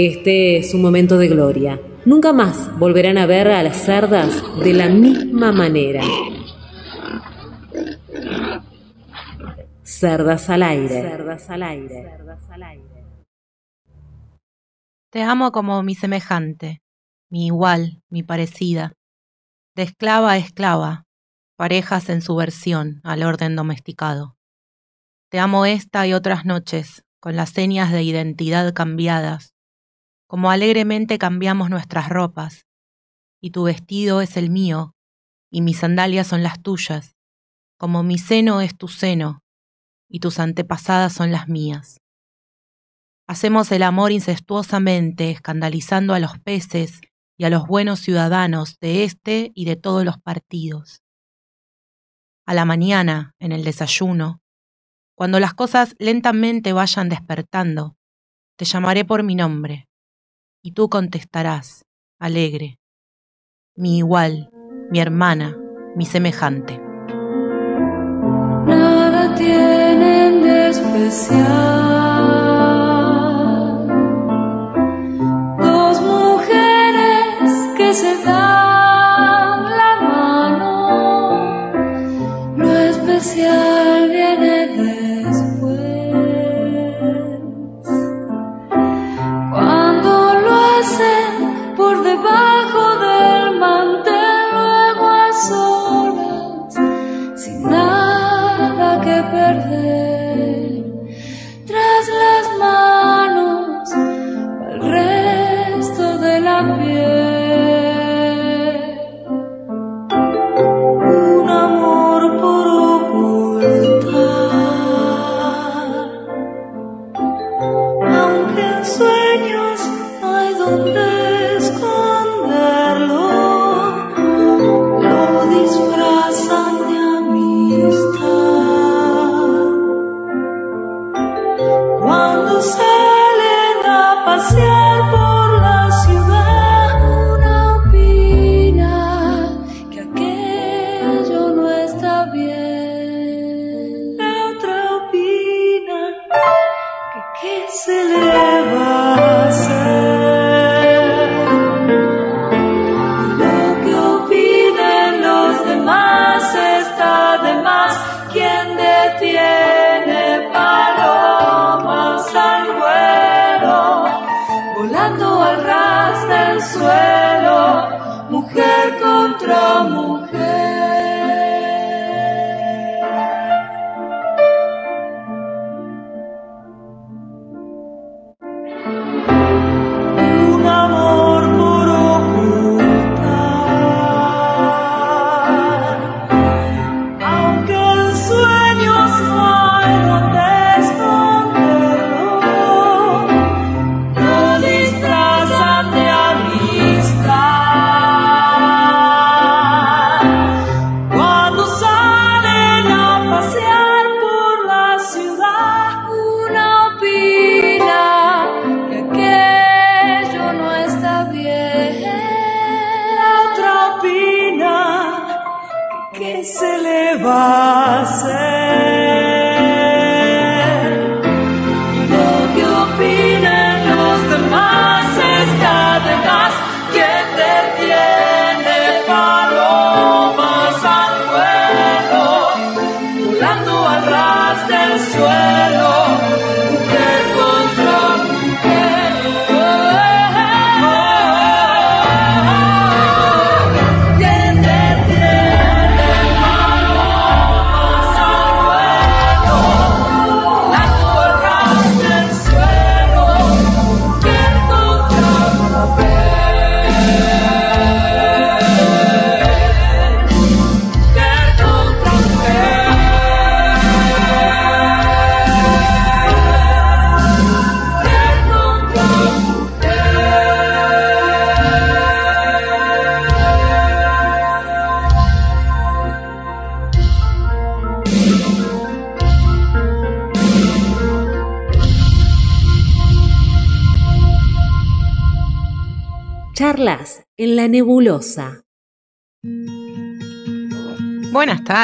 [0.00, 1.82] Este es un momento de gloria.
[2.04, 6.02] Nunca más volverán a ver a las cerdas de la misma manera.
[9.82, 11.02] Cerdas al aire.
[11.02, 12.02] Cerdas al aire.
[12.02, 13.04] Cerdas al aire.
[15.10, 16.80] Te amo como mi semejante,
[17.28, 18.92] mi igual, mi parecida,
[19.74, 21.06] de esclava a esclava,
[21.56, 24.36] parejas en su versión al orden domesticado.
[25.28, 29.57] Te amo esta y otras noches, con las señas de identidad cambiadas,
[30.28, 32.66] como alegremente cambiamos nuestras ropas,
[33.40, 34.94] y tu vestido es el mío,
[35.50, 37.16] y mis sandalias son las tuyas,
[37.78, 39.42] como mi seno es tu seno,
[40.06, 42.00] y tus antepasadas son las mías.
[43.26, 47.00] Hacemos el amor incestuosamente, escandalizando a los peces
[47.38, 51.02] y a los buenos ciudadanos de este y de todos los partidos.
[52.46, 54.42] A la mañana, en el desayuno,
[55.14, 57.96] cuando las cosas lentamente vayan despertando,
[58.56, 59.87] te llamaré por mi nombre,
[60.68, 61.86] y tú contestarás,
[62.18, 62.78] alegre,
[63.74, 64.50] mi igual,
[64.90, 65.56] mi hermana,
[65.96, 66.78] mi semejante.
[68.66, 72.18] Nada tienen de especial.
[77.94, 78.47] se da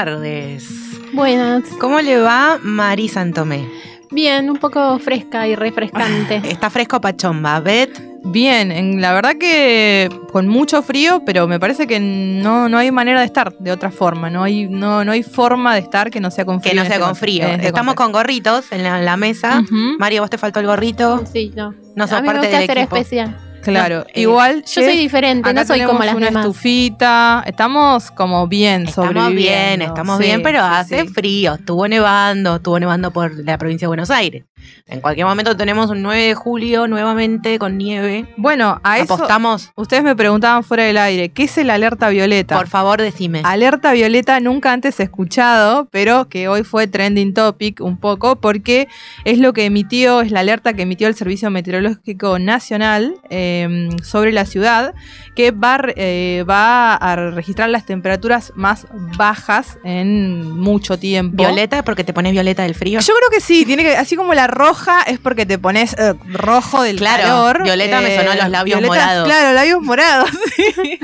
[0.09, 0.69] tardes.
[1.13, 1.65] Buenas.
[1.81, 3.67] ¿Cómo le va Mari Santomé?
[4.11, 6.43] Bien, un poco fresca y refrescante.
[6.45, 7.61] Está fresco pachomba.
[7.61, 7.91] Bet,
[8.27, 12.91] Bien, en- la verdad que con mucho frío, pero me parece que no, no hay
[12.91, 14.31] manera de estar de otra forma.
[14.31, 16.73] No hay, no, no hay forma de estar que no sea con frío.
[16.73, 17.45] que no sea este con frío.
[17.47, 18.03] este Estamos contexto.
[18.03, 19.61] con gorritos en la, la mesa.
[19.61, 21.23] Ujú, Mario, ¿vos te faltó el gorrito?
[21.31, 21.75] Sí, no.
[21.97, 22.97] No sos a mí me parte gusta del equipo.
[22.97, 23.37] especial.
[23.71, 26.45] Claro, eh, igual Yo soy diferente, acá no soy como las una demás.
[26.47, 31.09] estufita, estamos como bien Estamos bien, estamos Sí, bien, pero sí, hace sí.
[31.09, 31.55] frío.
[31.55, 34.45] Estuvo nevando, estuvo nevando por la provincia de Buenos Aires.
[34.87, 38.27] En cualquier momento tenemos un 9 de julio nuevamente con nieve.
[38.37, 39.73] Bueno, a eso Apostamos.
[39.77, 42.57] ustedes me preguntaban fuera del aire, ¿qué es el alerta violeta?
[42.57, 43.43] Por favor, decime.
[43.45, 48.89] Alerta violeta nunca antes escuchado, pero que hoy fue trending topic un poco porque
[49.25, 54.33] es lo que emitió, es la alerta que emitió el Servicio Meteorológico Nacional eh, sobre
[54.33, 54.95] la ciudad,
[55.35, 58.87] que va, eh, va a registrar las temperaturas más
[59.17, 61.37] bajas en mucho tiempo.
[61.37, 61.83] ¿Violeta?
[61.85, 63.01] Porque te pones violeta del frío.
[63.01, 66.15] Yo creo que sí, tiene que, así como la roja es porque te pones eh,
[66.27, 67.57] rojo del Claro, calor.
[67.61, 69.27] eh, violeta me sonó los labios morados.
[69.29, 70.31] Claro, labios morados.
[70.75, 70.99] Sí,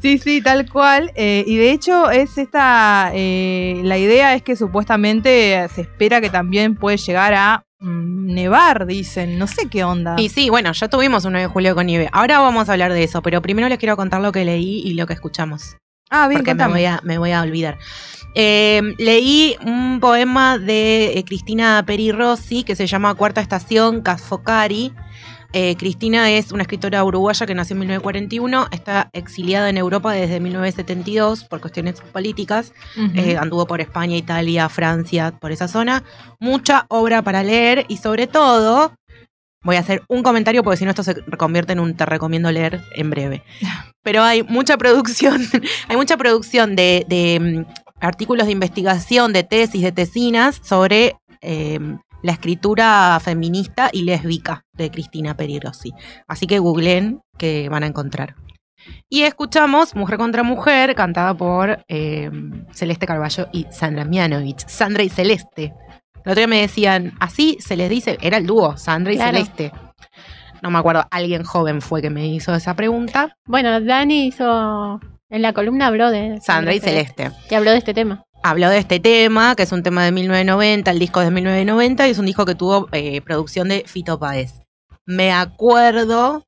[0.00, 1.12] sí, sí, tal cual.
[1.14, 6.30] Eh, y de hecho es esta, eh, la idea es que supuestamente se espera que
[6.30, 9.38] también puede llegar a mm, nevar, dicen.
[9.38, 10.14] No sé qué onda.
[10.18, 12.08] Y sí, bueno, ya tuvimos un 9 de julio con nieve.
[12.12, 14.94] Ahora vamos a hablar de eso, pero primero les quiero contar lo que leí y
[14.94, 15.76] lo que escuchamos.
[16.10, 17.78] ah, bien, porque me voy, a, me voy a olvidar.
[18.38, 24.92] Eh, leí un poema de eh, Cristina Peri Rossi que se llama Cuarta Estación, Casfocari.
[25.54, 30.38] Eh, Cristina es una escritora uruguaya que nació en 1941, está exiliada en Europa desde
[30.38, 32.74] 1972 por cuestiones políticas,
[33.14, 36.04] eh, anduvo por España, Italia, Francia, por esa zona.
[36.38, 38.92] Mucha obra para leer y sobre todo,
[39.62, 42.52] voy a hacer un comentario porque si no esto se convierte en un te recomiendo
[42.52, 43.42] leer en breve.
[44.02, 45.40] Pero hay mucha producción,
[45.88, 51.78] hay mucha producción de, de, mm, artículos de investigación, de tesis, de tesinas sobre eh,
[52.22, 55.92] la escritura feminista y lésbica de Cristina Peri Rossi.
[56.26, 58.34] Así que googleen que van a encontrar.
[59.08, 62.30] Y escuchamos Mujer contra Mujer, cantada por eh,
[62.72, 64.66] Celeste Carballo y Sandra Mianovich.
[64.66, 65.74] Sandra y Celeste.
[66.24, 69.32] El otro día me decían, así se les dice, era el dúo, Sandra y Claro.
[69.32, 69.72] Celeste.
[70.62, 73.36] No me acuerdo, alguien joven fue que me hizo esa pregunta.
[73.46, 75.00] Bueno, Dani hizo.
[75.28, 76.38] En la columna habló de.
[76.40, 77.32] Sandra y Celeste.
[77.50, 78.22] Y habló de este tema.
[78.42, 82.06] Habló de este tema, que es un tema de 1990, el disco es de 1990
[82.06, 84.52] y es un disco que tuvo eh, producción de Fito Páez.
[85.04, 86.44] Me acuerdo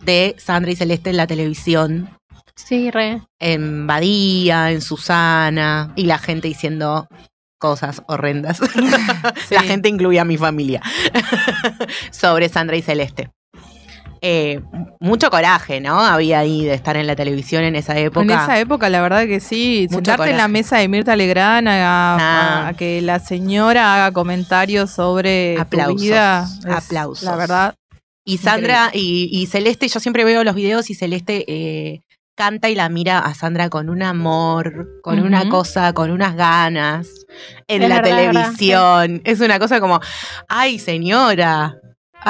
[0.00, 2.10] de Sandra y Celeste en la televisión,
[2.56, 3.22] Sí, re.
[3.38, 7.06] en Badía, en Susana, y la gente diciendo
[7.58, 8.60] cosas horrendas.
[9.50, 10.82] La gente incluía a mi familia.
[12.10, 13.30] Sobre Sandra y Celeste.
[14.20, 14.60] Eh,
[15.00, 16.00] mucho coraje, ¿no?
[16.00, 18.22] Había ahí de estar en la televisión en esa época.
[18.22, 19.86] En esa época, la verdad que sí.
[19.90, 21.72] Mucho Sentarte en la mesa de Mirta Legrand a,
[22.16, 22.16] Ah.
[22.18, 26.46] a- a que la señora haga comentarios sobre tu Aplausos, vida.
[26.60, 27.22] es, aplausos.
[27.24, 27.74] La verdad.
[28.26, 32.00] Y Sandra y, y Celeste, yo siempre veo los videos y Celeste eh,
[32.36, 37.08] canta y la mira a Sandra con un amor, con una cosa, con unas ganas
[37.68, 39.22] en Es la verdad, es verdad, televisión.
[39.24, 40.00] Es una cosa como,
[40.48, 41.76] ay señora,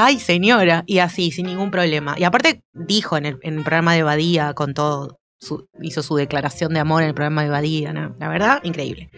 [0.07, 2.14] ay señora, y así, sin ningún problema.
[2.19, 6.81] Y aparte dijo en el, programa de Badía con todo, su- hizo su declaración de
[6.81, 8.14] amor en el programa de Badía, ¿no?
[8.19, 9.11] la verdad, increíble.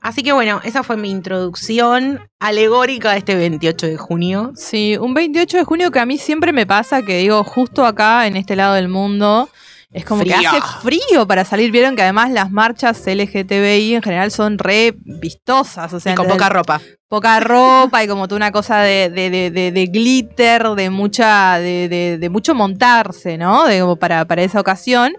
[0.00, 4.52] Así que bueno, esa fue mi introducción alegórica a este 28 de junio.
[4.54, 8.26] Sí, un 28 de junio que a mí siempre me pasa que digo, justo acá
[8.26, 9.48] en este lado del mundo,
[9.94, 11.70] es como que hace frío para salir.
[11.70, 15.92] Vieron que además las marchas LGTBI en general son re vistosas.
[15.94, 16.80] O sea, y con poca ropa.
[17.08, 22.54] poca ropa y como toda una cosa de, de, de, glitter, de mucha, de, mucho
[22.56, 23.64] montarse, ¿no?
[23.66, 25.12] De, como para, para esa ocasión.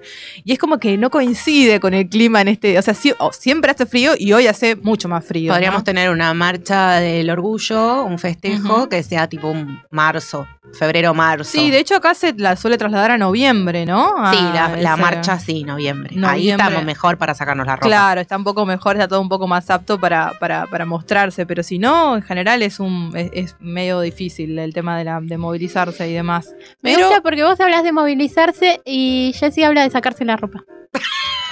[0.44, 2.78] Y es como que no coincide con el clima en este.
[2.78, 5.54] O sea, sí- o siempre hace frío y hoy hace mucho más frío.
[5.54, 5.84] Podríamos ¿no?
[5.86, 10.46] tener una marcha del orgullo, un festejo que sea tipo un marzo,
[10.78, 11.50] febrero-marzo.
[11.50, 14.16] Sí, de hecho acá se la suele trasladar a noviembre, ¿no?
[14.18, 16.16] A Sí, la, la marcha sí, noviembre.
[16.26, 17.88] Ahí estamos mejor para sacarnos la ropa.
[17.88, 21.46] Claro, está un poco mejor, está todo un poco más apto para, para, para mostrarse,
[21.46, 25.20] pero si no, en general es un es, es medio difícil el tema de, la,
[25.22, 26.54] de movilizarse y demás.
[26.82, 30.64] Me gusta porque vos hablas de movilizarse y Jessy habla de sacarse la ropa.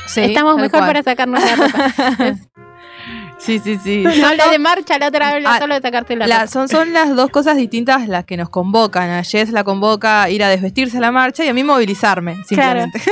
[0.06, 0.88] Sí, Estamos mejor cual.
[0.88, 1.94] para sacarnos la ropa.
[3.40, 4.04] Sí, sí, sí.
[4.22, 6.48] No la de marcha, la otra habla Ah, solo de sacarte la, La- ropa.
[6.48, 9.10] son, son las dos cosas distintas las que nos convocan.
[9.10, 12.38] A Jess la convoca a ir a desvestirse a la marcha y a mí movilizarme,
[12.46, 13.02] simplemente.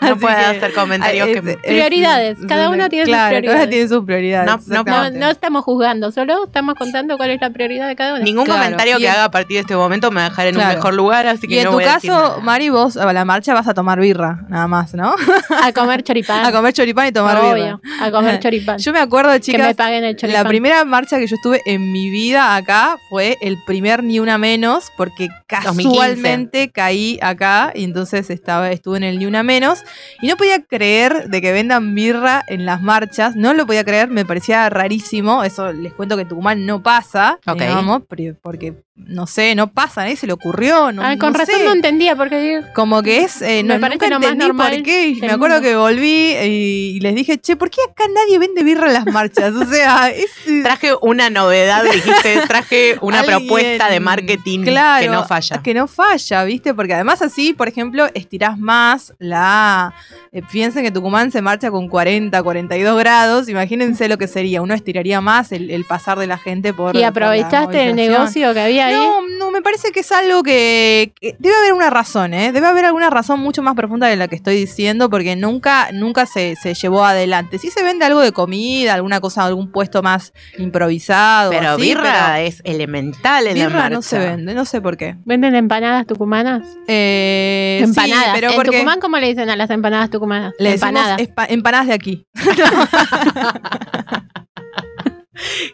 [0.00, 3.38] No que- hacer comentarios que es- me- es- Prioridades, cada uno tiene sus claro, cada
[3.40, 3.62] prioridades.
[3.62, 5.14] uno tiene sus prioridades.
[5.16, 8.24] No, estamos juzgando, solo estamos contando cuál es la prioridad de cada uno.
[8.24, 10.46] Ningún Claro, comentario y que haga a partir de este momento me va a dejar
[10.48, 10.70] en Claro.
[10.70, 12.40] un mejor lugar, así que Y en no tu voy a decir caso.
[12.42, 15.14] Mari, vos a la marcha vas a tomar birra, nada más, ¿no?
[15.62, 16.44] A comer choripán.
[16.46, 17.50] A comer choripán y tomar birra.
[17.52, 18.55] Obvio, a comer choripán.
[18.78, 20.42] Yo me acuerdo, que me chicas, paguen el choripán.
[20.42, 24.38] la primera marcha que yo estuve en mi vida acá fue el primer Ni Una
[24.38, 25.82] Menos, porque 2015.
[25.84, 29.80] casualmente caí acá y entonces estaba, estuve en el Ni Una Menos
[30.20, 34.08] y no podía creer de que vendan birra en las marchas, no lo podía creer,
[34.08, 37.60] me parecía rarísimo, eso les cuento que en Tucumán no pasa, Ok.
[37.60, 38.02] digamos,
[38.42, 41.54] porque no sé, no pasa, a nadie se le ocurrió, no, Ah, con no razón
[41.56, 41.64] sé.
[41.64, 44.46] no entendía, porque digo, Como que es, eh, Me no, parece nunca lo más entendí
[44.46, 45.16] normal por qué.
[45.20, 45.68] Me acuerdo mundo.
[45.68, 49.54] que volví y, les dije, che, ¿por qué acá nadie vende birra en las marchas?
[49.54, 50.30] O sea, es...
[50.62, 55.62] Traje una novedad, dijiste, traje una Alguien- propuesta de marketing Claro, que no falla.
[55.62, 56.74] Que no falla, ¿viste?
[56.74, 59.94] Porque además así, por ejemplo, estirás más la...
[60.32, 63.48] eh, piensen que Tucumán se marcha con 40, 42 grados.
[63.48, 64.62] Imagínense lo que sería.
[64.62, 66.96] Uno estiraría más el, el pasar de la gente por...
[66.96, 68.94] y por aprovechaste el negocio que había ahí.
[68.94, 72.52] No, no, me parece que es algo que, que debe haber una razón, ¿eh?
[72.52, 76.26] Debe haber alguna razón mucho más profunda de la que estoy diciendo, porque nunca, nunca
[76.26, 77.58] se, se llevó adelante.
[77.58, 81.50] Sí se vende algo de comida, alguna cosa, algún puesto más improvisado.
[81.50, 83.94] Pero así, birra pero es elemental en la birra marcha.
[83.94, 85.16] no se vende, no sé por qué.
[85.24, 86.68] ¿Venden empanadas tucumanas?
[86.86, 88.24] Eh, empanadas.
[88.26, 90.52] Sí, pero en porque Tucumán, ¿cómo le dicen a las empanadas tucumanas?
[90.58, 91.48] le decimos empanadas.
[91.48, 92.26] empanadas de aquí.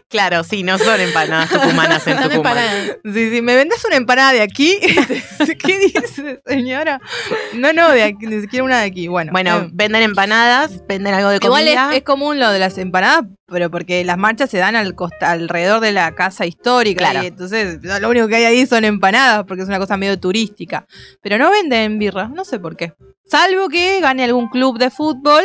[0.09, 2.57] Claro, sí, no son empanadas tucumanas en Son Tucumán.
[2.57, 2.97] empanadas.
[3.03, 4.77] Sí, sí, ¿me vendes una empanada de aquí?
[5.65, 6.99] ¿Qué dice, señora?
[7.53, 9.07] No, no, de aquí, ni siquiera una de aquí.
[9.07, 11.95] Bueno, Bueno, eh, venden empanadas, venden algo de Igual es, comida.
[11.95, 15.79] es común lo de las empanadas, pero porque las marchas se dan al costa, alrededor
[15.79, 17.09] de la casa histórica.
[17.09, 17.23] Claro.
[17.23, 20.85] Y entonces lo único que hay ahí son empanadas, porque es una cosa medio turística.
[21.21, 22.93] Pero no venden birra, no sé por qué.
[23.25, 25.43] Salvo que gane algún club de fútbol,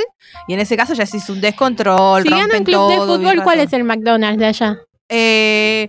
[0.49, 2.23] y en ese caso ya se hizo un descontrol.
[2.25, 3.67] Si gana un club de fútbol, ¿cuál todo.
[3.67, 4.79] es el McDonald's de allá?
[5.09, 5.89] Eh,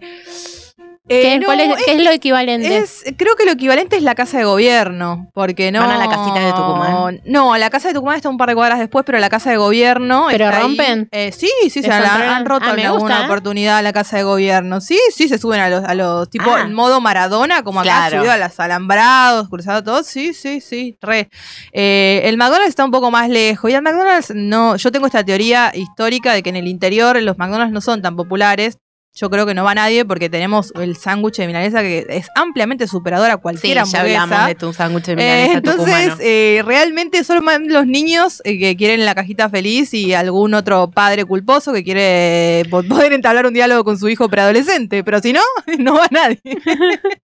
[1.09, 2.77] ¿Qué, eh, no, cuál es, qué es lo equivalente?
[2.77, 5.79] es- creo que lo equivalente es la casa de gobierno, porque no.
[5.81, 7.21] ¿Van a la casita de Tucumán?
[7.25, 9.57] No, la casa de Tucumán está un par de cuadras después, pero la casa de
[9.57, 10.27] gobierno.
[10.29, 11.09] ¿Pero rompen?
[11.11, 13.25] Eh, sí, sí, se ¿Es la han roto Ah, en alguna gusta, ¿eh?
[13.25, 14.81] oportunidad la casa de gobierno.
[14.81, 16.61] Sí, sí, se suben a los, a los tipo Ah.
[16.61, 18.17] en modo Maradona, como acá Claro.
[18.17, 20.03] subido a los alambrados, cruzado todo.
[20.03, 21.29] Sí, sí, sí, re.
[21.73, 23.69] El McDonald's está un poco más lejos.
[23.71, 24.75] Y el McDonald's no.
[24.75, 28.15] Yo tengo esta teoría histórica de que en el interior los McDonald's no son tan
[28.15, 28.77] populares.
[29.11, 32.87] Yo creo que no va nadie porque tenemos el sándwich de milanesa que es ampliamente
[32.87, 34.21] superador a Sí, cualquier ya hamburguesa.
[34.21, 38.59] hablamos de tu sándwich de Eh, milanesa entonces, eh, realmente solo man- los niños eh,
[38.59, 43.47] que quieren la cajita feliz y algún otro padre culposo que quiere po- poder entablar
[43.47, 45.03] un diálogo con su hijo preadolescente.
[45.03, 45.41] Pero si no,
[45.79, 46.39] no va nadie.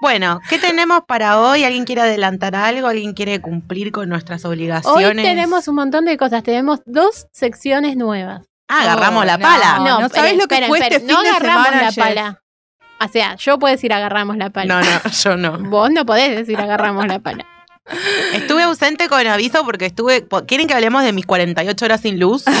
[0.00, 1.64] Bueno, ¿qué tenemos para hoy?
[1.64, 2.86] ¿Alguien quiere adelantar algo?
[2.86, 5.24] ¿Alguien quiere cumplir con nuestras Hoy obligaciones?
[5.24, 6.44] tenemos un montón de cosas.
[6.44, 8.47] Tenemos dos secciones nuevas.
[8.68, 9.78] Ah, agarramos la No, pala.
[9.78, 9.84] no.
[9.84, 11.06] ¿sabés esperen, lo que esperen, fue este esperen.
[11.08, 12.04] No fin de agarramos semana, la Jess?
[12.04, 12.42] pala.
[13.00, 14.74] O sea, yo puedo decir agarramos la pala.
[14.74, 15.58] No, no, yo no.
[15.70, 17.46] Vos no podés decir agarramos la pala.
[18.34, 20.26] Estuve ausente con aviso porque estuve.
[20.46, 22.44] ¿Quieren que hablemos de mis 48 horas sin luz?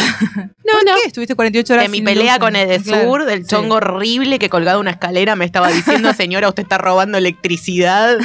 [0.68, 0.92] No, ¿Por no.
[1.00, 2.40] qué estuviste 48 horas De mi sin pelea luz?
[2.40, 3.48] con Edesur, Claro, del sí.
[3.48, 8.18] chongo horrible que colgado en una escalera me estaba diciendo, señora, usted está robando electricidad.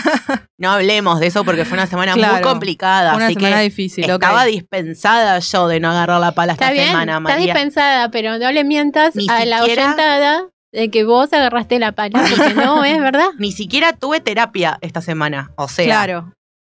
[0.57, 3.11] No hablemos de eso porque fue una semana muy complicada.
[3.11, 4.03] Fue una así semana que difícil.
[4.09, 7.53] estaba dispensada yo de no agarrar la pala esta Está bien, semana, está María.
[7.53, 10.43] dispensada, pero no le mientas Ni a la oyentada
[10.73, 12.25] de que vos agarraste la pala.
[12.29, 13.27] Porque no es verdad.
[13.39, 15.51] Ni siquiera tuve terapia esta semana.
[15.55, 16.33] O sea, Claro.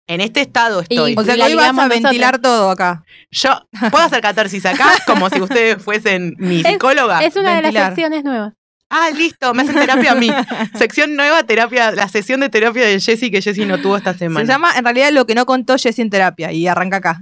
[0.10, 1.13] En este estado estoy.
[1.16, 2.42] O sea que hoy vas a ventilar nosotros.
[2.42, 3.04] todo acá.
[3.30, 3.62] Yo
[3.92, 7.24] puedo hacer catarsis acá como si ustedes fuesen mi psicóloga.
[7.24, 8.54] Es una de las secciones nuevas.
[8.89, 10.32] Ah, listo, me hacen terapia a mí.
[10.74, 14.48] Sección nueva, terapia, la sesión de terapia de Jessy que Jessy no tuvo esta semana.
[14.48, 17.20] Se llama en realidad lo que no contó Jessy en terapia y arranca acá.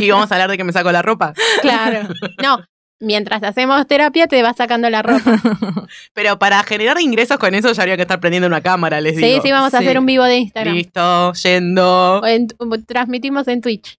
[0.00, 1.32] Y vamos a hablar de que me saco la ropa.
[1.62, 2.08] Claro.
[2.42, 2.58] No,
[3.00, 5.40] mientras hacemos terapia te vas sacando la ropa.
[6.14, 9.22] Pero para generar ingresos con eso ya habría que estar prendiendo una cámara, les Sí,
[9.24, 9.42] digo.
[9.42, 9.84] sí, vamos a Sí.
[9.84, 10.74] hacer un vivo de Instagram.
[10.74, 12.22] Listo, yendo.
[12.26, 12.48] En-
[12.86, 13.96] transmitimos en Twitch.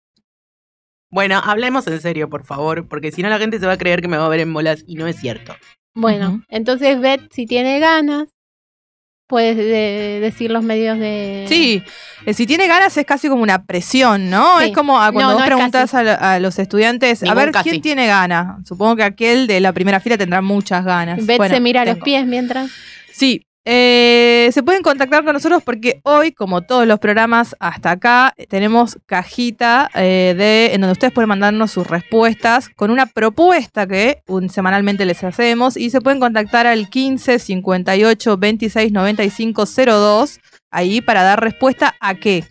[1.09, 4.01] Bueno, hablemos en serio, por favor, porque si no la gente se va a creer
[4.01, 5.53] que me va a ver en bolas y no es cierto.
[5.93, 8.29] Bueno, entonces Bet, si tiene ganas,
[9.31, 11.45] puedes de- decir los medios de...
[11.47, 11.81] Sí,
[12.25, 14.59] eh, si tiene ganas es casi como una presión, ¿no?
[14.59, 14.65] Sí.
[14.65, 17.69] Es como a cuando No, vos no preguntás a, a los estudiantes, a ver, casi.
[17.69, 18.57] ¿quién tiene ganas?
[18.67, 21.25] Supongo que aquel de la primera fila tendrá muchas ganas.
[21.25, 22.03] Bet Bueno, se mira los tengo.
[22.03, 22.69] pies mientras...
[23.13, 28.33] Sí, Eh, se pueden contactar con nosotros porque hoy, como todos los programas hasta acá,
[28.49, 34.23] tenemos cajita eh, de en donde ustedes pueden mandarnos sus respuestas con una propuesta que
[34.49, 40.39] semanalmente les hacemos y se pueden contactar al 15 58 26 95 02
[40.71, 42.43] ahí para dar respuesta a qué.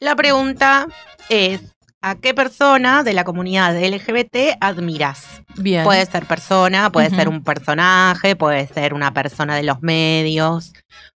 [0.00, 0.86] La pregunta
[1.30, 1.71] es,
[2.02, 5.42] ¿a qué persona de la comunidad LGBT admiras?
[5.56, 5.84] Bien.
[5.84, 10.72] Puede ser persona, puede ser un personaje, puede ser una persona de los medios,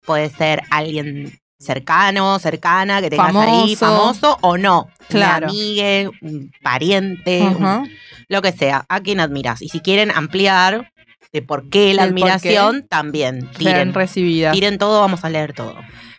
[0.05, 3.77] puede ser alguien cercano, cercana, que tengas ahí, Famoso.
[3.77, 4.89] famoso o no.
[5.07, 5.45] Claro.
[5.47, 7.89] Un amigue, un pariente, un-
[8.27, 9.61] lo que sea, a quien admiras.
[9.61, 10.91] Y si quieren ampliar
[11.31, 12.23] de por qué la El por qué.
[12.33, 13.93] admiración, también tiren.
[13.93, 14.53] recibidas.
[14.53, 15.75] Tiren todo, vamos a leer todo.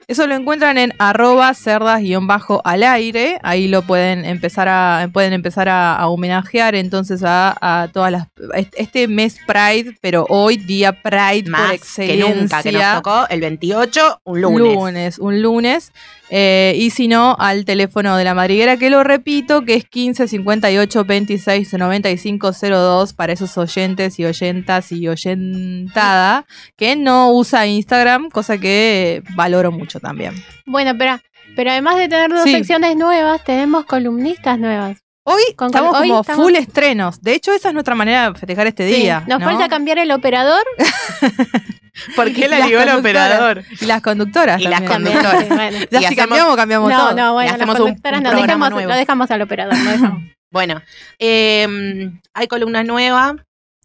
[0.06, 3.38] Eso lo encuentran en arroba cerdas-bajo al aire.
[3.42, 8.26] Ahí lo pueden empezar a, pueden empezar a, a homenajear entonces a, a todas las.
[8.54, 12.34] est- Este mes Pride, pero hoy día Pride por Más que excelencia.
[12.34, 15.18] nunca, que nos tocó el 28, un lunes.
[15.18, 15.92] un lunes.
[16.30, 20.26] Eh, y si no, al teléfono de la madriguera, que lo repito, que es 15
[20.26, 26.46] 58 26 95 02 para esos oyentes y oyentas y oyentada
[26.76, 30.34] que no usa Instagram, cosa que valoro mucho también.
[30.66, 31.18] Bueno, pero,
[31.56, 32.52] pero además de tener dos Sí.
[32.52, 34.98] secciones nuevas, tenemos columnistas nuevas.
[35.26, 37.20] Hoy Con- estamos hoy como estamos- full estrenos.
[37.22, 39.24] De hecho, esa es nuestra manera de festejar este Sí, día.
[39.26, 39.46] Nos ¿no?
[39.46, 40.62] falta cambiar el operador.
[42.16, 43.64] ¿Por qué la ligó el operador?
[43.80, 44.60] Y las conductoras.
[44.60, 45.48] Y las conductoras.
[45.48, 45.78] Bueno.
[45.90, 47.14] Ya Y si hacemos- cambiamos, cambiamos No, todo.
[47.14, 48.88] no, bueno, Y hacemos las conductoras un no, dejamos, nuevo.
[48.90, 49.76] lo dejamos al operador.
[49.76, 50.22] no dejamos.
[50.54, 50.82] Bueno,
[51.18, 53.34] eh, hay columna nueva,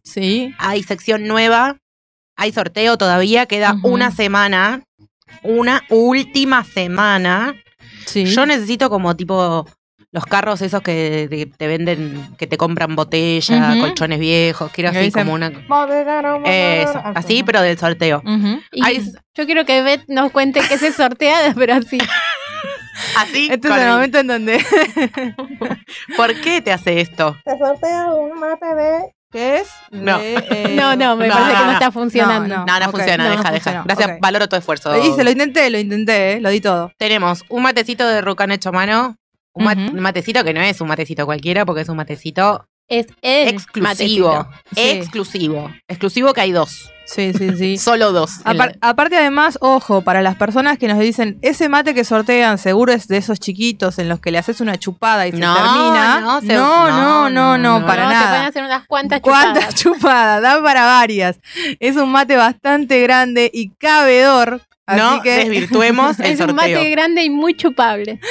[0.03, 0.53] Sí.
[0.59, 1.77] hay sección nueva,
[2.37, 4.83] hay sorteo todavía, queda una semana,
[5.43, 7.53] una última semana.
[8.05, 8.25] Sí.
[8.25, 9.67] Yo necesito como tipo
[10.11, 14.99] los carros esos que te, te venden, que te compran botella, colchones viejos, quiero Que
[14.99, 15.51] así como una...
[16.45, 18.23] Eso, así, pero del sorteo.
[18.71, 21.99] Y Hay- yo quiero que Beth nos cuente qué se sortea, pero así.
[23.17, 24.65] Así, Este es el el- momento en donde
[26.17, 27.37] ¿Por qué te hace esto?
[27.45, 29.13] se sortea un mate de.
[29.31, 29.69] ¿Qué es?
[29.91, 30.19] No.
[30.21, 31.71] Eh, No, no, me no, parece no, que no, no.
[31.73, 32.65] está funcionando.
[32.65, 33.83] No, No, funciona, No, deja, no deja.
[33.85, 34.91] Gracias, valoro tu esfuerzo.
[34.91, 36.91] Lo hice, lo intenté, lo intenté, eh, lo di todo.
[36.97, 39.15] Tenemos un matecito de rucán hecho a mano.
[39.53, 44.29] Un, matecito que no es un matecito cualquiera, porque es un matecito Es el exclusivo.
[44.33, 44.49] matecito.
[44.73, 44.89] Sí.
[44.89, 45.71] Exclusivo.
[45.87, 46.89] Exclusivo que hay dos.
[47.11, 47.77] Sí, sí, sí.
[47.79, 48.39] Solo dos.
[48.45, 52.93] Apar- aparte, además, ojo, para las personas que nos dicen, ese mate que sortean seguro
[52.93, 56.19] es de esos chiquitos en los que le haces una chupada y se No, termina.
[56.19, 58.47] no, se- no, no, no, no, no, no, para no, Te pueden nada.
[58.47, 59.75] hacer unas cuantas ¿Cuántas chupadas.
[59.75, 60.41] chupadas?
[60.43, 61.37] Da para varias.
[61.79, 64.61] Es un mate bastante grande y cabedor.
[64.89, 66.55] Así no que desvirtuemos el Es un sorteo.
[66.55, 68.19] mate grande y muy chupable.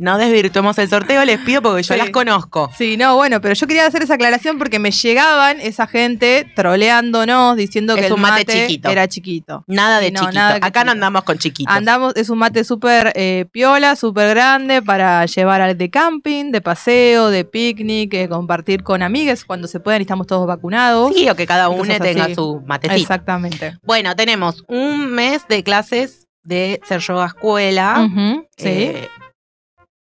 [0.00, 1.98] No desvirtuemos el sorteo, les pido porque yo Sí.
[1.98, 2.70] las conozco.
[2.78, 7.56] Sí, no, bueno, pero yo quería hacer esa aclaración porque me llegaban esa gente troleándonos
[7.56, 8.88] diciendo Es que el mate mate, chiquito.
[8.90, 9.64] era chiquito.
[9.66, 10.34] Nada de no, chiquito.
[10.38, 11.74] nada Acá no andamos con chiquitos.
[11.74, 16.60] Andamos, es un mate súper eh, piola, súper grande para llevar al de camping, de
[16.60, 21.12] paseo, de picnic, eh, compartir con amigues cuando se puedan y estamos todos vacunados.
[21.14, 22.34] Sí, o que cada uno Entonces, tenga así.
[22.36, 23.00] su matecito.
[23.00, 23.78] Exactamente.
[23.82, 28.08] Bueno, tenemos un mes de clases de ser yoga escuela.
[28.56, 28.68] Sí.
[28.68, 29.08] Eh,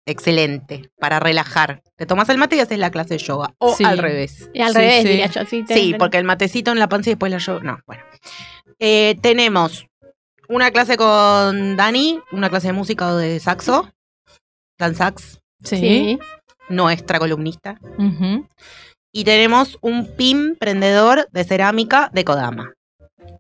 [0.07, 1.83] excelente, para relajar.
[1.97, 3.55] Te tomas el mate y haces la clase de yoga.
[3.59, 3.85] O Sí.
[3.85, 4.51] al revés.
[4.55, 5.09] Y al Sí, revés, sí.
[5.09, 5.45] diría yo.
[5.45, 7.61] Sí, Sí, porque el matecito en la panza y después la yoga.
[7.63, 8.03] No, bueno.
[8.79, 9.87] Eh, tenemos
[10.49, 13.91] una clase con Dani, una clase de música o de saxo.
[14.79, 15.77] Dan Sax, sí.
[15.77, 16.19] Sí.
[16.69, 17.81] nuestra columnista.
[19.13, 22.75] Y tenemos un pin prendedor de cerámica de Kodama.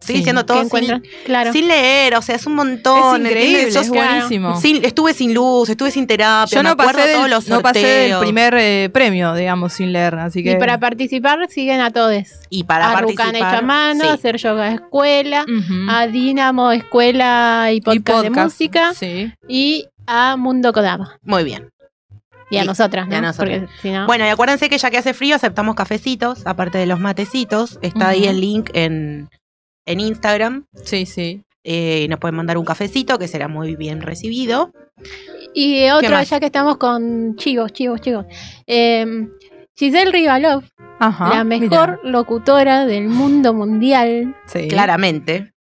[0.01, 0.12] Estoy Sí.
[0.14, 1.03] diciendo ¿Qué todo sin, encuentran?
[1.24, 1.53] Claro.
[1.53, 3.27] sin leer, o sea, es un montón.
[3.27, 4.11] Es increíble, es claro.
[4.12, 4.61] buenísimo.
[4.61, 6.55] sin- estuve sin luz, estuve sin terapia.
[6.57, 8.20] Yo me no acuerdo pasé, todos del, los no pasé sorteos.
[8.22, 10.14] primer eh, premio, digamos, sin leer.
[10.16, 10.53] Así que.
[10.53, 12.24] Y para participar siguen a todos.
[12.48, 13.35] Y para a participar.
[13.35, 14.11] hecho a mano, sí.
[14.11, 15.44] hacer yoga escuela,
[15.90, 19.33] a Dinamo Escuela y podcast, Y de música Sí.
[19.48, 21.18] y a Mundo Kodama.
[21.22, 21.70] Muy bien.
[22.51, 23.27] Y a Sí, nosotras, y a ¿no?
[23.27, 23.59] nosotras.
[23.61, 24.07] Porque si no.
[24.07, 27.79] Bueno, y acuérdense que ya que hace frío aceptamos cafecitos, aparte de los matecitos.
[27.83, 29.29] Está ahí el link en,
[29.88, 30.66] en Instagram.
[30.85, 31.42] Sí, sí.
[31.64, 34.72] Eh, y nos pueden mandar un cafecito que será muy bien recibido.
[35.55, 38.27] y otro, ya que estamos con chivos, chivos, chivos.
[38.66, 39.05] Eh,
[39.77, 40.64] Giselle Rivalov,
[40.98, 41.29] Ajá.
[41.31, 44.37] la mejor locutora del mundo mundial.
[44.46, 44.68] Sí.
[44.68, 45.53] Claramente.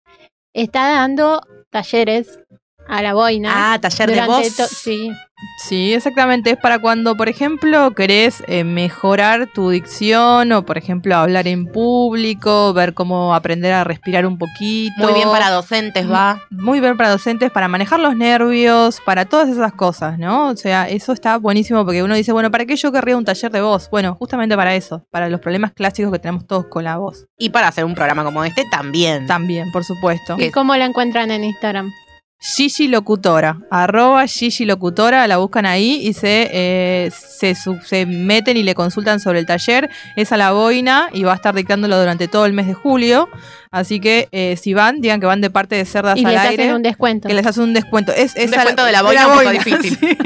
[0.53, 2.41] está dando talleres
[2.89, 3.73] a la boina.
[3.73, 4.47] Ah, taller de voz.
[4.47, 5.11] Sí,
[5.59, 6.51] Sí, exactamente.
[6.51, 11.67] Es para cuando, por ejemplo, querés eh, mejorar tu dicción o, por ejemplo, hablar en
[11.67, 14.95] público, ver cómo aprender a respirar un poquito.
[14.99, 16.41] Muy bien para docentes, va.
[16.51, 20.49] Muy bien para docentes, para manejar los nervios, para todas esas cosas, ¿no?
[20.49, 23.51] O sea, eso está buenísimo porque uno dice, bueno, ¿para qué yo querría un taller
[23.51, 23.91] de voz?
[23.91, 27.27] Bueno, justamente para eso, para los problemas clásicos que tenemos todos con la voz.
[27.39, 29.27] Y para hacer un programa como este también.
[29.27, 30.37] También, por supuesto.
[30.39, 31.91] ¿Y cómo la encuentran en Instagram?
[32.39, 38.57] Gigi Locutora, arroba Gigi Locutora, la buscan ahí y se, eh, se, su- se meten
[38.59, 39.91] y le consultan sobre el taller.
[40.17, 43.29] Es a la boina y va a estar dictándolo durante todo el mes de julio.
[43.73, 46.41] Así que eh, si van, digan que van de parte de Cerdas Y al les
[46.43, 46.63] aire.
[46.65, 47.29] hacen un descuento.
[47.29, 48.13] que les hace un descuento.
[48.13, 49.99] Es, es Un descuento de la boina un poco difícil.
[50.01, 50.17] sí.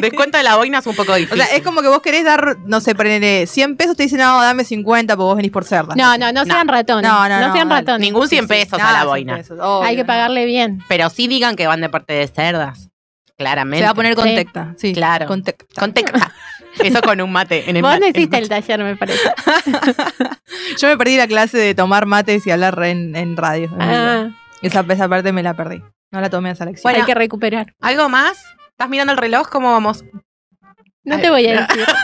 [0.00, 1.44] Descuento de la boina es un poco O difícil.
[1.44, 4.40] sea, es como que vos querés dar, no sé, ponele 100 pesos, te dicen, no,
[4.40, 5.96] dame 50 porque vos venís por cerdas.
[5.96, 7.08] No, no, no sean ratones.
[7.08, 7.80] No, no, no, sean dale.
[7.82, 8.00] ratones.
[8.00, 9.42] Ningún 100 pesos a la boina.
[9.82, 10.80] Hay que pagarle bien.
[10.88, 12.88] Pero sí digan que van de parte de cerdas.
[13.36, 13.78] Claramente.
[13.78, 14.20] Se va a poner Sí.
[14.20, 14.92] contacta, sí.
[14.94, 15.26] Claro.
[15.26, 15.64] Contacta.
[15.78, 16.32] Contexta.
[16.82, 18.00] Eso con un mate en el Vos mate.
[18.00, 19.28] no hiciste el taller, me parece.
[20.78, 23.70] Yo me perdí la clase de tomar mates y hablar en, en radio.
[23.78, 24.28] Ah,
[24.62, 25.82] Esa, esa parte me la perdí.
[26.10, 26.82] No la tomé a esa lección.
[26.82, 27.74] Bueno, hay que recuperar.
[27.80, 28.44] ¿Algo más?
[28.70, 29.48] ¿Estás mirando el reloj?
[29.48, 30.04] ¿Cómo vamos?
[31.04, 31.84] No te voy a decir.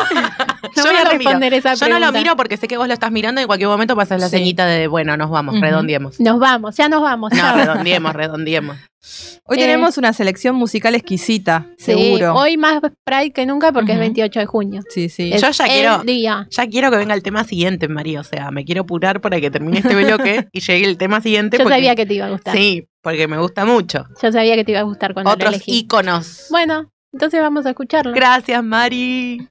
[0.76, 1.30] No Yo voy a no lo miro.
[1.30, 2.18] responder esa Yo no lo pregunta.
[2.20, 4.38] miro porque sé que vos lo estás mirando y en cualquier momento pasas la Sí.
[4.38, 5.62] ceñita de, bueno, nos vamos, Ujú.
[5.62, 6.18] redondiemos.
[6.18, 7.30] Nos vamos, ya nos vamos.
[7.32, 8.76] No, redondiemos, redondiemos.
[9.44, 12.34] Hoy eh, tenemos una selección musical exquisita, Sí, seguro.
[12.34, 14.04] hoy más Pride que nunca porque es Ujú.
[14.06, 14.82] 28 de junio.
[14.88, 15.30] Sí, sí.
[15.32, 16.48] Es Yo ya quiero- día.
[16.50, 18.20] Ya quiero que venga el tema siguiente, María.
[18.20, 21.58] O sea, me quiero apurar para que termine este bloque y llegue el tema siguiente.
[21.58, 22.56] Yo porque- sabía que te iba a gustar.
[22.56, 24.06] Sí, porque me gusta mucho.
[24.22, 25.78] Yo sabía que te iba a gustar cuando lo Otros elegí.
[25.80, 26.46] íconos.
[26.50, 28.12] Bueno, entonces vamos a escucharlo.
[28.12, 29.48] Gracias, Mari.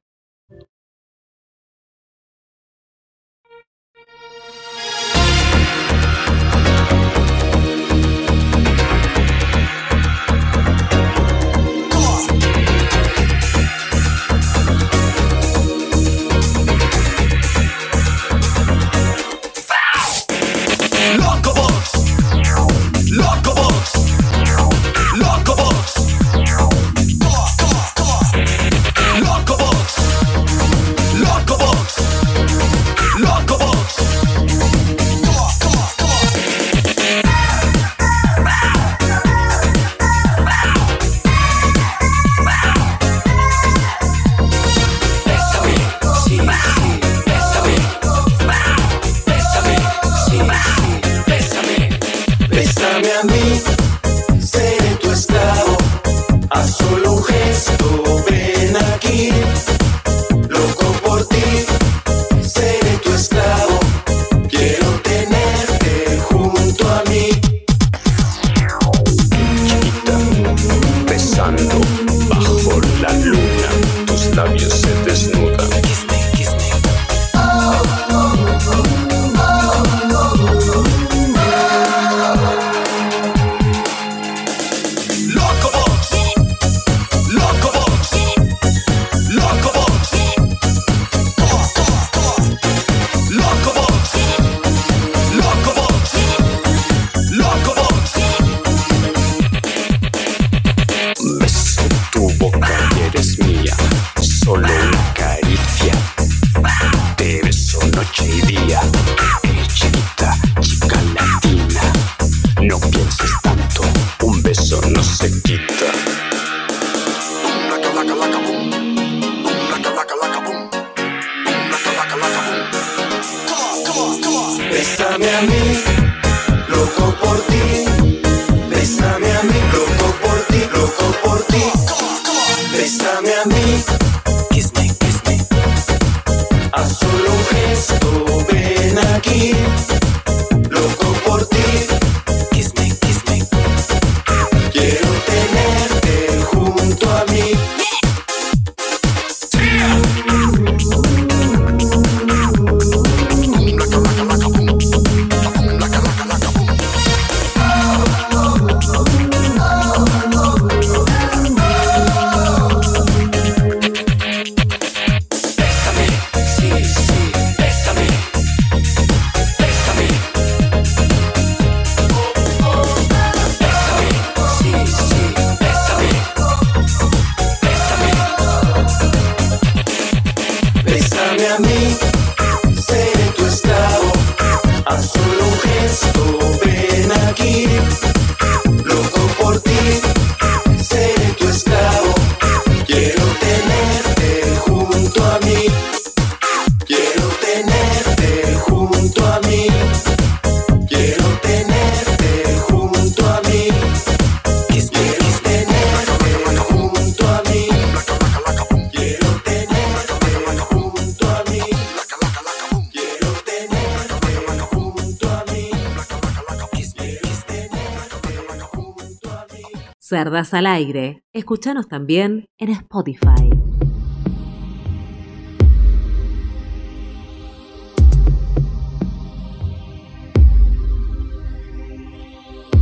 [220.35, 221.23] Al aire.
[221.31, 223.51] Escúchanos también en Spotify.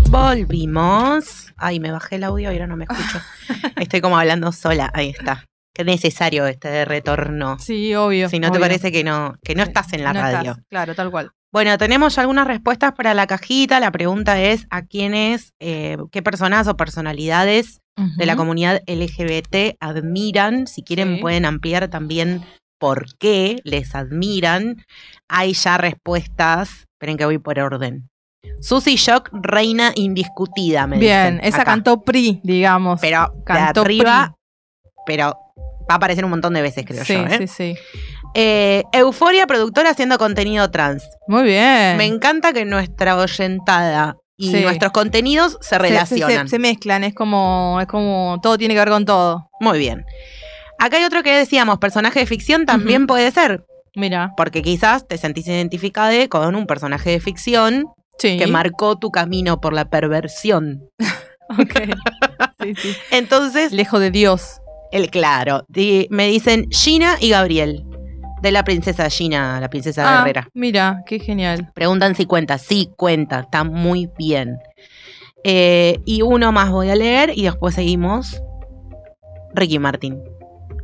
[0.10, 1.54] Volvimos.
[1.58, 3.20] Ay, me bajé el audio y ahora no me escucho.
[3.76, 4.90] Estoy como hablando sola.
[4.94, 5.44] Ahí está.
[5.74, 7.60] Qué necesario este retorno.
[7.60, 8.30] Sí, obvio.
[8.30, 10.52] Si no te parece que no, que no estás en la no radio.
[10.52, 11.32] estás, Claro, tal cual.
[11.52, 13.80] Bueno, tenemos ya algunas respuestas para la cajita.
[13.80, 17.80] La pregunta es a quiénes, eh, qué personas o personalidades
[18.18, 20.66] de la comunidad LGBT admiran.
[20.66, 21.22] Si quieren Sí.
[21.22, 22.42] pueden ampliar también
[22.80, 24.84] por qué les admiran.
[25.30, 26.86] Hay ya respuestas.
[26.96, 28.08] Esperen que voy por orden.
[28.62, 31.72] Susy Shock, reina indiscutida, me Bien, dicen esa acá.
[31.72, 33.00] cantó PRI, digamos.
[33.02, 34.34] Pero cantó de arriba,
[35.06, 35.38] pero
[35.90, 37.26] va a aparecer un montón de veces, creo sí, yo.
[37.26, 37.38] ¿eh?
[37.40, 37.76] sí, sí.
[38.34, 41.04] Eh, Euforia, productora haciendo contenido trans.
[41.28, 41.98] Muy bien.
[41.98, 44.62] Me encanta que nuestra oyentada y Sí.
[44.62, 46.48] nuestros contenidos se relacionan.
[46.48, 49.50] Se, se mezclan, es como, es como todo tiene que ver con todo.
[49.60, 50.06] Muy bien.
[50.80, 53.64] Acá hay otro que decíamos, personaje de ficción también puede ser,
[53.96, 57.86] Mira, porque quizás te sentís identificada con un personaje de ficción
[58.18, 58.38] sí.
[58.38, 60.90] que marcó tu camino por la perversión.
[61.60, 61.74] Ok.
[62.64, 62.96] sí, sí.
[63.12, 64.62] Entonces, Lejos de Dios.
[64.94, 67.84] el claro, di- me dicen Gina y Gabriel,
[68.42, 70.50] de la princesa Gina, la princesa Ah, guerrera.
[70.54, 71.72] mira, qué genial.
[71.74, 72.58] Preguntan si cuenta.
[72.58, 73.42] Sí, cuenta.
[73.42, 74.58] Está muy bien.
[75.44, 78.42] Eh, y uno más voy a leer y después seguimos.
[79.54, 80.22] Ricky Martin.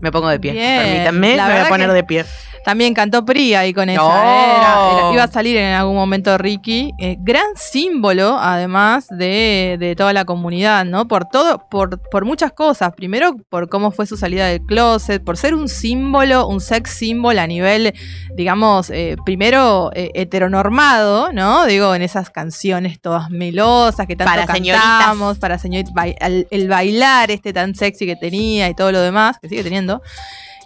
[0.02, 0.54] Me pongo de pie.
[0.54, 0.80] Bien.
[0.84, 2.26] Permítanme, La me voy verdad a poner que- de pie.
[2.66, 4.02] También cantó PRI ahí con esa.
[4.02, 4.12] No.
[4.12, 6.92] Era- era- iba a salir en algún momento Ricky.
[7.00, 11.08] Eh, gran símbolo, además, de, de toda la comunidad, ¿no?
[11.08, 12.92] Por todo, por, por muchas cosas.
[12.94, 17.40] Primero, por cómo fue su salida del closet, por ser un símbolo, un sex symbol
[17.40, 17.94] a nivel,
[18.36, 21.66] digamos, eh, primero eh, heteronormado, ¿no?
[21.68, 26.68] Digo, en esas canciones todas melosas que tanto Para cantamos, para señoritas, bai- al- el
[26.68, 30.02] bailar este tan sexy que tenía y todo lo demás, que sigue teniendo no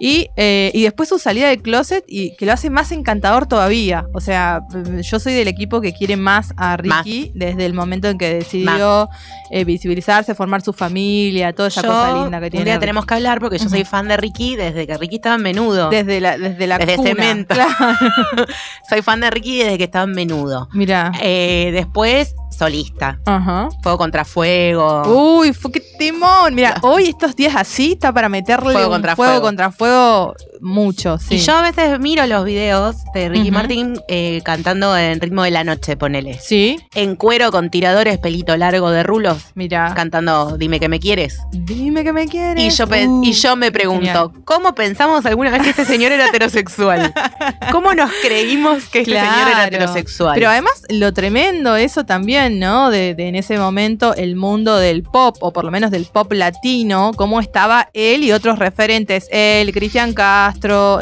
[0.04, 4.08] y, eh, y después su salida del closet y que lo hace más encantador todavía.
[4.16, 4.62] O sea,
[5.04, 9.10] yo soy del equipo que quiere más a Ricky desde el momento en que decidió
[9.52, 12.64] eh, visibilizarse, formar su familia, toda esa Yo, cosa linda que tiene.
[12.64, 15.36] Un día tenemos que hablar porque yo soy fan de Ricky desde que Ricky estaba
[15.36, 15.90] en menudo.
[15.92, 17.10] Desde la, desde la Desde cuna.
[17.10, 17.54] cemento.
[17.54, 17.76] Claro.
[18.90, 20.68] soy fan de Ricky desde que estaba en menudo.
[20.74, 21.12] Mira.
[21.22, 23.20] Eh, después, solista.
[23.28, 23.70] Ajá.
[23.84, 25.04] Fuego contra fuego.
[25.42, 26.56] Uy, fue qué timón.
[26.56, 29.46] Mira, hoy estos días así está para meterle Fuego un contra fuego, fuego.
[29.46, 30.34] contra fuego 있어요.
[30.62, 31.36] Mucho, sí.
[31.36, 33.52] Y yo a veces miro los videos de Ricky.
[33.52, 36.40] Martin eh, cantando en ritmo de la noche, ponele.
[36.40, 39.94] Sí, En cuero con tiradores, pelito largo de rulos, mira.
[39.96, 41.40] cantando Dime que me quieres.
[41.52, 42.64] Dime que me quieres.
[42.64, 44.32] Y yo, pe- Uh, y yo me pregunto, genial.
[44.46, 47.14] ¿cómo pensamos alguna vez que este señor era heterosexual?
[47.72, 50.36] ¿Cómo nos creímos que este señor era heterosexual?
[50.36, 52.90] Pero además, lo tremendo eso también, ¿no?
[52.92, 56.32] De, de en ese momento el mundo del pop, o por lo menos del pop
[56.34, 60.51] latino, cómo estaba él y otros referentes, él, Cristian Castro,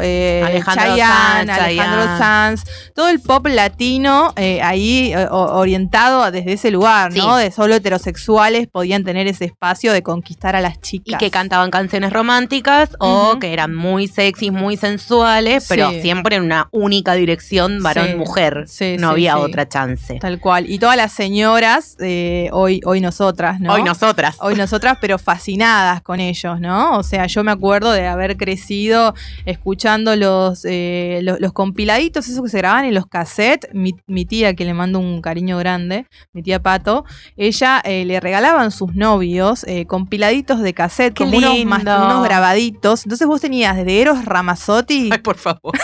[0.00, 2.18] eh, Alejandro Chayanne, Sanz, Alejandro Chayanne.
[2.18, 7.36] Sanz, todo el pop latino eh, ahí eh, orientado desde ese lugar, ¿no?
[7.36, 11.18] De solo heterosexuales podían tener ese espacio de conquistar a las y chicas.
[11.18, 16.02] que cantaban canciones románticas o que eran muy sexys, muy sensuales, pero Sí.
[16.02, 18.64] siempre en una única dirección varón-mujer.
[18.68, 20.18] Sí, no había otra chance.
[20.20, 20.68] Tal cual.
[20.68, 23.72] Y todas las señoras, eh, hoy, hoy nosotras, ¿no?
[23.72, 24.36] Hoy nosotras.
[24.40, 26.98] Hoy nosotras, pero fascinadas con ellos, ¿no?
[26.98, 32.42] O sea, yo me acuerdo de haber crecido escuchando los, eh, los, los compiladitos, esos
[32.42, 33.72] que se grababan en los cassettes.
[33.74, 37.04] Mi, mi tía, que le mando un cariño grande, mi tía Pato,
[37.36, 43.04] ella eh, le regalaban sus novios eh, compiladitos de cassette, Qué como unos, grabaditos.
[43.04, 45.72] Entonces vos tenías desde Eros Ramazzotti, Ay, por favor.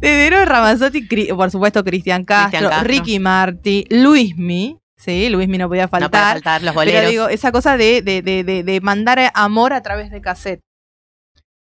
[0.00, 1.02] desde Eros Ramazzotti,
[1.34, 2.88] por supuesto Cristian Castro, Cristian Castro.
[2.88, 4.78] Ricky Marti, Luismi.
[4.96, 6.32] Sí, Luismi no podía No puede faltar.
[6.34, 7.10] faltar los Pero boleros.
[7.10, 10.60] digo, esa cosa de, de, de, de, de mandar amor a través de cassette.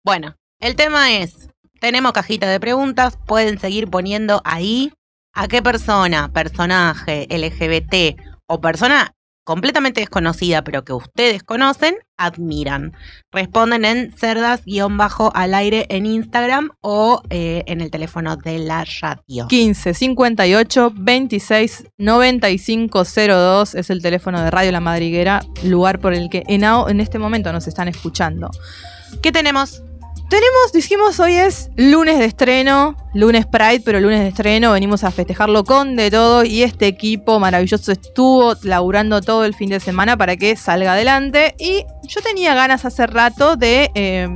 [0.06, 4.92] Bueno, el tema es, tenemos cajita de preguntas, pueden seguir poniendo ahí
[5.34, 9.14] a qué persona, personaje, LGBT o persona
[9.46, 12.94] completamente desconocida pero que ustedes conocen, admiran.
[13.32, 19.48] Responden en cerdas-al aire en Instagram o eh, en el teléfono de la radio.
[19.48, 26.30] 15 58 26 95 02 es el teléfono de Radio La Madriguera, lugar por el
[26.30, 28.52] que en, en este momento nos están escuchando.
[29.22, 29.84] ¿Qué tenemos?
[30.30, 35.12] Tenemos, dijimos, hoy es lunes de estreno, lunes Pride, pero lunes de estreno, venimos a
[35.12, 40.18] festejarlo con de todo y este equipo maravilloso estuvo laburando todo el fin de semana
[40.18, 43.92] para que salga adelante y yo tenía ganas hace rato de...
[43.94, 44.28] eh,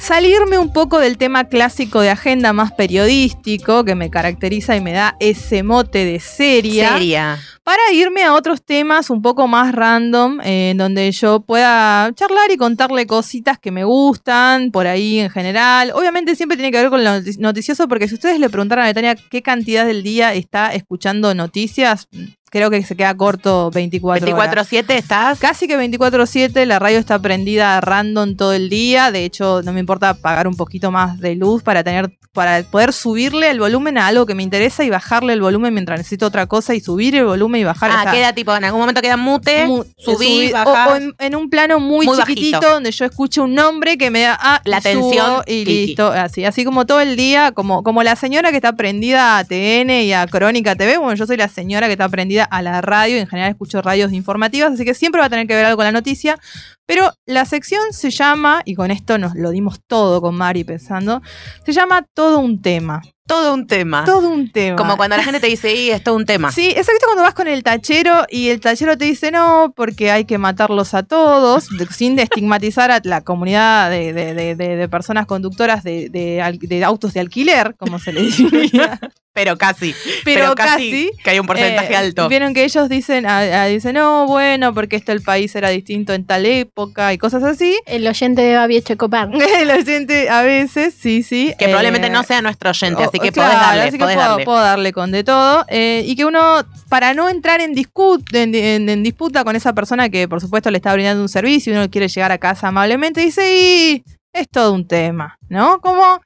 [0.00, 4.92] salirme un poco del tema clásico de agenda más periodístico que me caracteriza y me
[4.92, 7.38] da ese mote de seria, Seria.
[7.62, 12.50] para irme a otros temas un poco más random, eh, en donde yo pueda charlar
[12.50, 15.92] y contarle cositas que me gustan, por ahí en general.
[15.94, 18.88] Obviamente siempre tiene que ver con lo notic- noticioso, porque si ustedes le preguntaran a
[18.88, 22.08] Betania qué cantidad del día está escuchando noticias,
[22.50, 24.68] creo que se queda corto 24 horas.
[24.70, 25.38] 24-7 estás.
[25.38, 29.10] Casi que 24/7, la radio está prendida random todo el día.
[29.10, 32.92] De hecho, no me importa pagar un poquito más de luz para tener para poder
[32.92, 36.46] subirle el volumen a algo que me interesa y bajarle el volumen mientras necesito otra
[36.46, 37.90] cosa y subir el volumen y bajar.
[37.90, 40.88] Ah, o sea, queda tipo, en algún momento queda mute, mu- subí, subí- bajás.
[40.88, 42.72] o, o en, en un plano muy, Muy chiquitito bajito.
[42.74, 46.64] donde yo escucho un nombre que me da ah, La atención, y listo así así
[46.64, 50.24] como todo el día como como la señora que está prendida a TN y a
[50.28, 53.50] Crónica TV bueno yo soy la señora que está prendida a la radio en general
[53.50, 56.38] escucho radios informativas así que siempre va a tener que ver algo con la noticia
[56.86, 61.22] pero la sección se llama y con esto nos lo dimos todo con Mari pensando
[61.64, 64.04] se llama todo un tema Todo un tema.
[64.04, 66.50] todo un tema Como cuando la gente te dice, y es todo un tema.
[66.52, 70.10] Sí, es visto cuando vas con el tachero y el tachero te dice no, porque
[70.10, 74.76] hay que matarlos a todos, de- sin estigmatizar a la comunidad de, de- de- de-
[74.76, 78.98] de personas conductoras de, de al- de autos de alquiler, como se le diría.
[79.32, 79.94] Pero casi.
[80.24, 81.12] Pero, casi.
[81.22, 82.28] Que hay un porcentaje Eh, alto.
[82.28, 86.12] Vieron que ellos dicen, ah, ah, dicen, no, bueno, porque esto el país era distinto
[86.12, 87.78] en tal época y cosas así.
[87.86, 89.30] El oyente de Babi Echecopar.
[89.60, 91.54] El oyente a veces, sí, sí.
[91.60, 94.04] Que probablemente eh, no sea nuestro oyente, así Oh, que claro, podés darle, así que
[94.04, 94.44] puedo, darle.
[94.44, 95.64] puedo darle con de todo.
[95.68, 99.72] eh, y que uno, para no entrar en, discu- en, en- en disputa con esa
[99.72, 102.68] persona que por supuesto le está brindando un servicio y uno quiere llegar a casa
[102.68, 105.80] amablemente, dice, y es todo un tema, ¿no?
[105.80, 106.20] Como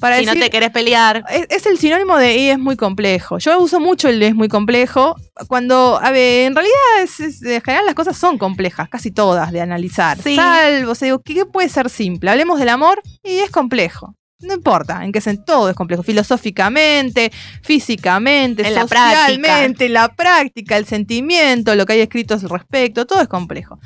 [0.00, 3.38] para si no te querés pelear, es, es el sinónimo de y es muy complejo.
[3.38, 5.14] Yo uso mucho el de es muy complejo.
[5.46, 9.52] Cuando, a ver, en realidad, es, es- en general las cosas son complejas, casi todas
[9.52, 10.18] de analizar.
[10.20, 10.34] Sí.
[10.34, 12.28] Salvo, o sea, digo, ¿qué, qué puede ser simple?
[12.30, 14.16] Hablemos del amor y es complejo.
[14.40, 16.02] No importa, en qué sentido todo es complejo.
[16.02, 17.30] Filosóficamente,
[17.62, 23.20] físicamente, En la socialmente, la práctica, el sentimiento, lo que hay escrito al respecto, todo
[23.22, 23.78] es complejo.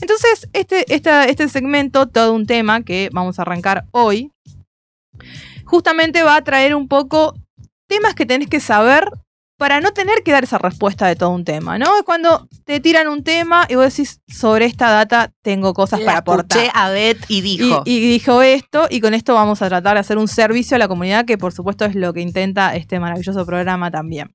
[0.00, 4.30] Entonces, este, esta- este segmento, todo un tema que vamos a arrancar hoy,
[5.64, 7.34] justamente va a traer un poco
[7.88, 9.10] temas que tenés que saber
[9.56, 11.96] para no tener que dar esa respuesta de todo un tema, ¿no?
[11.96, 16.06] Es cuando te tiran un tema y vos decís, sobre esta data tengo cosas la
[16.06, 16.70] para aportar.
[16.74, 16.90] a
[17.28, 17.82] Y, dijo.
[17.86, 20.88] y dijo esto, y con esto vamos a tratar de hacer un servicio a la
[20.88, 24.34] comunidad, que por supuesto es lo que intenta este maravilloso programa también.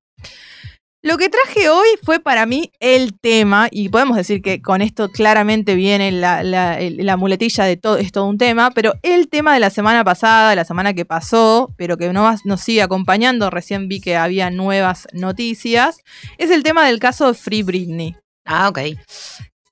[1.04, 5.08] Lo que traje hoy fue para mí el tema, y podemos decir que con esto
[5.08, 9.58] claramente viene la, la- muletilla de todo, es todo un tema, pero el tema de
[9.58, 14.00] la semana pasada, la semana que pasó, pero que no nos sigue acompañando, recién vi
[14.00, 15.98] que había nuevas noticias,
[16.38, 18.14] es el tema del caso de Free Britney.
[18.44, 18.78] ah, ok.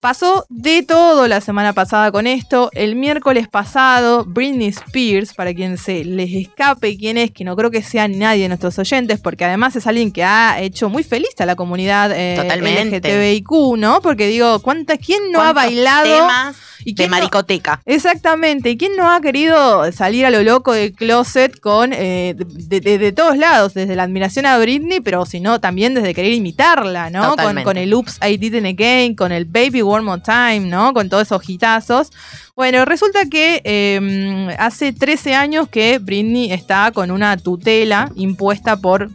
[0.01, 2.71] Pasó de todo la semana pasada con esto.
[2.73, 7.71] El miércoles pasado, Britney Spears, para quien se les escape quién es, que no creo
[7.71, 11.39] que sea nadie de nuestros oyentes, porque además es alguien que ha hecho muy feliz
[11.39, 12.39] a la comunidad eh.
[12.41, 14.01] LGTBIQ, ¿no?
[14.01, 16.05] Porque digo, ¿cuánta, ¿quién no ha ¿Cuántos bailado?
[16.05, 17.81] Temas ¿Y de no- maricoteca.
[17.85, 18.71] Exactamente.
[18.71, 22.99] ¿Y quién no ha querido salir a lo loco del closet con eh, de, de-
[22.99, 23.75] de todos lados?
[23.75, 27.37] Desde la admiración a Britney, pero si no, también desde querer imitarla, ¿no?
[27.65, 30.93] Con, el Oops, I Did It Again, con el Baby One More Time, ¿no?
[30.95, 32.11] Con todos esos hitazos.
[32.57, 39.11] Bueno, resulta que eh, hace 13 años que Britney está con una tutela impuesta por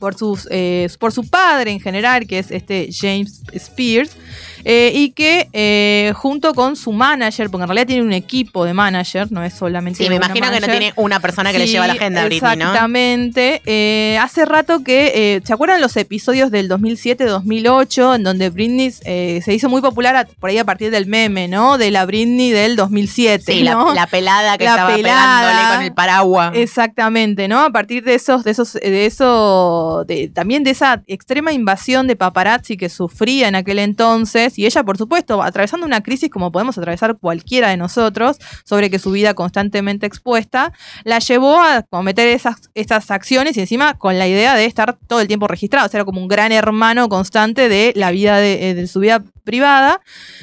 [0.00, 4.16] por, sus, eh, por su padre en general, que es este James Spears,
[4.64, 8.74] eh, y que eh, junto con su manager, porque en realidad tiene un equipo de
[8.74, 11.72] manager, no es solamente Sí, me imagino que no tiene una persona que le Sí,
[11.72, 12.64] lleva la agenda a Britney, ¿no?
[12.64, 13.62] Exactamente.
[13.66, 19.40] Eh, hace rato que, eh, ¿se acuerdan los episodios del 2007-2008 en donde Britney eh,
[19.44, 21.78] se hizo muy popular a- por ahí a partir del meme, ¿no?
[21.78, 23.94] De la Britney del 2007, Sí, la, ¿no?
[23.94, 25.40] la pelada que La estaba pelada.
[25.50, 26.52] pegándole con el paraguas.
[26.54, 27.60] Exactamente, ¿no?
[27.60, 32.16] A partir de esos, de esos, de eso, de- también de esa extrema invasión de
[32.16, 36.78] paparazzi que sufría en aquel entonces, y ella, por supuesto, atravesando una crisis como podemos
[36.78, 40.72] atravesar cualquiera de nosotros, sobre que su vida constantemente expuesta,
[41.04, 45.28] la llevó a cometer esas, acciones y encima con la idea de estar todo el
[45.28, 48.74] tiempo registrado, o sea, era como un gran hermano constante de la vida de, eh,
[48.74, 50.00] de su vida privada.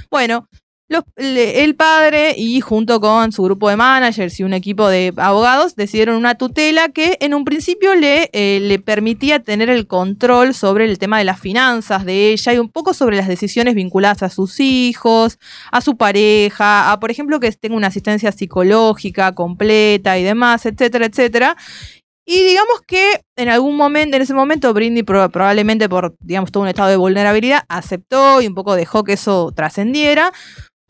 [0.09, 0.47] Bueno,
[0.91, 5.75] los- el padre y junto con su grupo de managers y un equipo de abogados
[5.75, 10.85] decidieron una tutela que en un principio le, eh, le permitía tener el control sobre
[10.85, 14.29] el tema de las finanzas de ella y un poco sobre las decisiones vinculadas a
[14.29, 15.39] sus hijos,
[15.71, 21.05] a su pareja, a por ejemplo que tenga una asistencia psicológica completa y demás, etcétera,
[21.05, 21.55] etcétera.
[22.23, 26.63] Y digamos que en algún momento, en ese momento, Britney pro- probablemente por, digamos, todo
[26.63, 30.31] un estado de vulnerabilidad, aceptó y un poco dejó que eso trascendiera,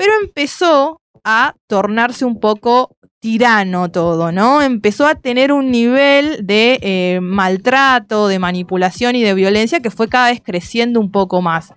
[0.01, 4.63] pero empezó a tornarse un poco tirano todo, ¿no?
[4.63, 10.09] Empezó a tener un nivel de eh, maltrato, de manipulación y de violencia que fue
[10.09, 11.71] cada vez creciendo un poco más.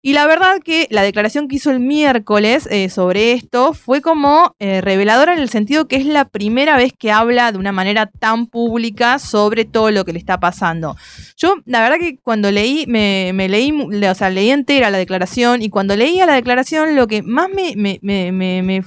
[0.00, 4.56] Y la verdad que la declaración que hizo el miércoles eh, sobre esto fue como
[4.58, 8.06] eh, reveladora en el sentido que es la primera vez que habla de una manera
[8.06, 10.96] tan pública sobre todo lo que le está pasando.
[11.36, 15.68] Yo, la verdad que cuando leí, me, leí, o sea, leí entera la declaración y
[15.68, 18.82] cuando leía la declaración lo que más me, me-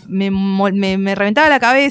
[0.97, 1.82] me reventaba la cabeza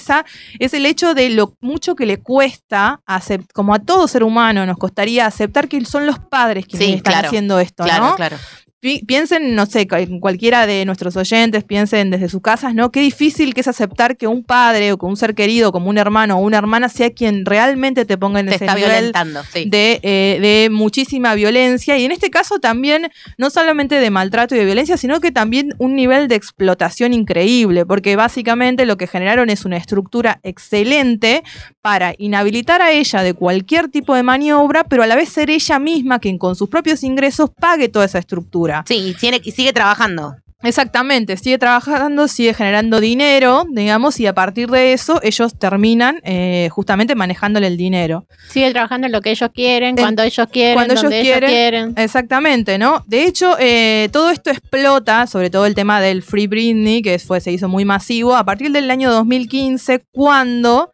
[0.59, 4.65] es el hecho de lo mucho que le cuesta, acep- como a todo ser humano
[4.67, 7.29] nos costaría aceptar que son los padres quienes Sí, están claro.
[7.29, 8.15] haciendo esto, Claro, ¿no?
[8.17, 8.37] claro.
[8.83, 12.91] Pi- Piensen, no sé, en cualquiera de nuestros oyentes, piensen desde sus casas, ¿no?
[12.91, 15.99] Qué difícil que es aceptar que un padre o que un ser querido, como un
[15.99, 19.43] hermano o una hermana, sea quien realmente te ponga en Te ese está nivel violentando,
[19.53, 19.67] sí.
[19.71, 23.09] de, eh, de muchísima violencia y en este caso también
[23.39, 27.87] no solamente de maltrato y de violencia, sino que también un nivel de explotación increíble,
[27.87, 31.45] porque básicamente lo que generaron es una estructura excelente
[31.83, 35.79] para inhabilitar a ella de cualquier tipo de maniobra, pero a la vez ser ella
[35.79, 38.72] misma quien con sus propios ingresos pague toda esa estructura.
[38.87, 40.37] Sí, y, tiene- y sigue trabajando.
[40.65, 46.69] Exactamente, sigue trabajando, sigue generando dinero, digamos, y a partir de eso ellos terminan eh,
[46.71, 48.27] justamente manejándole el dinero.
[48.49, 51.33] Sigue trabajando en lo que ellos quieren, En- cuando ellos quieren, cuando ellos donde ellos
[51.33, 51.51] quieren.
[51.51, 51.95] quieren.
[51.97, 53.03] Exactamente, ¿no?
[53.09, 57.41] De hecho, eh, todo esto explota, sobre todo el tema del Free Britney, que fue,
[57.41, 60.93] se hizo muy masivo, a partir del año 2015, cuando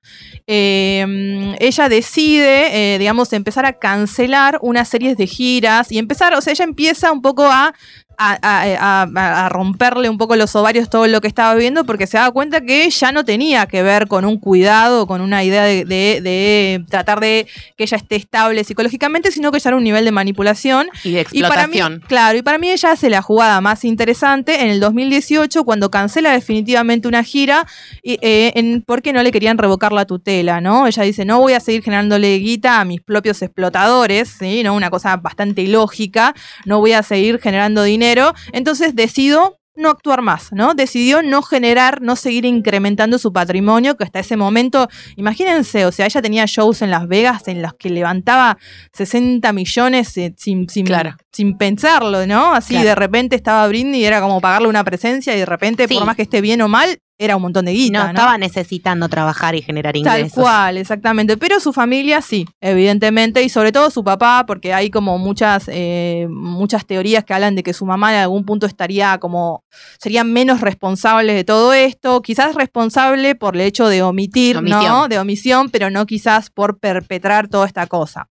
[0.50, 6.40] eh, ella decide, eh, digamos, empezar a cancelar una serie de giras y empezar, o
[6.40, 7.74] sea, ella empieza un poco a
[8.20, 12.08] a, a- a- a romperle un poco los ovarios todo lo que estaba viviendo porque
[12.08, 15.62] se daba cuenta que ya no tenía que ver con un cuidado, con una idea
[15.62, 17.46] de, de- de tratar de
[17.76, 20.88] que ella esté estable psicológicamente, sino que ya era un nivel de manipulación.
[21.04, 22.02] Y de Y para mí, explotación.
[22.08, 26.32] claro, y para mí ella hace la jugada más interesante en el 2018 cuando cancela
[26.32, 27.68] definitivamente una gira
[28.02, 30.86] y, eh, en, porque no le querían revocar la tutela, ¿no?
[30.86, 34.62] Ella dice, no voy a seguir generándole guita a mis propios explotadores, ¿sí?
[34.62, 34.74] ¿no?
[34.74, 36.34] Una cosa bastante ilógica,
[36.64, 40.74] no voy a seguir generando dinero, entonces decido no actuar más, ¿no?
[40.74, 46.06] Decidió no generar, no seguir incrementando su patrimonio, que hasta ese momento, imagínense, o sea,
[46.06, 48.58] ella tenía shows en Las Vegas en los que levantaba
[48.92, 51.14] 60 millones eh, sin, sin, Claro.
[51.32, 52.54] sin pensarlo, ¿no?
[52.54, 52.88] Así Claro.
[52.88, 55.94] de repente estaba Britney y era como pagarle una presencia y de repente, Sí.
[55.94, 58.10] por más que esté bien o mal, era un montón de guita, no, ¿no?
[58.10, 60.32] estaba necesitando trabajar y generar Tal ingresos.
[60.32, 61.36] cual, exactamente.
[61.36, 66.28] Pero su familia sí, evidentemente, y sobre todo su papá, porque hay como muchas, eh,
[66.30, 69.64] muchas teorías que hablan de que su mamá en algún punto estaría como,
[69.98, 75.08] sería menos responsable de todo esto, quizás responsable por el hecho de omitir, ¿no?
[75.08, 78.28] De omisión, pero no quizás por perpetrar toda esta cosa.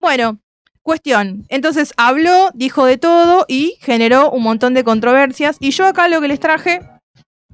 [0.00, 0.38] Bueno.
[0.82, 5.58] Cuestión, entonces habló, dijo de todo y generó un montón de controversias.
[5.60, 6.80] Y yo acá lo que les traje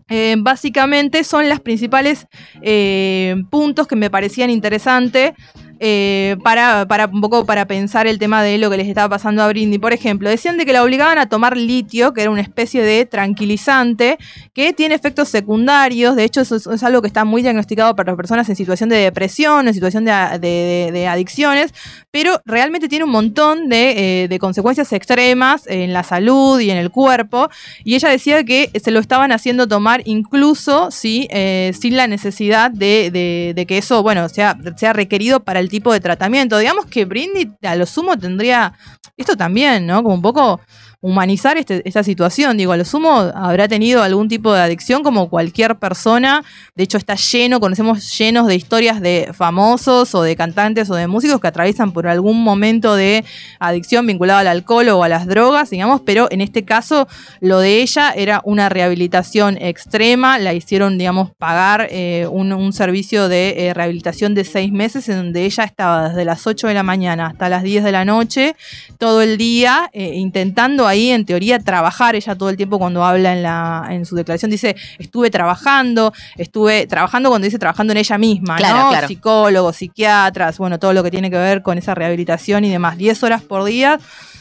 [0.08, 2.26] eh, básicamente son las principales
[2.62, 5.32] eh, puntos que me parecían interesantes
[5.78, 9.42] eh, para, para un poco para pensar el tema de lo que les estaba pasando
[9.42, 9.78] a Brindy.
[9.78, 13.04] Por ejemplo, decían de que la obligaban a tomar litio, que era una especie de
[13.06, 14.18] tranquilizante,
[14.54, 16.16] que tiene efectos secundarios.
[16.16, 19.68] De hecho, es, algo que está muy diagnosticado para las personas en situación de depresión,
[19.68, 21.72] en situación de, adicciones,
[22.10, 26.78] pero realmente tiene un montón de, eh, de consecuencias extremas en la salud y en
[26.78, 27.48] el cuerpo.
[27.84, 32.70] Y ella decía que se lo estaban haciendo tomar incluso si, eh, sin la necesidad
[32.70, 36.58] de que eso, bueno, sea, sea requerido para el tipo de tratamiento.
[36.58, 38.72] Digamos que Brindy a lo sumo tendría,
[39.16, 40.02] esto también, ¿no?
[40.02, 40.60] Como un poco
[41.00, 42.56] humanizar este- esta situación.
[42.56, 46.44] Digo, a lo sumo habrá tenido algún tipo de adicción como cualquier persona.
[46.74, 51.06] De hecho, está lleno, conocemos llenos de historias de famosos o de cantantes o de
[51.06, 53.24] músicos que atraviesan por algún momento de
[53.58, 57.08] adicción vinculada al alcohol o a las drogas, digamos, pero en este caso
[57.40, 63.68] lo de ella era una rehabilitación extrema, la hicieron, digamos, pagar eh, un, servicio de
[63.68, 67.26] eh, rehabilitación de seis meses en donde ella estaba desde las 8 de la mañana
[67.26, 68.56] hasta las 10 de la noche,
[68.98, 72.14] todo el día, eh, intentando ahí, en teoría, trabajar.
[72.14, 76.86] Ella todo el tiempo cuando habla en, la, en su declaración dice, estuve trabajando, estuve
[76.86, 78.88] trabajando cuando dice trabajando en ella misma, Claro, ¿no?
[78.90, 79.08] claro.
[79.08, 82.96] Psicólogos, psiquiatras, bueno, todo lo que tiene que ver con esa rehabilitación y demás.
[82.96, 83.98] 10 horas por día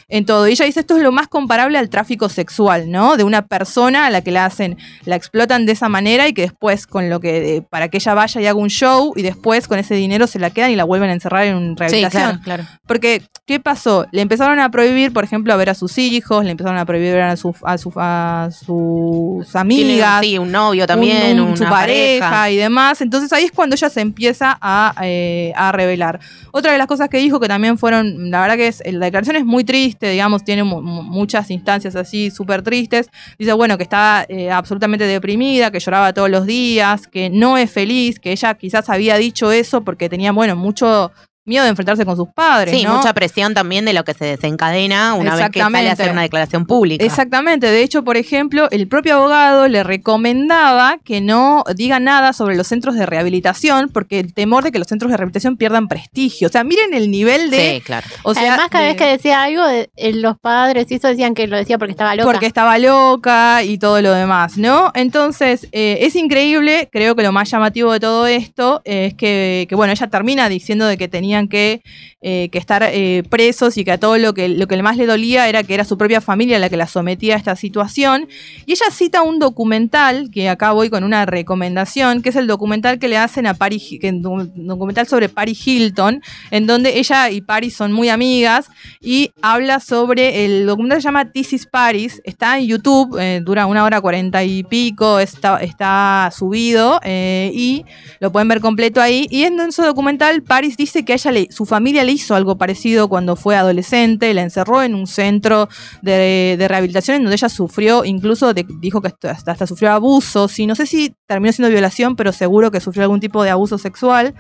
[0.08, 0.48] en todo.
[0.48, 3.18] Y ella dice, esto es lo más comparable al tráfico sexual, ¿no?
[3.18, 6.44] De una persona a la que la hacen, la explotan de esa manera y que
[6.44, 9.68] después con lo que, eh, para que ella vaya y haga un show y después
[9.68, 12.40] con ese dinero se la quedan y la vuelven a encerrar en una Sí, rehabilitación.
[12.44, 12.80] claro, claro.
[12.88, 14.06] Porque, ¿qué pasó?
[14.12, 17.14] Le empezaron a prohibir, por ejemplo, a ver a sus hijos, le empezaron a prohibir
[17.14, 21.58] ver a, su- a, su- a sus amigas sí, un novio también, un- un- una
[21.58, 22.52] su pareja, pareja.
[22.52, 23.02] y demás.
[23.02, 26.20] Entonces ahí es cuando ella se empieza a, eh, a revelar.
[26.52, 29.36] Otra de las cosas que dijo que también fueron, la verdad que es, la declaración
[29.36, 33.10] es muy triste, triste, digamos, tiene mu- mu- muchas instancias así súper tristes.
[33.40, 37.72] Dice, bueno, que estaba eh, absolutamente deprimida, que lloraba todos los días, que no es
[37.72, 41.12] feliz, que ella quizás había dicho eso porque tenía, bueno, mucho
[41.46, 42.76] miedo de enfrentarse con sus padres.
[42.76, 42.96] Sí, ¿no?
[42.98, 46.24] mucha presión también de lo que se desencadena una vez que sale a hacer una
[46.24, 47.06] declaración pública.
[47.06, 52.56] Exactamente, de hecho, por ejemplo, el propio abogado le recomendaba que no diga nada sobre
[52.56, 56.48] los centros de rehabilitación porque el temor de que los centros de rehabilitación pierdan prestigio.
[56.48, 57.76] O sea, miren el nivel de...
[57.76, 58.08] Sí, claro.
[58.24, 61.34] O sea, Además, cada de- vez que decía algo, eh, los padres y eso decían
[61.36, 62.26] que lo decía porque estaba loca.
[62.32, 64.92] porque estaba loca y todo lo demás, ¿no?
[64.96, 69.76] Entonces, eh, es increíble, creo que lo más llamativo de todo esto es que, que,
[69.76, 71.08] bueno, ella termina diciendo de que
[71.48, 71.82] que,
[72.22, 75.48] eh, estar eh, presos y que a todo lo que, lo que más le dolía
[75.48, 78.28] era que era su propia familia la que la sometía a esta situación.
[78.66, 82.98] Y ella cita un documental, que acá voy con una recomendación, que es el documental
[82.98, 86.22] que le hacen a Paris, un documental sobre Paris Hilton,
[86.52, 88.68] en donde ella y Paris son muy amigas
[89.02, 93.66] y habla sobre el documental se llama This is Paris, está en YouTube, eh, dura
[93.66, 97.86] una hora cuarenta y pico, está, está subido eh, y
[98.20, 99.28] lo pueden ver completo ahí.
[99.30, 103.08] Y en ese documental Paris dice que a le- su familia le hizo algo parecido
[103.10, 105.70] cuando fue adolescente, la encerró en un centro
[106.02, 110.76] de, rehabilitación en donde ella sufrió, incluso dijo que hasta, hasta- sufrió abuso, sí, no
[110.76, 114.36] sé si terminó siendo violación, pero seguro que sufrió algún tipo de abuso sexual.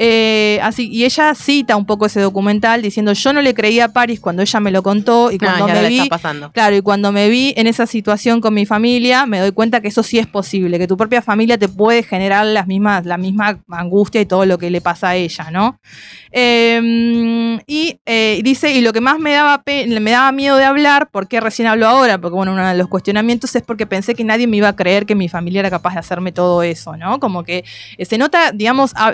[0.00, 3.88] Eh, así, y ella cita un poco ese documental diciendo yo no le creía a
[3.92, 5.96] Paris cuando ella me lo contó y No, cuando me vi.
[6.52, 9.88] Claro, y cuando me vi en esa situación con mi familia, me doy cuenta que
[9.88, 13.58] eso sí es posible, que tu propia familia te puede generar las mismas, la misma
[13.68, 15.80] angustia y todo lo que le pasa a ella, ¿no?
[16.30, 21.10] Eh, y eh, dice, y lo que más me daba, me daba miedo de hablar,
[21.10, 22.18] ¿por qué recién hablo ahora?
[22.18, 25.06] Porque bueno, uno de los cuestionamientos es porque pensé que nadie me iba a creer
[25.06, 27.18] que mi familia era capaz de hacerme todo eso, ¿no?
[27.18, 27.64] Como que
[27.96, 29.12] eh, se nota, digamos, a-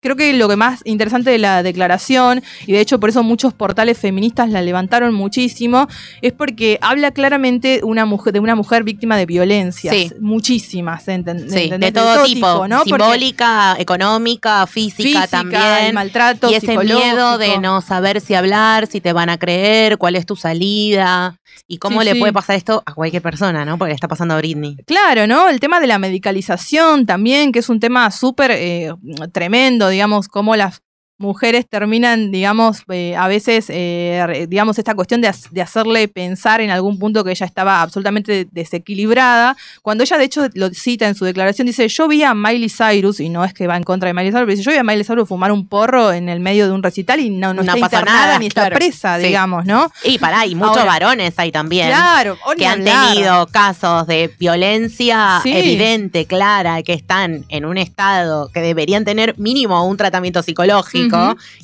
[0.00, 3.52] Creo que lo que más interesante de la declaración, y de hecho por eso muchos
[3.52, 5.86] portales feministas la levantaron muchísimo,
[6.22, 9.94] es porque habla claramente una mujer, de una mujer víctima de violencias.
[9.94, 10.10] Sí.
[10.20, 11.92] Muchísimas, enten- Sí, ¿entendés?
[11.92, 12.78] de todo, tipo, ¿no?
[12.78, 15.62] Porque simbólica, económica, física, física, también.
[15.86, 19.98] el maltrato y ese miedo de no saber si hablar, si te van a creer,
[19.98, 21.36] cuál es tu salida
[21.68, 23.76] y cómo Sí, le puede pasar esto a cualquier persona, ¿no?
[23.78, 24.76] Porque le está pasando a Britney.
[24.86, 25.48] Claro, ¿no?
[25.48, 28.92] El tema de la medicalización también, que es un tema súper eh,
[29.32, 30.82] tremendo, digamos, cómo las
[31.20, 36.60] mujeres terminan, digamos, eh, a veces, eh, digamos, esta cuestión de, ha- de hacerle pensar
[36.60, 41.14] en algún punto que ella estaba absolutamente desequilibrada, cuando ella de hecho lo cita en
[41.14, 44.08] su declaración, dice, yo vi a Miley Cyrus, y no es que va en contra
[44.08, 46.40] de Miley Cyrus, pero dice, yo vi a Miley Cyrus fumar un porro en el
[46.40, 48.76] medio de un recital y no, no, No está pasa nada, ni está claro.
[48.76, 49.26] presa, Sí.
[49.26, 49.90] digamos, ¿no?
[50.04, 51.88] Y pará, y muchos Ahora- varones hay también.
[51.88, 55.52] Claro, o ni que han tenido casos de violencia Sí.
[55.52, 61.09] evidente, clara, que están en un estado que deberían tener mínimo un tratamiento psicológico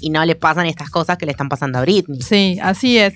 [0.01, 2.21] Y no les pasan estas cosas que le están pasando a Britney.
[2.23, 3.15] Sí, así es.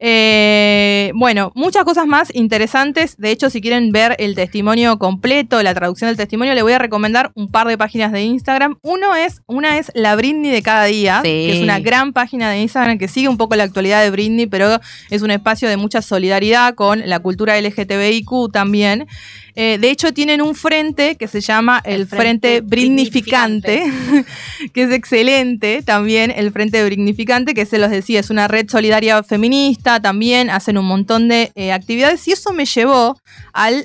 [0.00, 3.16] Eh, bueno, muchas cosas más interesantes.
[3.18, 6.78] De hecho, si quieren ver el testimonio completo, la traducción del testimonio, le voy a
[6.78, 8.78] recomendar un par de páginas de Instagram.
[8.82, 11.28] Uno es, una es la Britney de cada día, Sí.
[11.28, 14.46] que es una gran página de Instagram que sigue un poco la actualidad de Britney,
[14.46, 19.06] pero es un espacio de mucha solidaridad con la cultura LGTBIQ también.
[19.60, 23.82] Eh, de hecho, tienen un frente que se llama el, El Frente, Frente Britnificante,
[24.72, 29.20] que es excelente también, el Frente Britnificante, que se los decía, es una red solidaria
[29.24, 33.18] feminista, también hacen un montón de eh, actividades y eso me llevó
[33.52, 33.84] al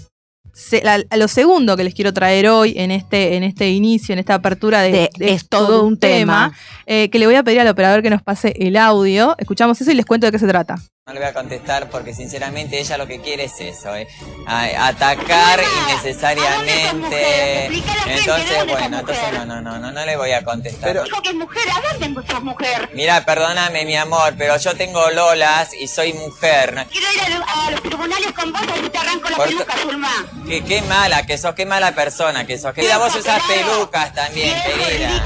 [1.10, 4.36] a, lo segundo que les quiero traer hoy en este, en este inicio, en esta
[4.36, 6.54] apertura de, De de es todo un tema.
[6.86, 9.34] eh, que le voy a pedir al operador que nos pase el audio.
[9.40, 10.76] Escuchamos eso y les cuento de qué se trata.
[11.06, 14.08] No le voy a contestar porque sinceramente ella lo que quiere es eso, eh,
[14.48, 17.66] a- atacar innecesariamente.
[18.08, 21.04] Entonces, bueno, entonces no, no, no, no, no le voy a contestar.
[21.04, 22.90] Dijo que es mujer, ¿a dónde sos mujer?
[22.94, 26.88] Mira, perdóname mi amor, pero yo tengo lolas y soy mujer.
[26.90, 30.26] Quiero ir a, lo- a los tribunales con vos y te arranco la peluca, Zulma.
[30.48, 32.74] Qué, qué mala que sos, qué mala persona que sos.
[32.74, 35.22] Querida, vos usas pelucas también, querida.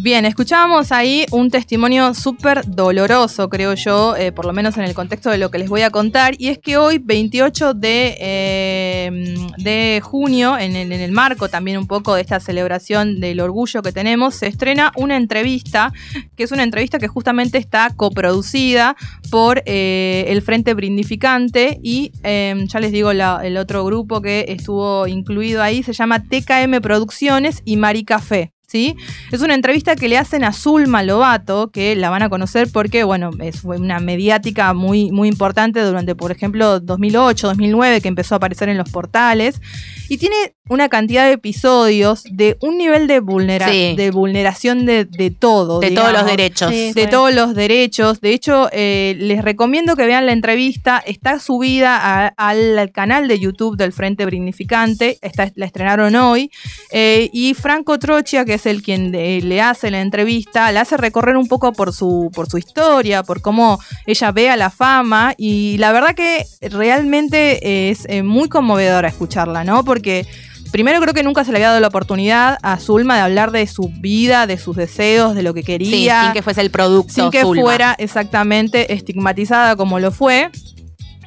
[0.00, 4.94] Bien, escuchábamos ahí un testimonio súper doloroso, creo yo, eh, por lo menos en el
[4.94, 9.34] contexto de lo que les voy a contar, y es que hoy, 28 de, eh,
[9.56, 14.36] de junio, en el, marco también un poco de esta celebración del orgullo que tenemos,
[14.36, 15.92] se estrena una entrevista,
[16.36, 18.94] que es una entrevista que justamente está coproducida
[19.32, 25.60] por eh, el Frente Brindificante y ya les digo el otro grupo que estuvo incluido
[25.60, 28.52] ahí, se llama TKM Producciones y Mari Café.
[28.70, 28.96] ¿Sí?
[29.32, 33.02] Es una entrevista que le hacen a Zulma Lobato, que la van a conocer porque,
[33.02, 38.34] bueno, es fue una mediática muy, muy importante durante, por ejemplo, 2008, 2009, que empezó
[38.34, 39.62] a aparecer en los portales.
[40.10, 40.36] Y tiene
[40.70, 43.94] una cantidad de episodios de un nivel de, vulnera Sí.
[43.96, 45.80] de vulneración de, de todo.
[45.80, 46.70] De todos los derechos.
[46.70, 46.92] Sí.
[46.92, 48.20] de todos los derechos.
[48.20, 50.98] De hecho, eh, les recomiendo que vean la entrevista.
[51.06, 55.18] Está subida a- al, al canal de YouTube del Frente Brignificante.
[55.22, 56.50] Está, la estrenaron hoy.
[56.92, 60.96] Eh, y Franco Trochia, que es el quien eh, le hace la entrevista, la hace
[60.96, 65.34] recorrer un poco por su, por su historia, por cómo ella ve a la fama.
[65.38, 66.44] Y la verdad que
[66.92, 69.84] realmente es eh, muy conmovedora escucharla, ¿no?
[69.84, 70.26] Porque
[70.70, 73.66] Primero creo que nunca se le había dado la oportunidad a Zulma de hablar de
[73.66, 77.10] su vida, de sus deseos, de lo que Sí, quería sin que fuese el producto.
[77.14, 77.62] sin que Zulma.
[77.62, 80.50] fuera exactamente estigmatizada como lo fue.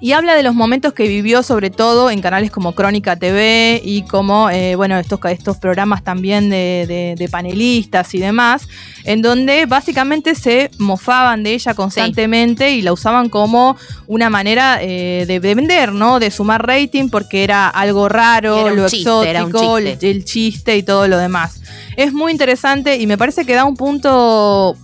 [0.04, 4.02] Y habla de los momentos que vivió, sobre todo en canales como Crónica TV y
[4.02, 8.68] como, eh, bueno, estos, estos programas también de, de- de panelistas y demás,
[9.04, 13.78] en donde básicamente se mofaban de ella constantemente y la usaban como
[14.08, 16.20] una manera eh, de, de vender, ¿no?
[16.20, 19.04] De sumar rating porque era algo raro, Era lo chiste,
[19.46, 21.62] exótico, el chiste y todo lo demás.
[21.96, 24.76] Es muy interesante y me parece que da un punto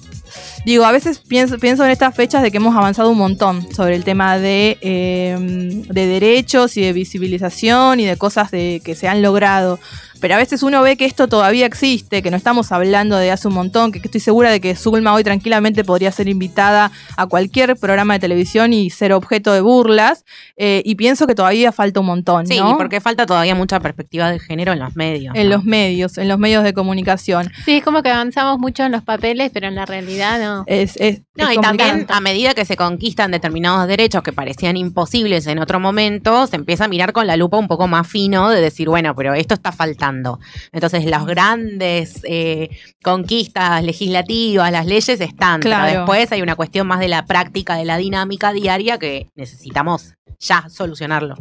[0.68, 3.96] Digo, a veces pienso, pienso en estas fechas de que hemos avanzado un montón sobre
[3.96, 9.08] el tema de, eh, de derechos y de visibilización y de cosas de, que se
[9.08, 9.80] han logrado.
[10.20, 13.48] Pero a veces uno ve que esto todavía existe, que no estamos hablando de hace
[13.48, 17.76] un montón, que, estoy segura de que Zulma hoy tranquilamente podría ser invitada a cualquier
[17.76, 20.26] programa de televisión y ser objeto de burlas.
[20.58, 22.78] eh, y pienso que todavía falta un montón, Sí, ¿no?
[22.78, 25.36] porque falta todavía mucha perspectiva de género en los medios.
[25.36, 25.58] En ¿no?
[25.58, 27.52] los medios, en los medios de comunicación.
[27.66, 30.57] Sí, es como que avanzamos mucho en los papeles, pero en la realidad no.
[30.66, 34.78] Es, es- No, es y también a medida que se conquistan determinados derechos que parecían
[34.78, 38.50] imposibles en otro momento, se empieza a mirar con la lupa un poco más fino
[38.50, 40.40] de decir, bueno, pero esto está faltando.
[40.72, 42.70] Entonces, las grandes eh,
[43.04, 45.86] conquistas legislativas, las leyes están, Claro.
[45.86, 50.14] pero después hay una cuestión más de la práctica, de la dinámica diaria que necesitamos
[50.40, 51.36] ya solucionarlo.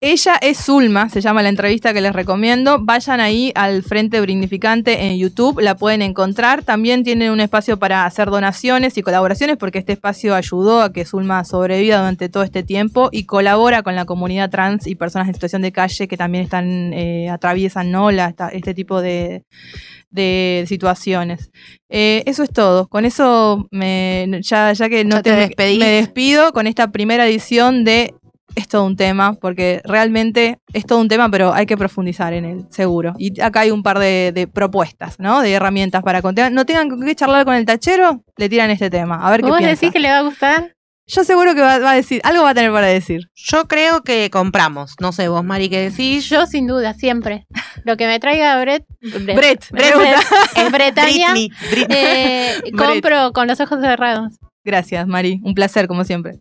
[0.00, 2.78] Ella es Zulma, se llama la entrevista que les recomiendo.
[2.80, 6.62] Vayan ahí al Frente Brignificante en YouTube, la pueden encontrar.
[6.62, 11.04] También tienen un espacio para hacer donaciones y colaboraciones porque este espacio ayudó a que
[11.04, 15.34] Zulma sobreviva durante todo este tiempo y colabora con la comunidad trans y personas en
[15.34, 18.12] situación de calle que también están eh, atraviesan ¿no?
[18.12, 19.42] La- esta- este tipo de,
[20.10, 21.50] de situaciones.
[21.88, 22.86] Eh, eso es todo.
[22.86, 25.80] Con eso me, ya, ya que no Ya te despedís.
[25.80, 28.14] me despido con esta primera edición de
[28.58, 32.44] es todo un tema, porque realmente es todo un tema, pero hay que profundizar en
[32.44, 33.14] él, seguro.
[33.18, 35.40] Y acá hay un par de, de propuestas, ¿no?
[35.40, 36.52] De herramientas para contar.
[36.52, 39.26] No tengan que charlar con el tachero, le tiran este tema.
[39.26, 39.74] A ver qué ¿Vos piensa.
[39.74, 40.74] decís que le va a gustar?
[41.10, 43.30] Yo seguro que va, va a decir, algo va a tener para decir.
[43.34, 44.94] Yo creo que compramos.
[45.00, 46.28] No sé, vos, Mari, ¿qué decís?
[46.28, 47.46] Yo sin duda, siempre.
[47.84, 50.20] Lo que me traiga Brett, Brett, me gusta.
[50.56, 51.96] en Bretaña, Britney, Britney.
[51.98, 52.76] eh, Brett.
[52.76, 54.34] compro con los ojos cerrados.
[54.64, 55.40] Gracias, Mari.
[55.44, 56.40] Un placer, como siempre.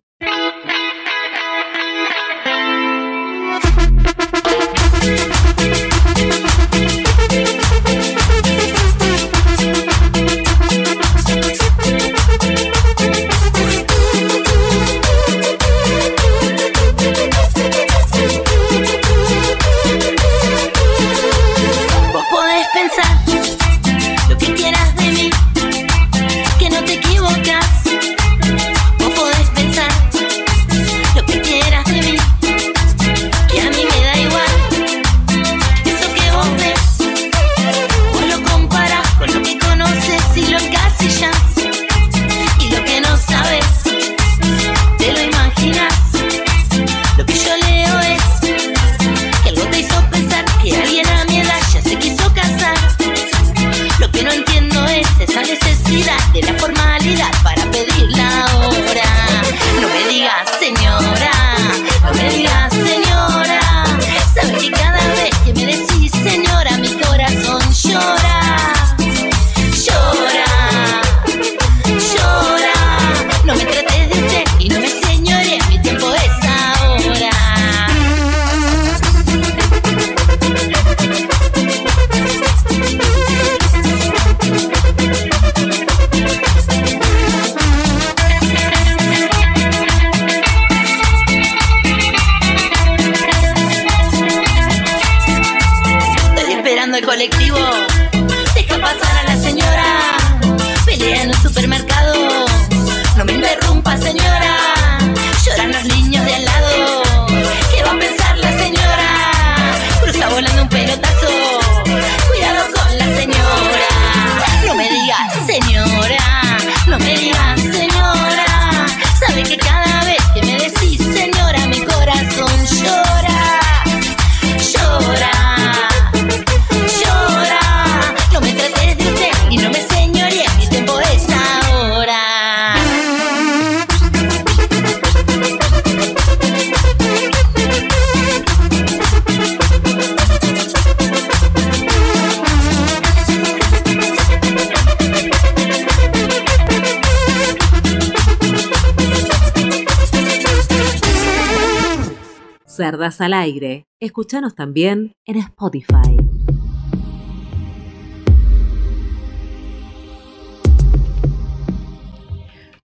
[153.07, 153.85] Al aire.
[154.01, 156.17] Escúchanos también en Spotify.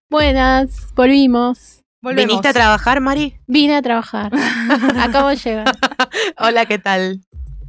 [0.09, 1.81] Buenas, volvimos.
[2.01, 2.25] Volvemos.
[2.25, 3.37] ¿Viniste a trabajar, Mari?
[3.47, 4.31] Vine a trabajar.
[4.97, 5.75] Acabo de llegar.
[6.39, 7.19] Hola, ¿qué tal?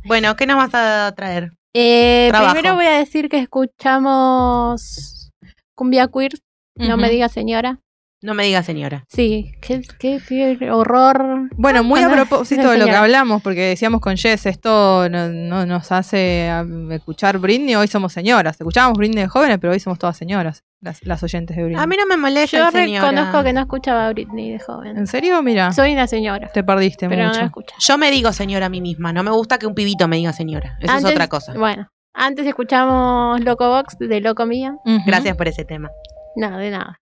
[0.04, 1.50] Bueno, ¿qué nos vas a traer?
[1.74, 5.32] Eh, primero voy a decir que escuchamos
[5.74, 6.34] Cumbia Queer.
[6.76, 7.80] No me diga señora.
[8.24, 9.04] No me digas, señora.
[9.06, 11.50] Sí, qué, qué, qué horror.
[11.58, 15.66] Bueno, muy a propósito de lo que hablamos, porque decíamos con Jess, esto no, no
[15.66, 16.50] nos hace
[16.90, 18.58] escuchar Britney, hoy somos señoras.
[18.58, 21.82] Escuchábamos Britney de jóvenes, pero hoy somos todas señoras, las, las oyentes de Britney.
[21.82, 24.96] A mí no me molesta, Yo reconozco que no escuchaba a Britney de joven.
[24.96, 25.42] ¿En serio?
[25.42, 27.40] Mira, Soy una señora, te perdiste pero no mucho.
[27.40, 27.74] la escucho.
[27.78, 29.12] Yo me digo señora a mí misma.
[29.12, 30.78] No me gusta que un pibito me diga señora.
[30.80, 31.52] Eso Antes- es otra cosa.
[31.52, 34.76] Bueno, antes escuchamos Loco Box de Loco Mía.
[35.04, 35.90] Gracias por ese tema.
[36.36, 36.98] No, de nada.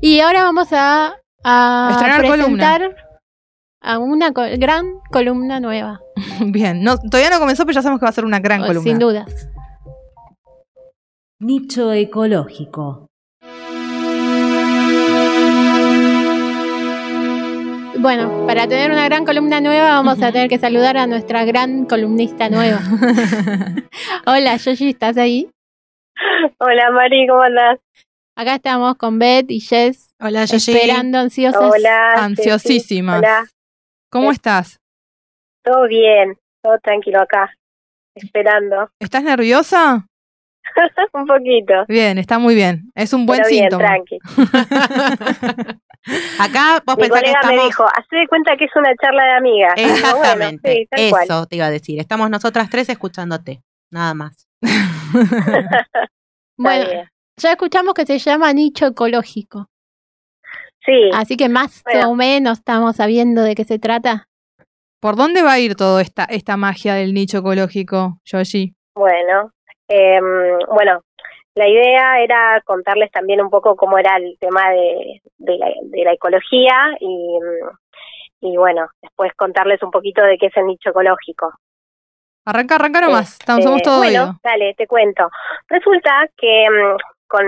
[0.00, 2.96] Y ahora vamos a, a presentar
[3.82, 6.00] a una co- gran columna nueva.
[6.40, 8.66] Bien, no, todavía no comenzó, pero ya sabemos que va a ser una gran Oh,
[8.66, 8.82] columna.
[8.90, 9.50] Sin dudas.
[11.38, 13.06] Nicho ecológico.
[17.98, 21.86] Bueno, para tener una gran columna nueva vamos a tener que saludar a nuestra gran
[21.86, 22.80] columnista nueva.
[24.26, 25.48] Hola, Yoshi, ¿estás ahí?
[26.58, 27.78] Hola Mari, ¿cómo andás?
[28.36, 30.70] Acá estamos con Beth y Jess Hola, Yoshi.
[30.72, 31.62] esperando ansiosas.
[31.74, 32.12] Hola.
[32.14, 33.18] Ansiosísimas.
[33.18, 33.44] Hola,
[34.10, 34.78] ¿Cómo estás?
[35.64, 37.50] todo bien, todo tranquilo acá,
[38.14, 38.88] esperando.
[39.00, 40.06] ¿Estás nerviosa?
[41.12, 41.74] Un poquito.
[41.88, 42.90] Bien, está muy bien.
[42.94, 43.84] Es un buen pero bien, síntoma.
[43.84, 44.18] tranqui.
[46.38, 49.24] Acá vos Mi pensás que colega me dijo, hace de cuenta que es una charla
[49.24, 49.72] de amigas.
[49.76, 50.72] Bueno, Exactamente.
[50.72, 51.48] sí, tal Eso cual.
[51.48, 51.98] te iba a decir.
[51.98, 53.62] Estamos nosotras tres escuchándote.
[53.90, 54.46] Nada más.
[56.56, 57.08] Bueno, bien.
[57.36, 59.66] Ya escuchamos que se llama nicho ecológico.
[60.84, 62.10] Sí, Así que más Bueno.
[62.10, 64.28] o menos estamos sabiendo de qué se trata.
[65.00, 68.74] ¿Por dónde va a ir toda esta, esta magia del nicho ecológico, Yoshi?
[68.94, 69.50] bueno.
[69.88, 71.02] em, bueno,
[71.54, 76.04] la idea era contarles también un poco cómo era el tema de, de, la, de
[76.04, 77.38] la ecología y,
[78.40, 81.52] y bueno, después contarles un poquito de qué es el nicho ecológico.
[82.46, 83.32] Arranca, arranca nomás.
[83.40, 84.38] Estamos, somos Eh, todo bueno, oído.
[84.42, 85.28] dale, te cuento.
[85.68, 86.96] Resulta que mm,
[87.26, 87.46] con,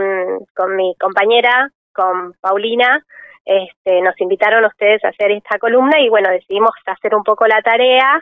[0.54, 3.04] con mi compañera, con Paulina,
[3.44, 7.62] este, nos invitaron ustedes a hacer esta columna y bueno, decidimos hacer un poco la
[7.62, 8.20] tarea.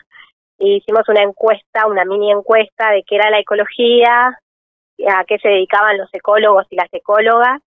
[0.58, 4.38] Y hicimos una encuesta, una mini encuesta de qué era la ecología,
[5.08, 7.60] a qué se dedicaban los ecólogos y las ecólogas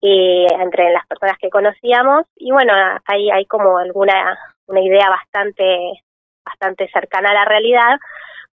[0.00, 2.26] y entre las personas que conocíamos.
[2.36, 2.72] Y bueno
[3.06, 6.02] hay hay como alguna una idea bastante
[6.44, 7.98] bastante cercana a la realidad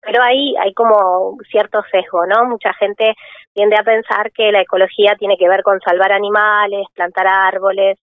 [0.01, 3.13] pero ahí hay como cierto sesgo no mucha gente
[3.53, 7.97] tiende a pensar que la ecología tiene que ver con salvar animales plantar árboles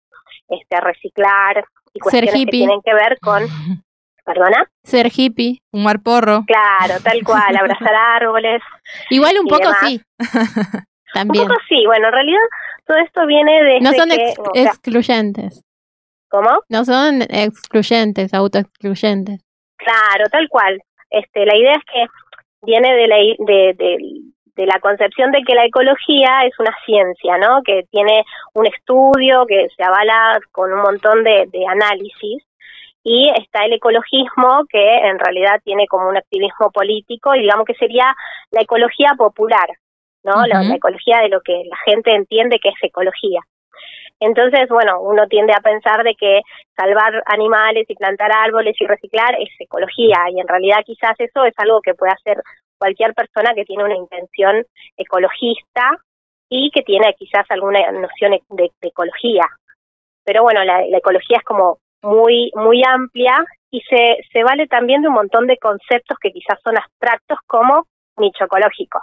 [0.49, 2.59] este reciclar y cuestiones que hippie.
[2.59, 3.43] tienen que ver con
[4.25, 5.59] perdona Ser hippie.
[5.71, 6.43] Fumar porro.
[6.45, 8.61] claro tal cual abrazar árboles
[9.09, 9.77] Igual un poco demás.
[9.81, 10.01] sí.
[10.19, 11.47] un También.
[11.47, 12.41] poco sí bueno en realidad
[12.85, 15.61] todo esto viene desde No son que ex- o sea, excluyentes.
[16.29, 16.49] ¿cómo?
[16.69, 19.41] No son excluyentes, autoexcluyentes.
[19.77, 20.79] Claro, tal cual.
[21.09, 22.05] Este, la idea es que
[22.61, 23.97] viene de la, de, de,
[24.55, 27.61] de la concepción de que la ecología es una ciencia, ¿no?
[27.63, 32.43] Que tiene un estudio que se avala con un montón de, de análisis
[33.03, 37.75] y está el ecologismo que en realidad tiene como un activismo político y digamos que
[37.75, 38.13] sería
[38.51, 39.69] la ecología popular,
[40.23, 40.45] ¿no?
[40.45, 43.39] La ecología de lo que la gente entiende que es ecología.
[44.19, 46.41] Entonces, bueno, uno tiende a pensar de que
[46.75, 51.53] salvar animales y plantar árboles y reciclar es ecología y en realidad quizás eso es
[51.57, 52.41] algo que puede hacer
[52.79, 54.65] cualquier persona que tiene una intención
[54.97, 55.91] ecologista
[56.49, 59.43] y que tiene quizás alguna noción e- de, de ecología.
[60.25, 63.35] Pero bueno, la, la ecología es como muy muy amplia
[63.71, 67.85] y se, se vale también de un montón de conceptos que quizás son abstractos como
[68.17, 68.99] nicho ecológico.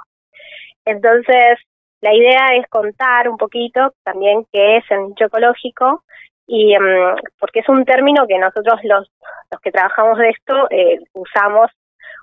[0.84, 1.58] Entonces,
[2.05, 6.05] la idea es contar un poquito también qué es el nicho ecológico
[6.46, 9.11] y mm, porque es un término que nosotros los,
[9.50, 11.70] los que trabajamos de esto eh, usamos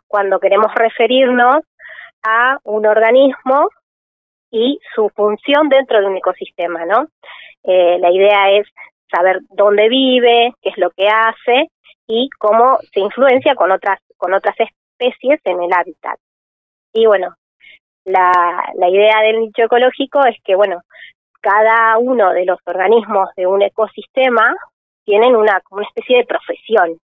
[0.07, 1.63] cuando queremos referirnos
[2.21, 3.69] a un organismo
[4.51, 7.07] y su función dentro de un ecosistema, ¿no?
[7.63, 8.67] Eh, la idea es
[9.09, 11.71] saber dónde vive, qué es lo que hace
[12.05, 16.19] y cómo se influencia con otras con otras especies en el hábitat.
[16.93, 17.35] Y bueno,
[18.05, 20.81] la, la idea del nicho ecológico es que, bueno,
[21.41, 24.55] cada uno de los organismos de un ecosistema
[25.03, 26.97] tienen una, una especie de profesión,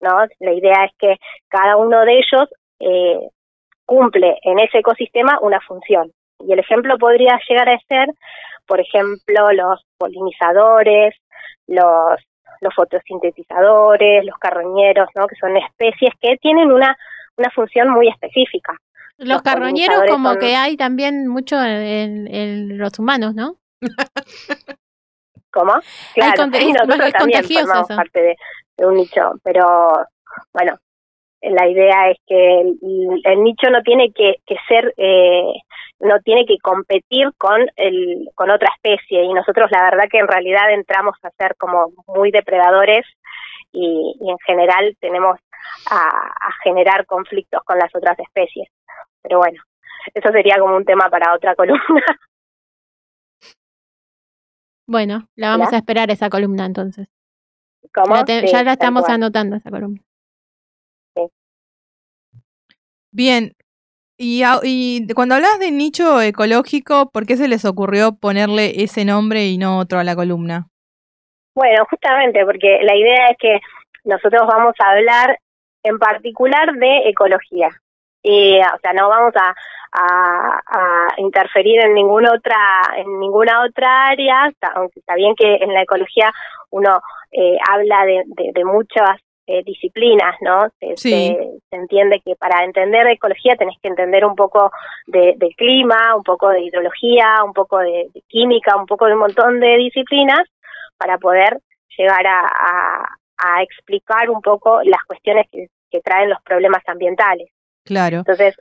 [0.00, 0.26] ¿no?
[0.40, 1.16] La idea es que
[1.48, 2.48] cada uno de ellos
[2.80, 3.28] eh,
[3.86, 6.12] cumple en ese ecosistema una función.
[6.40, 8.08] Y el ejemplo podría llegar a ser,
[8.66, 11.14] por ejemplo, los polinizadores,
[11.66, 12.20] los,
[12.60, 15.26] los fotosintetizadores, los carroñeros, ¿no?
[15.26, 16.96] que son especies que tienen una,
[17.36, 18.76] una función muy específica.
[19.18, 23.56] Los, carroñeros como que hay también mucho en, en los humanos, ¿no?
[25.50, 25.72] ¿Cómo?
[26.14, 28.36] Claro, sí, nosotros también formamos parte de,
[28.76, 30.06] de, un nicho, pero
[30.52, 30.78] bueno,
[31.42, 35.52] la idea es que el, nicho no tiene que, que ser, eh,
[36.00, 40.28] no tiene que competir con el, con otra especie y nosotros la verdad que en
[40.28, 43.06] realidad entramos a ser como muy depredadores
[43.72, 45.38] y, y en general tenemos
[45.90, 48.68] a, a generar conflictos con las otras especies.
[49.22, 49.62] Pero bueno,
[50.14, 51.80] eso sería como un tema para otra columna.
[54.90, 55.76] Bueno, la vamos ¿Ya?
[55.76, 57.08] a esperar esa columna entonces.
[57.92, 58.14] ¿Cómo?
[58.14, 59.16] La te- Sí, ya la estamos cual.
[59.16, 60.00] anotando esa columna.
[63.12, 63.52] Bien.
[64.16, 69.46] Y, y cuando hablas de nicho ecológico, ¿por qué se les ocurrió ponerle ese nombre
[69.46, 70.68] y no otro a la columna?
[71.54, 73.60] Bueno, justamente porque la idea es que
[74.04, 75.38] nosotros vamos a hablar
[75.84, 77.68] en particular de ecología.
[78.22, 79.54] Y, o sea, no vamos a,
[79.92, 82.56] a, a interferir en ninguna otra
[82.96, 86.32] en ninguna otra área, está- aunque está bien que en la ecología
[86.70, 87.00] uno
[87.32, 90.68] eh, habla de, de, de muchas eh, disciplinas, ¿no?
[90.78, 91.10] Se, Sí.
[91.10, 94.70] se, se entiende que para entender ecología tenés que entender un poco
[95.06, 99.14] de, de clima, un poco de hidrología, un poco de, de química, un poco de
[99.14, 100.40] un montón de disciplinas
[100.98, 101.58] para poder
[101.96, 103.08] llegar a, a,
[103.38, 107.48] a explicar un poco las cuestiones que, que traen los problemas ambientales.
[107.88, 108.18] Claro.
[108.18, 108.54] Entonces,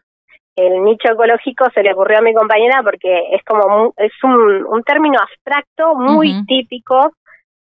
[0.55, 4.81] el nicho ecológico se le ocurrió a mi compañera porque es como es un, un
[4.83, 7.11] término abstracto muy típico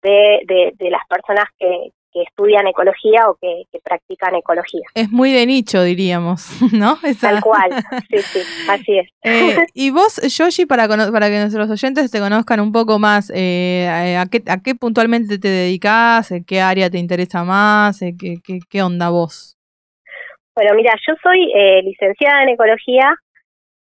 [0.00, 4.86] de, de, de las personas que, que estudian ecología o que, que practican ecología.
[4.94, 6.96] Es muy de nicho, diríamos, ¿no?
[7.02, 7.70] Esa- Tal cual,
[8.09, 8.40] sí, sí,
[8.70, 9.09] así es.
[9.22, 14.24] Eh, y vos, Yoshi, para, que nuestros oyentes te conozcan un poco más, eh, ¿a,
[14.26, 16.30] qué, ¿a qué puntualmente te dedicas?
[16.30, 18.00] ¿En qué área te interesa más?
[18.00, 19.57] Eh, ¿Qué, qué, qué onda vos?
[20.59, 23.14] Bueno, mira, yo soy eh, licenciada en ecología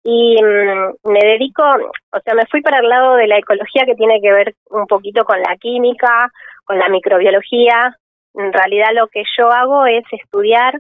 [0.04, 3.96] y mm, me dedico, o sea, me fui para el lado de la ecología que
[3.96, 6.30] tiene que ver un poquito con la química,
[6.66, 7.96] con la microbiología.
[8.34, 10.78] En realidad lo que yo hago es estudiar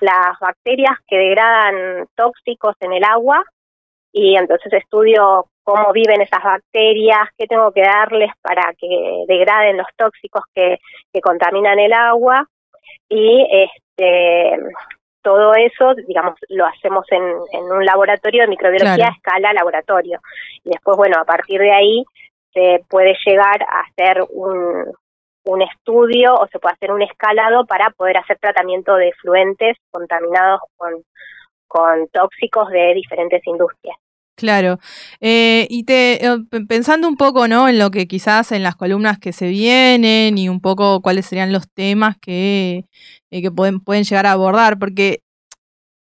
[0.00, 3.40] las bacterias que degradan tóxicos en el agua
[4.12, 9.86] y entonces estudio cómo viven esas bacterias, qué tengo que darles para que degraden los
[9.94, 10.78] tóxicos que,
[11.12, 12.44] que contaminan el agua
[13.08, 14.58] y este
[15.22, 19.12] todo eso, digamos, lo hacemos en, en un laboratorio de microbiología Claro.
[19.12, 20.20] a escala laboratorio.
[20.64, 22.04] Y después, bueno, a partir de ahí
[22.52, 24.92] se puede llegar a hacer un,
[25.44, 30.60] un estudio o se puede hacer un escalado para poder hacer tratamiento de fluentes contaminados
[30.76, 30.92] con,
[31.66, 33.96] con tóxicos de diferentes industrias.
[34.38, 34.78] Claro.
[35.20, 36.36] Eh, y te eh,
[36.68, 37.68] pensando un poco, ¿no?
[37.68, 41.52] En lo que quizás en las columnas que se vienen y un poco cuáles serían
[41.52, 42.84] los temas que,
[43.32, 45.22] eh, que pueden, pueden llegar a abordar, porque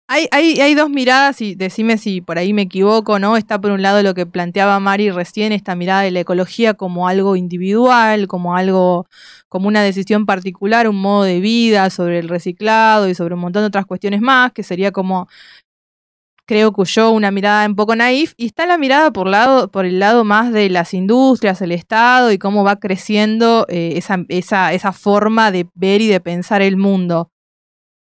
[0.08, 3.36] hay, hay, hay dos miradas, y decime si por ahí me equivoco, ¿no?
[3.36, 7.06] Está por un lado lo que planteaba Mari recién, esta mirada de la ecología como
[7.06, 9.06] algo individual, como algo,
[9.48, 13.62] como una decisión particular, un modo de vida sobre el reciclado y sobre un montón
[13.62, 15.28] de otras cuestiones más, que sería como
[16.50, 19.86] creo que yo una mirada un poco naif y está la mirada por lado por
[19.86, 24.72] el lado más de las industrias el estado y cómo va creciendo eh, esa, esa
[24.72, 27.30] esa forma de ver y de pensar el mundo.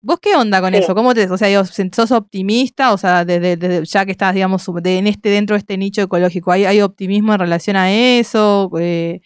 [0.03, 0.79] Vos qué onda con Sí.
[0.79, 4.33] eso cómo te o sea digo, sos optimista o sea desde, desde ya que estás
[4.36, 7.89] digamos de- en este dentro de este nicho ecológico hay hay optimismo en relación a
[7.93, 9.21] eso Eh,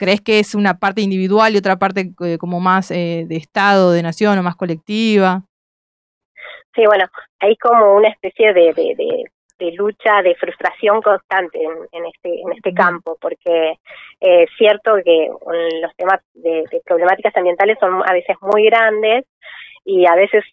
[0.00, 4.02] crees que es una parte individual y otra parte eh, como más de estado de
[4.02, 5.44] nación o más colectiva
[6.78, 7.06] Sí, bueno,
[7.40, 9.24] hay como una especie de, de, de,
[9.58, 13.70] de lucha, de frustración constante en, en este en este campo, porque
[14.20, 18.66] eh, es cierto que mm, los temas de, de problemáticas ambientales son a veces muy
[18.66, 19.24] grandes
[19.84, 20.44] y a veces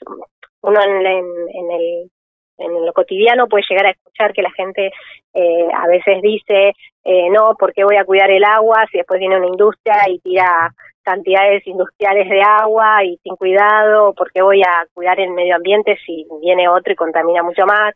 [0.61, 2.11] uno en, en, en el
[2.57, 4.91] en lo cotidiano puede llegar a escuchar que la gente
[5.33, 9.19] eh, a veces dice eh, no, ¿por qué voy a cuidar el agua si después
[9.19, 10.71] viene una industria y tira
[11.05, 15.97] cantidades industriales de agua y sin cuidado, ¿por qué voy a cuidar el medio ambiente
[16.05, 17.93] si viene otro y contamina mucho más?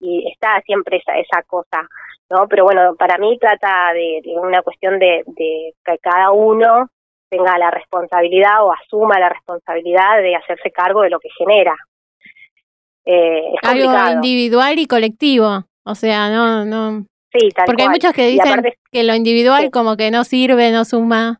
[0.00, 1.86] Y está siempre esa, esa cosa,
[2.30, 2.48] ¿no?
[2.48, 6.88] Pero bueno, para mí trata de, de una cuestión de, de que cada uno
[7.28, 11.74] tenga la responsabilidad o asuma la responsabilidad de hacerse cargo de lo que genera.
[13.06, 14.12] Eh, es Algo complicado.
[14.14, 15.64] individual y colectivo.
[15.84, 17.06] O sea, no, no.
[17.32, 19.70] Sí, tal Porque hay muchos que dicen aparte- que lo individual Sí.
[19.70, 21.38] como que no sirve, no suma.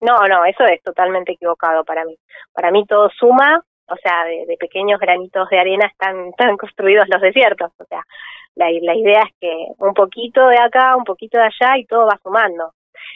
[0.00, 2.16] No, no, eso es totalmente equivocado para mí.
[2.52, 7.06] Para mí todo suma, o sea, de, de pequeños granitos de arena están, están construidos
[7.08, 7.70] los desiertos.
[7.78, 8.02] O sea,
[8.56, 12.06] la, la idea es que un poquito de acá, un poquito de allá y todo
[12.06, 12.72] va sumando.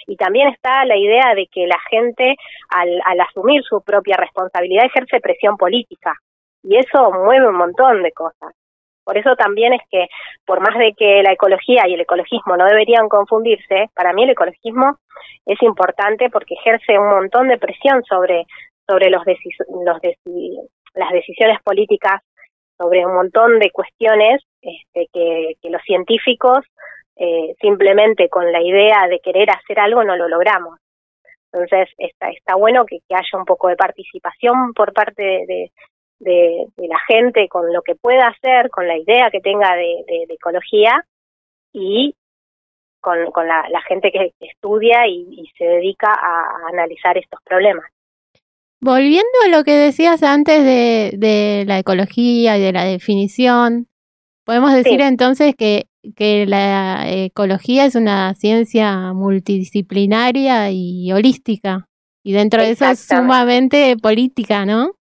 [0.06, 2.36] Y también está la idea de que la gente,
[2.70, 6.14] al, al asumir su propia responsabilidad, ejerce presión política.
[6.62, 8.54] Y eso mueve un montón de cosas.
[9.04, 10.06] Por eso también es que,
[10.44, 14.30] por más de que la ecología y el ecologismo no deberían confundirse, para mí el
[14.30, 14.98] ecologismo
[15.46, 18.44] es importante porque ejerce un montón de presión sobre,
[18.86, 19.98] sobre los, los
[20.94, 22.20] las decisiones políticas,
[22.76, 26.58] sobre un montón de cuestiones este, que, los científicos
[27.16, 30.78] eh, simplemente con la idea de querer hacer algo no lo logramos.
[31.52, 35.72] Entonces está, está bueno que, haya un poco de participación por parte de,
[36.20, 41.04] la gente con lo que pueda hacer, con la idea que tenga de, ecología
[41.72, 42.14] y
[43.00, 47.84] con, con la, gente que, estudia y, se dedica a, analizar estos problemas.
[48.80, 53.88] Volviendo a lo que decías antes de, de la ecología y de la definición,
[54.44, 61.88] podemos decir entonces que, que la ecología es una ciencia multidisciplinaria y holística,
[62.24, 64.97] y dentro de eso es sumamente política, ¿no?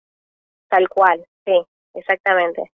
[0.70, 1.62] Tal cual, sí,
[1.94, 2.72] exactamente.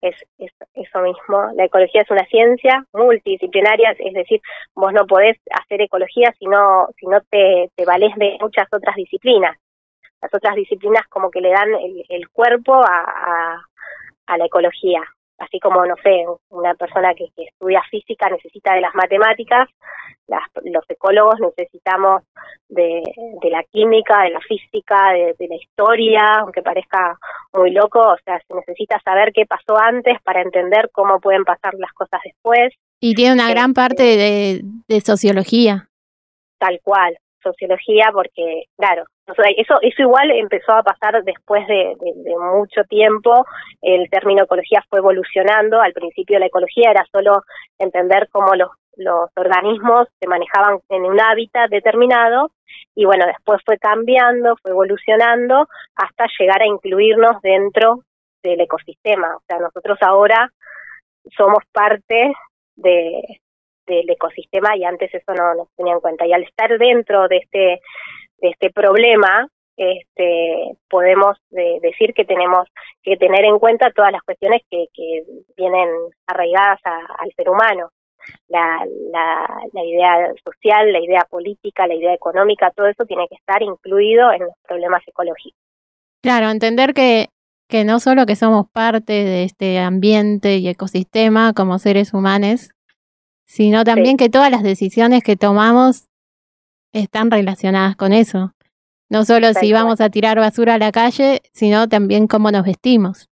[0.00, 1.50] Es, es, eso mismo.
[1.54, 4.40] La ecología es una ciencia multidisciplinaria, es decir,
[4.74, 8.96] vos no podés hacer ecología si no, si no te, te valés de muchas otras
[8.96, 9.56] disciplinas.
[10.22, 13.62] Las otras disciplinas como que le dan el, el cuerpo a,
[14.36, 15.02] la ecología
[15.40, 19.68] así como, no sé, una persona que, estudia física necesita de las matemáticas,
[20.62, 22.22] los ecólogos necesitamos
[22.68, 23.02] de,
[23.50, 27.18] la química, de la física, de, la historia, aunque parezca
[27.52, 31.74] muy loco, o sea, se necesita saber qué pasó antes para entender cómo pueden pasar
[31.74, 32.72] las cosas después.
[33.00, 35.88] Y tiene una gran este parte de, de sociología.
[36.58, 39.04] Tal cual, sociología, porque, claro,
[39.56, 41.96] eso, eso igual empezó a pasar después de,
[42.54, 43.44] mucho tiempo.
[43.80, 45.80] El término ecología fue evolucionando.
[45.80, 47.42] Al principio la ecología era solo
[47.78, 52.50] entender cómo los, los organismos se manejaban en un hábitat determinado
[52.94, 58.00] y bueno, después fue cambiando, fue evolucionando hasta llegar a incluirnos dentro
[58.42, 59.36] del ecosistema.
[59.36, 60.50] O sea, nosotros ahora
[61.36, 62.32] somos parte
[62.76, 63.40] de,
[63.86, 66.26] del ecosistema y antes eso no nos tenía en cuenta.
[66.26, 67.80] Y al estar dentro de este
[68.40, 72.68] de este problema, este, podemos decir que tenemos
[73.02, 75.24] que tener en cuenta todas las cuestiones que, que
[75.56, 75.88] vienen
[76.26, 77.90] arraigadas al ser humano.
[78.48, 83.36] La, la, la, idea social, la idea política, la idea económica, todo eso tiene que
[83.36, 85.58] estar incluido en los problemas ecológicos.
[86.22, 87.28] Claro, entender que,
[87.66, 92.72] que no solo que somos parte de este ambiente y ecosistema como seres humanos,
[93.46, 96.09] sino también que todas las decisiones que tomamos
[96.92, 98.52] están relacionadas con eso.
[99.08, 103.28] No solo si vamos a tirar basura a la calle, sino también cómo nos vestimos.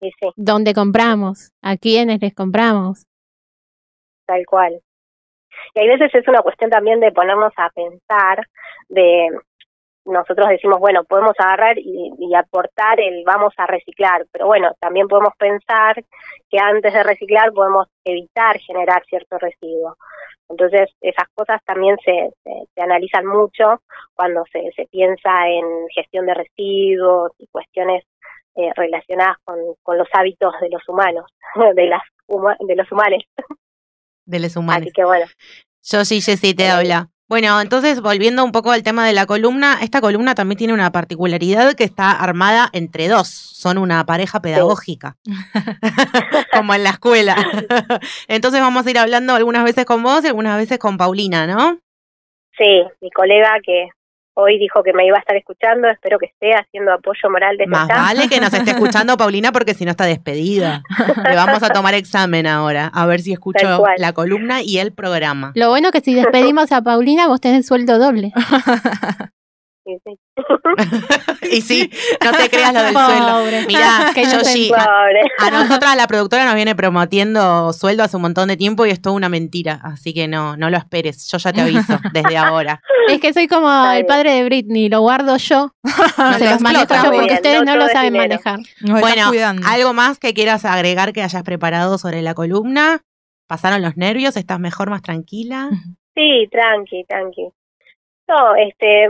[0.00, 0.28] Sí, sí.
[0.36, 1.52] ¿Dónde compramos?
[1.62, 3.06] ¿A quiénes les compramos?
[4.26, 4.80] Tal cual.
[5.74, 8.46] Y hay veces es una cuestión también de ponernos a pensar,
[8.88, 9.28] de
[10.04, 15.08] nosotros decimos, bueno, podemos agarrar y, y, aportar el vamos a reciclar, pero bueno, también
[15.08, 16.04] podemos pensar
[16.48, 19.96] que antes de reciclar podemos evitar generar cierto residuo.
[20.48, 23.82] Entonces, esas cosas también se, se, analizan mucho
[24.14, 28.04] cuando se, se piensa en gestión de residuos y cuestiones
[28.54, 31.26] eh, relacionadas con, con los hábitos de los humanos,
[31.74, 32.02] de, las
[32.60, 33.24] de los humanos.
[34.24, 34.82] De los humanos.
[34.82, 35.26] Así que bueno.
[35.82, 37.10] Yo sí, Jessy, te habla.
[37.28, 40.92] Bueno, entonces volviendo un poco al tema de la columna, esta columna también tiene una
[40.92, 45.16] particularidad que está armada entre dos, son una pareja pedagógica,
[46.52, 47.36] como en la escuela.
[48.28, 51.80] entonces vamos a ir hablando algunas veces con vos y algunas veces con Paulina, ¿no?
[52.56, 53.88] Sí, mi colega que
[54.38, 57.66] Hoy dijo que me iba a estar escuchando, espero que esté haciendo apoyo moral de
[57.66, 60.82] Más vale que nos esté escuchando Paulina porque si no está despedida.
[61.26, 65.52] Le vamos a tomar examen ahora, a ver si escucho la columna y el programa.
[65.54, 68.32] Lo bueno que si despedimos a Paulina vos tenés sueldo doble.
[71.50, 71.90] y sí,
[72.24, 73.66] no te creas lo del sueldo.
[73.66, 78.56] Mira, que Yoshi, a, nosotras la productora nos viene prometiendo sueldo hace un montón de
[78.56, 81.28] tiempo y es toda una mentira, así que no, no lo esperes.
[81.30, 82.80] Yo ya te aviso desde ahora.
[83.08, 85.72] Es que soy como el padre de Britney, lo guardo yo.
[86.18, 88.58] No se los manejo yo porque ustedes no, lo saben manejar.
[88.80, 89.30] bueno,
[89.66, 93.02] algo más que quieras agregar que hayas preparado sobre la columna.
[93.46, 94.36] ¿Pasaron los nervios?
[94.36, 95.70] ¿Estás mejor, más tranquila?
[96.16, 97.48] Sí, tranqui, tranqui.
[98.28, 99.06] No, este,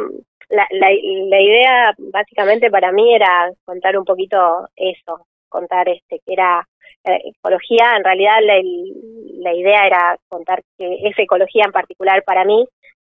[0.49, 6.33] la, la, la idea básicamente para mí era contar un poquito eso, contar este que
[6.33, 6.67] era
[7.05, 12.45] eh, ecología, en realidad la, la idea era contar que esa ecología en particular para
[12.45, 12.67] mí,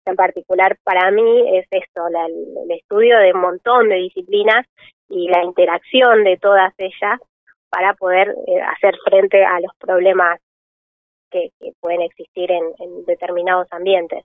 [0.07, 4.67] en particular para mí es esto, la, el estudio de un montón de disciplinas
[5.09, 7.21] y la interacción de todas ellas
[7.71, 10.41] para poder eh, hacer frente a los problemas
[11.35, 14.25] que, que pueden existir en, en determinados ambientes.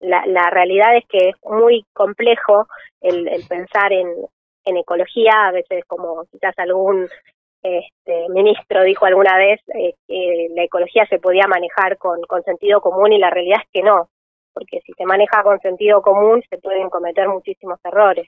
[0.00, 2.66] La, la realidad es que es muy complejo
[3.00, 4.08] el, el pensar en,
[4.64, 7.08] en ecología, a veces como quizás algún
[7.62, 12.80] este, ministro dijo alguna vez eh, que la ecología se podía manejar con, con sentido
[12.80, 14.08] común y la realidad es que no,
[14.52, 18.26] porque si se maneja con sentido común se pueden cometer muchísimos errores.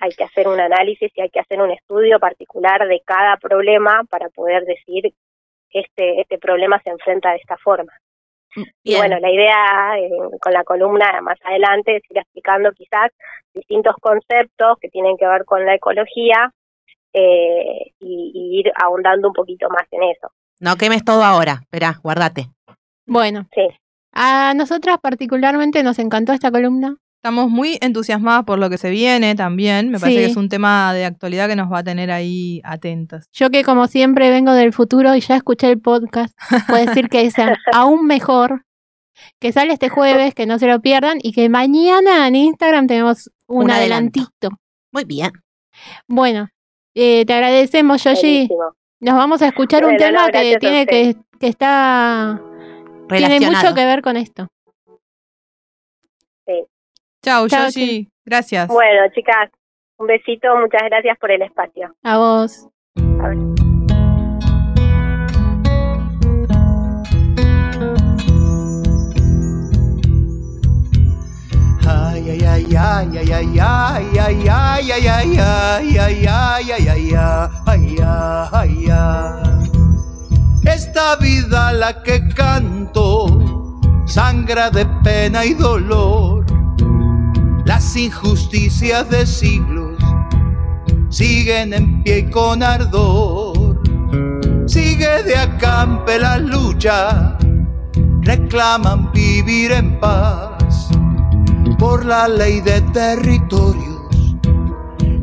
[0.00, 4.02] Hay que hacer un análisis y hay que hacer un estudio particular de cada problema
[4.10, 5.12] para poder decir
[5.70, 7.92] este, este problema se enfrenta de esta forma.
[8.82, 9.00] Y Bien.
[9.00, 10.10] bueno, la idea eh,
[10.40, 13.10] con la columna más adelante es ir explicando quizás
[13.52, 16.50] distintos conceptos que tienen que ver con la ecología
[17.12, 20.30] eh, y, y ir ahondando un poquito más en eso.
[20.60, 21.58] No quemes todo ahora.
[21.62, 22.46] Esperá, guardate.
[23.06, 23.68] Bueno, Sí.
[24.12, 26.96] a nosotras particularmente nos encantó esta columna.
[27.16, 29.90] Estamos muy entusiasmadas por lo que se viene también.
[29.90, 30.24] Me parece Sí.
[30.24, 33.26] que es un tema de actualidad que nos va a tener ahí atentas.
[33.32, 36.36] Yo que como siempre vengo del futuro y ya escuché el podcast,
[36.68, 37.34] puedo decir que es
[37.74, 38.64] aún mejor,
[39.40, 43.30] que sale este jueves, que no se lo pierdan y que mañana en Instagram tenemos
[43.48, 44.50] un, adelantito.
[44.92, 45.32] Muy bien.
[46.06, 46.48] Bueno,
[46.94, 48.46] eh, te agradecemos, Yoshi.
[48.46, 48.72] Buenísimo.
[49.00, 52.40] Nos vamos a escuchar un no, tema que tiene que, que está
[53.08, 54.48] tiene mucho que ver con esto.
[57.26, 58.08] Chau, Chau, Yoshi.
[58.24, 58.68] Gracias.
[58.68, 59.50] Bueno, chicas,
[59.98, 61.92] un besito, muchas gracias por el espacio.
[62.04, 62.68] A vos.
[63.20, 63.38] A ver.
[71.88, 76.86] Ay, ay, ay, ay, ay, ay, ay, ay, ay, ay, ay, ay, ay, ay, ay,
[76.86, 77.14] ay,
[77.66, 77.96] ay,
[78.52, 79.70] ay, ay.
[80.64, 83.26] Esta vida la que canto
[84.04, 86.55] sangra de pena y dolor.
[87.66, 89.98] Las injusticias de siglos
[91.10, 93.82] siguen en pie y con ardor.
[94.68, 97.36] Sigue de acampe la lucha,
[98.22, 100.88] reclaman vivir en paz
[101.76, 104.36] por la ley de territorios,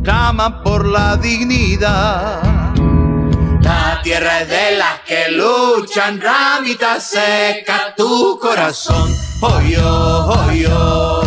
[0.03, 2.43] claman por la dignidad.
[3.61, 10.65] La tierra es de las que luchan, ramita seca tu corazón, hoy yo, hoy.
[10.67, 11.22] Ay,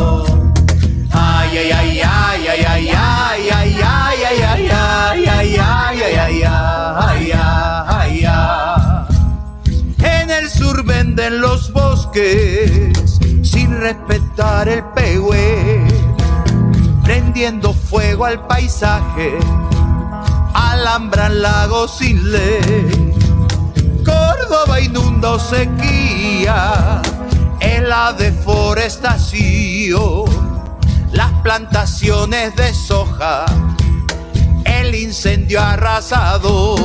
[1.57, 4.69] ay, ay, ay, ay, ay, ay, ay, ay, ay, ay,
[5.27, 7.33] ay, ay, ay,
[7.89, 8.47] ay, ay.
[9.99, 12.93] En el sur venden los bosques
[13.43, 15.83] sin respetar el pehue,
[17.03, 19.39] prendiendo fuego al paisaje,
[20.53, 23.15] alambran lagos sin ley.
[24.05, 27.01] Córdoba inunda sequía,
[27.61, 30.27] en la deforestación,
[31.17, 33.47] las plantaciones de soja,
[34.67, 36.79] el incendio arrasador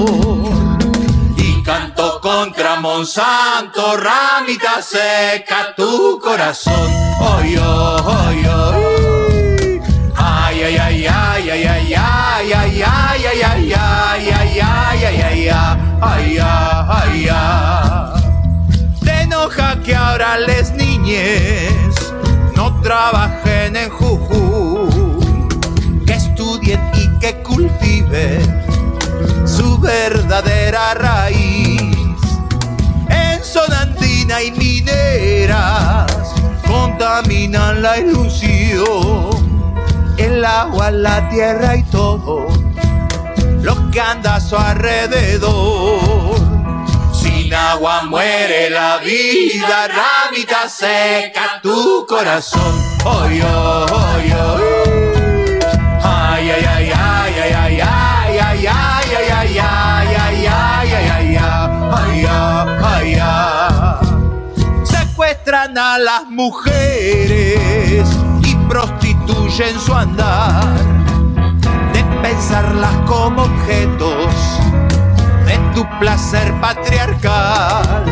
[1.35, 6.89] y canto contra Monsanto, ramita seca tu corazón.
[7.19, 9.81] Oy, oy, oy.
[10.15, 15.49] Ay, ay, ay, ay, ay, ay, ay, ay, ay, ay, ay, ay, ay, ay, ay,
[15.49, 15.49] ay,
[16.01, 18.21] ay, ay, ay.
[19.03, 22.13] Te enoja que ahora les niñes
[22.55, 23.40] no trabajen
[29.45, 31.81] su verdadera raíz.
[33.09, 36.11] En zona andina y mineras
[36.67, 39.29] contaminan la ilusión,
[40.17, 42.47] el agua, la tierra y todo
[43.61, 46.35] lo que anda a su alrededor.
[47.13, 52.81] Sin agua muere la vida, ramita seca tu corazón.
[53.05, 53.41] Ay,
[56.49, 56.80] ay, ay,
[65.53, 65.67] A
[65.99, 68.07] las mujeres
[68.41, 70.63] y prostituyen su andar
[71.91, 74.33] de pensarlas como objetos
[75.45, 78.05] de tu placer patriarcal.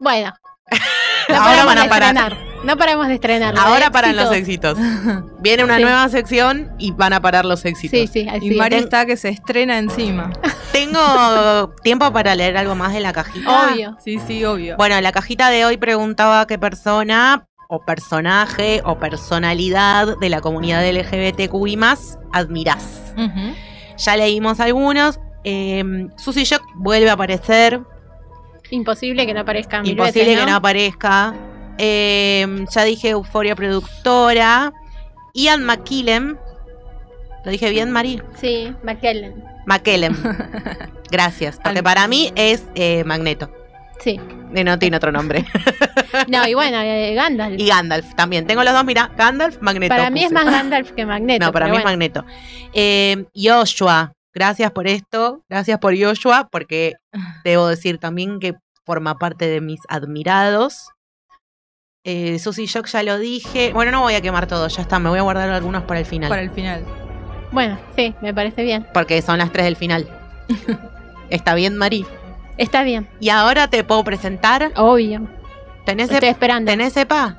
[0.00, 0.32] Bueno.
[1.28, 2.16] No Ahora paramos van a de parar.
[2.16, 2.64] estrenar.
[2.64, 3.54] No paramos de estrenar.
[3.58, 4.78] Ahora paran los éxitos.
[5.40, 5.82] Viene una Sí.
[5.82, 7.98] nueva sección y van a parar los éxitos.
[7.98, 8.72] Sí, sí, así Y es.
[8.84, 10.30] está que se estrena encima.
[10.72, 13.72] Tengo tiempo para leer algo más de la cajita.
[13.72, 13.96] Obvio.
[14.04, 14.76] Sí, sí, obvio.
[14.76, 20.84] Bueno, la cajita de hoy preguntaba qué persona o personaje o personalidad de la comunidad
[20.88, 23.14] LGBTQI más admirás.
[23.96, 25.20] Ya leímos algunos.
[25.44, 27.80] Eh, Susy Shock vuelve a aparecer.
[28.70, 31.34] Imposible que no aparezca Imposible veces, que no aparezca.
[31.78, 34.72] Eh, ya dije Euforia Productora.
[35.34, 36.36] Ian McKillem.
[37.44, 38.20] ¿Lo dije bien, Mari?
[38.40, 39.44] Sí, McKellen.
[39.66, 40.16] McKellem.
[41.10, 41.60] Gracias.
[41.62, 43.50] Porque para mí es eh, Magneto.
[44.00, 44.20] Sí.
[44.54, 45.44] Eh, No tiene otro nombre.
[46.28, 47.58] No, y bueno, eh, Gandalf.
[47.60, 48.46] y Gandalf también.
[48.46, 49.10] Tengo los dos, mira.
[49.18, 49.94] Gandalf, Magneto.
[49.94, 51.44] para mí es más Gandalf que Magneto.
[51.44, 51.84] No, para mí es.
[51.84, 52.24] Magneto.
[52.72, 56.94] Eh, Joshua, gracias por esto, gracias por Joshua, porque
[57.44, 58.54] debo decir también que
[58.86, 60.88] forma parte de mis admirados.
[62.04, 63.72] Eh, Susy Shock ya lo dije.
[63.74, 66.06] Bueno, no voy a quemar todo, ya está, me voy a guardar algunos para el
[66.06, 66.30] final.
[66.30, 66.82] Para el final.
[67.52, 68.86] Bueno, sí, me parece bien.
[68.94, 70.08] Porque son las tres del final.
[71.30, 72.06] ¿Está bien, Mari?
[72.58, 74.72] Está bien, Y ahora te puedo presentar.
[74.76, 75.28] obvio.
[75.84, 76.70] ¿Tenés, Estoy esperando.
[76.70, 77.36] ¿tenés EPA?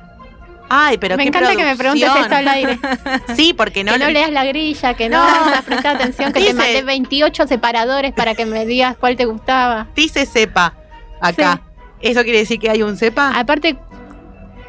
[0.70, 2.78] Ay, pero me qué encanta que me preguntes esto al aire.
[3.36, 5.62] Sí, porque no, que no le- leas la grilla, que no, No.
[5.64, 9.88] prestar atención, que Dice- te mandé 28 separadores para que me digas cuál te gustaba.
[9.96, 10.74] dice cepa
[11.22, 11.62] acá.
[12.02, 13.32] ¿Eso quiere decir que hay un cepa?
[13.38, 13.78] Aparte,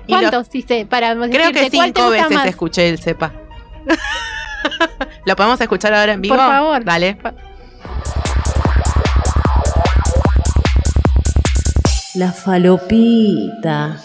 [0.07, 2.47] Y lo- ¿cuántos hice para Creo que cinco veces más?
[2.47, 3.33] escuché el cepa.
[5.27, 6.37] ¿Lo podemos escuchar ahora en vivo?
[6.37, 6.85] Por favor.
[6.85, 7.19] Dale.
[12.15, 13.97] La falopita.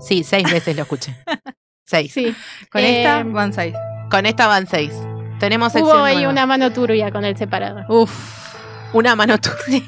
[0.00, 1.14] Sí, seis veces lo escuché.
[1.86, 2.12] Seis.
[2.14, 2.34] Sí.
[2.72, 3.74] Con Eh, esta van seis.
[4.10, 4.90] Con esta van seis.
[5.38, 6.30] Tenemos Hubo ahí nueva.
[6.32, 7.84] una mano turbia con el separador.
[7.90, 8.54] Uf.
[8.94, 9.82] Una mano tuya.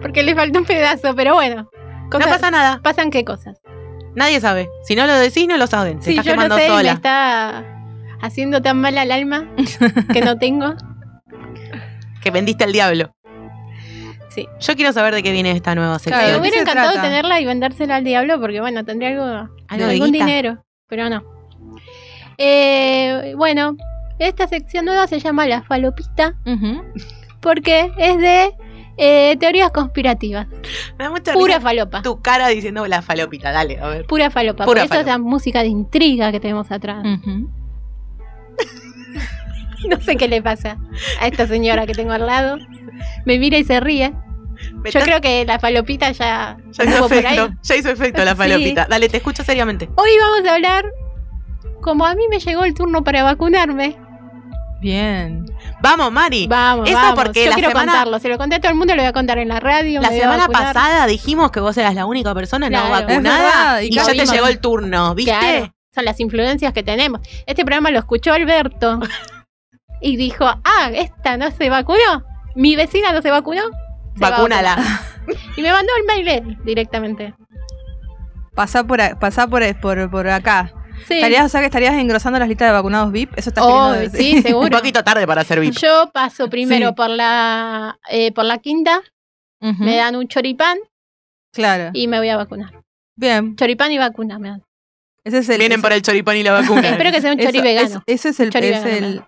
[0.00, 1.68] Porque le faltó un pedazo, pero bueno.
[2.12, 2.80] No pasa nada.
[2.84, 3.60] ¿Pasan qué cosas?
[4.14, 4.68] Nadie sabe.
[4.84, 6.00] Si no lo decís, no lo saben.
[6.00, 6.92] Se Sí, está yo lo quemando sé y me sola.
[6.92, 7.64] está
[8.22, 9.48] haciendo tan mal al alma
[10.12, 10.74] que no tengo.
[12.22, 13.12] Que vendiste al diablo.
[14.30, 14.46] Sí.
[14.60, 16.20] Yo quiero saber de qué viene esta nueva sección.
[16.20, 17.08] Claro, Me ¿de hubiera encantado trata?
[17.08, 20.24] tenerla y vendérsela al diablo porque, bueno, tendría algo, algún guita.
[20.24, 21.22] dinero, pero no.
[22.36, 23.76] Eh, bueno,
[24.18, 26.34] esta sección nueva se llama La Falopita
[27.40, 28.52] porque es de
[28.96, 30.46] eh, teorías conspirativas.
[30.98, 32.02] Me da mucha Pura risa falopa.
[32.02, 33.50] tu cara diciendo la falopita.
[33.52, 34.06] Dale, a ver.
[34.06, 34.64] Pura falopa.
[34.64, 35.10] Pura Por eso falopa.
[35.10, 37.04] esa música de intriga que tenemos atrás.
[37.04, 37.50] Ujú.
[39.88, 40.76] No sé qué le pasa
[41.20, 42.58] a esta señora que tengo al lado.
[43.24, 44.12] Me mira y se ríe.
[44.74, 47.36] Yo estás- creo que la falopita ya, ya hizo anduvo por ahí.
[47.38, 47.50] efecto.
[47.62, 48.36] Ya hizo efecto la Sí.
[48.36, 48.86] falopita.
[48.90, 49.88] Dale, te escucho seriamente.
[49.96, 50.84] Hoy vamos a hablar,
[51.80, 53.96] como a mí me llegó el turno para vacunarme.
[54.80, 55.44] Bien.
[55.82, 56.46] Vamos, Mari.
[56.48, 57.24] Vamos, Eso vamos.
[57.24, 58.18] porque Yo la quiero semana- contarlo.
[58.20, 60.00] Se lo conté a todo el mundo, lo voy a contar en la radio.
[60.00, 63.06] La semana pasada dijimos que vos eras la única persona no Claro.
[63.06, 65.32] Vacunada y y ya te llegó el turno, ¿viste?
[65.32, 67.20] Claro, son las influencias que tenemos.
[67.46, 69.00] Este programa lo escuchó Alberto
[70.00, 72.24] y dijo, ah, esta no se vacunó.
[72.54, 73.62] Mi vecina no se vacunó.
[74.14, 74.76] Se Vacúnala.
[74.76, 75.00] vacunar".
[75.56, 77.34] Y me mandó el mail directamente.
[78.54, 80.72] Pasá por, a- pasá por, por, por acá.
[81.06, 81.14] Sí.
[81.14, 83.32] Estarías, o sea que estarías engrosando las listas de vacunados VIP.
[83.36, 84.70] Eso estás Oh, sí, Un seguro.
[84.70, 85.74] poquito tarde para hacer VIP.
[85.74, 86.94] Yo paso primero Sí.
[86.96, 89.00] por la eh, por la quinta,
[89.60, 90.78] me dan un choripán
[91.52, 91.90] Claro.
[91.92, 92.82] y me voy a vacunar.
[93.16, 93.54] Bien.
[93.56, 94.62] Choripán y vacuna me dan.
[95.24, 95.58] Ese es el.
[95.58, 96.88] Vienen ese- por el choripán y la vacuna.
[96.90, 98.02] Espero que sea un chori eso- vegano.
[98.06, 98.50] es- ese es el.
[98.50, 99.22] Chori es vegano, el-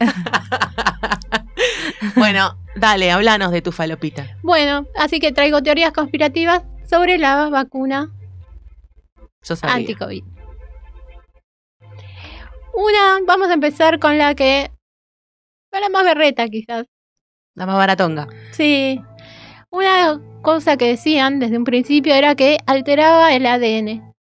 [2.16, 4.36] bueno, dale, háblanos de tu falopita.
[4.42, 8.10] Bueno, así que traigo teorías conspirativas sobre la vacuna
[9.62, 10.24] anti-COVID.
[12.74, 14.70] Una, vamos a empezar con la que.
[15.72, 16.86] la más berreta, quizás.
[17.54, 18.28] La más baratonga.
[18.50, 19.00] Sí.
[19.70, 24.13] Una cosa que decían desde un principio era que alteraba el ADN.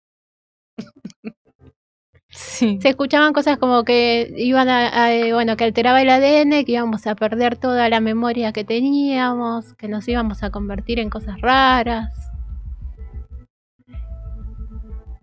[2.43, 2.79] Sí.
[2.81, 6.73] Se escuchaban cosas como que iban a, a, eh, bueno, que alteraba el ADN, que
[6.73, 11.39] íbamos a perder toda la memoria que teníamos, que nos íbamos a convertir en cosas
[11.41, 12.13] raras.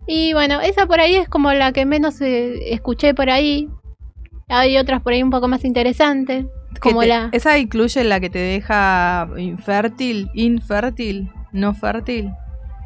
[0.07, 3.69] Y bueno, esa por ahí es como la que menos eh, escuché por ahí.
[4.47, 6.45] Hay otras por ahí un poco más interesantes,
[6.81, 12.31] como te- la Esa incluye la que te deja infértil, infértil, no fértil.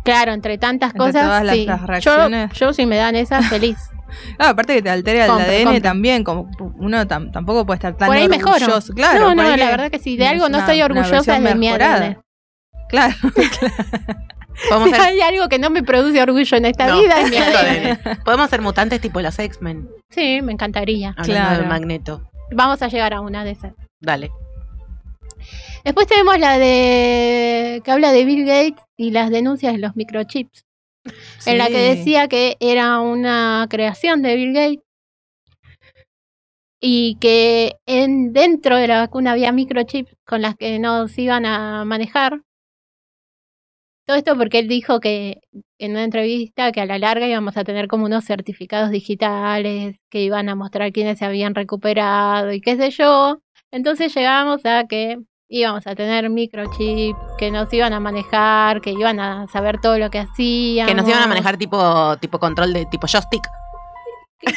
[0.03, 1.65] Claro, entre tantas Entre cosas, todas las- sí.
[1.65, 2.51] las yo, reacciones.
[2.53, 3.77] yo si me dan esa, feliz.
[4.39, 8.07] Ah, aparte que te altera el ADN también, como uno tam- tampoco puede estar tan
[8.07, 8.93] Por ahí orgulloso.
[8.93, 10.81] Claro, no, por no, ahí la que- verdad que si de algo no una- estoy
[10.81, 11.67] orgullosa es de mi.
[11.69, 12.17] ADN.
[12.89, 13.15] Claro.
[14.55, 17.37] Si ser, hay algo que no me produce orgullo en esta No, vida, es mi
[17.37, 18.19] ADN.
[18.23, 19.89] Podemos ser mutantes tipo los X-Men.
[20.11, 21.09] Sí, me encantaría.
[21.17, 21.61] Hablando Claro.
[21.63, 22.29] de Magneto.
[22.51, 23.73] Vamos a llegar a una de esas.
[23.99, 24.29] Dale.
[25.83, 30.63] Después tenemos la de que habla de Bill Gates y las denuncias de los microchips,
[31.45, 34.83] en la que decía que era una creación de Bill Gates
[36.81, 41.45] y que en dentro de la vacuna había microchips con las que no se iban
[41.45, 42.41] a manejar.
[44.05, 45.39] Todo esto porque él dijo que
[45.79, 50.21] en una entrevista que a la larga íbamos a tener como unos certificados digitales que
[50.23, 53.41] iban a mostrar quiénes se habían recuperado y qué sé yo.
[53.71, 55.19] Entonces llegamos a que
[55.55, 60.09] íbamos a tener microchips que nos iban a manejar, que iban a saber todo lo
[60.09, 60.87] que hacían.
[60.87, 63.43] Que nos iban a manejar tipo, tipo control de tipo joystick.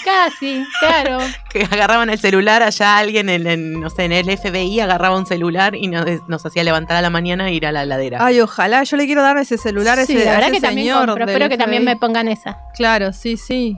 [0.05, 1.19] Casi, claro.
[1.51, 5.27] Que agarraban el celular allá alguien en, en, no sé, en el FBI agarraba un
[5.27, 8.19] celular y nos, nos hacía levantar a la mañana e ir a la heladera.
[8.25, 10.61] Ay, ojalá, yo le quiero dar ese celular a Sí, ese, la a verdad ese
[10.61, 11.07] que también señor.
[11.07, 12.59] compro, espero que también me pongan esa.
[12.75, 13.77] Claro, sí, sí.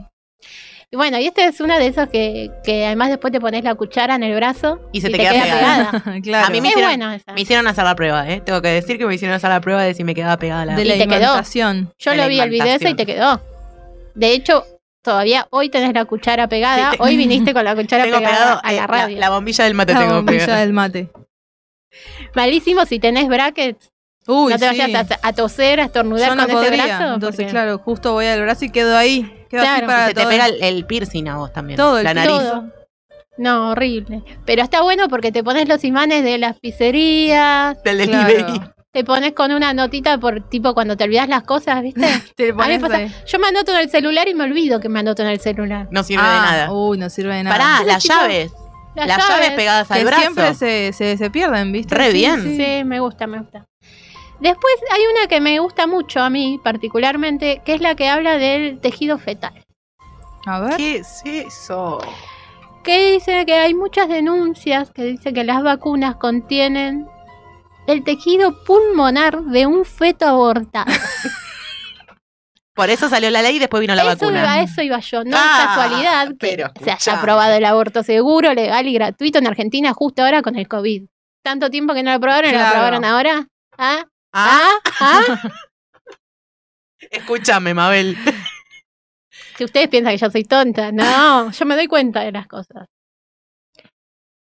[0.91, 3.75] Y bueno, y esta es una de esas que, que además después te pones la
[3.75, 6.03] cuchara en el brazo Y se te queda pegada.
[6.23, 6.47] claro.
[6.47, 8.41] A mí me Es hicieron, bueno me hicieron hacer la prueba, ¿eh?
[8.43, 10.75] Tengo que decir que me hicieron hacer la prueba de si me quedaba pegada la
[10.75, 11.19] de Y la te quedó.
[11.19, 11.93] imantación.
[11.99, 13.39] Yo de lo vi el video ese y te quedó.
[14.15, 14.65] De hecho,
[15.03, 16.91] todavía hoy tenés la cuchara pegada.
[16.91, 19.19] Sí, te- Hoy viniste con la cuchara Tengo pegada pegado a eh, la radio.
[19.19, 20.59] la bombilla del mate La tengo bombilla pegada.
[20.61, 21.09] del mate.
[22.33, 23.91] Malísimo si tenés brackets.
[24.27, 24.77] Uy, no te sí.
[24.79, 26.83] vayas a, a toser, a estornudar Yo no con podría.
[26.85, 27.13] ese brazo.
[27.13, 29.35] Entonces, porque- claro, justo voy al brazo y quedo ahí.
[29.49, 29.87] Quedo así Claro.
[29.87, 31.77] para Se te todo pega el- piercing a vos también.
[31.77, 32.31] Todo el la nariz.
[32.31, 32.71] todo.
[33.37, 34.21] No, horrible.
[34.45, 38.27] Pero está bueno porque te pones los imanes de las pizzerías, Del Claro.
[38.27, 38.61] delivery.
[38.91, 42.01] te pones con una notita por tipo cuando te olvidas las cosas, ¿viste?
[42.35, 44.89] Te A mí pones pasa, yo me anoto en el celular y me olvido que
[44.89, 45.87] me anoto en el celular.
[45.91, 46.71] No sirve de Ah, nada.
[46.73, 47.55] Uy, no sirve de nada.
[47.55, 48.51] Pará, Entonces, las tipo, llaves.
[48.95, 50.21] Las, Las llaves pegadas al que brazo.
[50.21, 51.93] siempre se, se, se pierden, ¿viste?
[51.95, 52.41] Re Sí, bien.
[52.43, 52.55] sí.
[52.57, 53.65] Sí, me gusta, me gusta.
[54.39, 58.37] Después hay una que me gusta mucho a mí, particularmente, que es la que habla
[58.37, 59.63] del tejido fetal.
[60.45, 60.77] A ver.
[60.77, 61.99] ¿Qué es eso?
[62.83, 67.07] Que dice que hay muchas denuncias que dice que las vacunas contienen
[67.87, 70.85] el tejido pulmonar de un feto abortado.
[72.73, 74.39] Por eso salió la ley y después vino la eso, vacuna.
[74.41, 75.23] iba, a eso iba yo.
[75.25, 79.39] No Ah, es casualidad que pero se haya aprobado el aborto seguro, legal y gratuito
[79.39, 81.03] en Argentina justo ahora con el COVID.
[81.43, 82.69] Tanto tiempo que no lo aprobaron y lo Claro.
[82.69, 83.47] aprobaron ahora.
[83.77, 84.05] ¿Ah?
[84.33, 85.41] Ah, ¿Ah?
[87.11, 88.15] Escúchame, Mabel.
[89.57, 92.87] Si ustedes piensan que yo soy tonta, no, yo me doy cuenta de las cosas.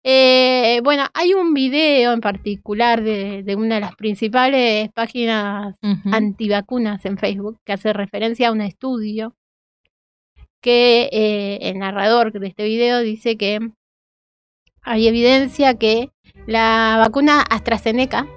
[0.04, 5.74] Eh, bueno, hay un video en particular de, de una de las principales páginas
[6.12, 9.34] antivacunas en Facebook que hace referencia a un estudio
[10.60, 13.58] que eh, el narrador de este video dice que
[14.82, 16.10] hay evidencia que
[16.46, 18.28] la vacuna AstraZeneca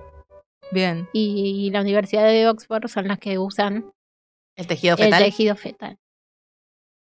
[0.72, 1.08] Bien.
[1.14, 3.92] y la Universidad de Oxford son las que usan
[4.56, 5.24] El tejido el fetal.
[5.24, 5.98] tejido fetal.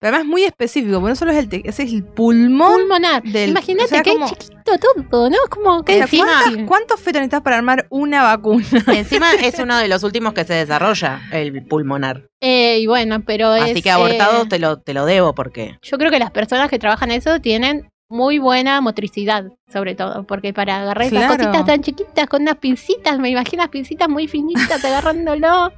[0.01, 2.71] Pero además es muy específico, porque no solo es el, te- ese es el pulmón.
[2.73, 3.21] Pulmonar.
[3.21, 4.71] del- Imagínate o sea, que como- es chiquito
[5.11, 5.35] todo, ¿no?
[5.35, 6.25] Es como que O sea, difícil.
[6.25, 8.63] ¿cuántas- ¿Cuántos fetos necesitas para armar una vacuna?
[8.95, 12.29] Encima es uno de los últimos que se desarrolla, el pulmonar.
[12.41, 15.77] Eh, y bueno, pero es, Así que abortados eh, te, lo, te lo debo porque...
[15.81, 20.53] yo creo que las personas que trabajan eso tienen muy buena motricidad, sobre todo, porque
[20.53, 21.37] para agarrar esas Claro.
[21.43, 25.71] cositas tan chiquitas con unas pincitas, me imagino unas pincitas muy finitas agarrándolo.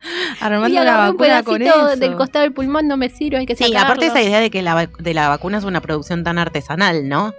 [0.40, 1.96] Armando y una agarré un vacuna con eso.
[1.96, 3.86] del costado del pulmón, no me sirve, hay que Sí, sacarlo.
[3.86, 7.32] aparte esa idea de que la, de la vacuna es una producción tan artesanal, ¿no?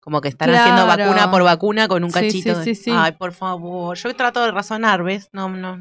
[0.00, 0.62] Como que están Claro.
[0.62, 2.50] haciendo vacuna por vacuna con un cachito.
[2.54, 2.90] sí, de- sí, sí.
[2.94, 3.96] Ay, por favor.
[3.96, 5.28] Yo trato de razonar, ¿ves?
[5.32, 5.78] No, no,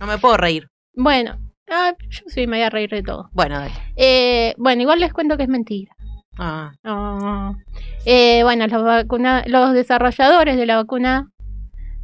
[0.00, 0.68] no me puedo reír.
[0.94, 1.38] Bueno,
[1.70, 3.28] ah, yo sí me voy a reír de todo.
[3.32, 3.72] Bueno, dale.
[3.96, 5.94] Eh, bueno, igual les cuento que es mentira.
[6.38, 7.58] Ah, No.
[8.04, 11.30] Eh, bueno, los, vacuna, los desarrolladores de la vacuna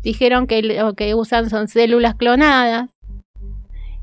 [0.02, 2.90] dijeron que lo que usan son células clonadas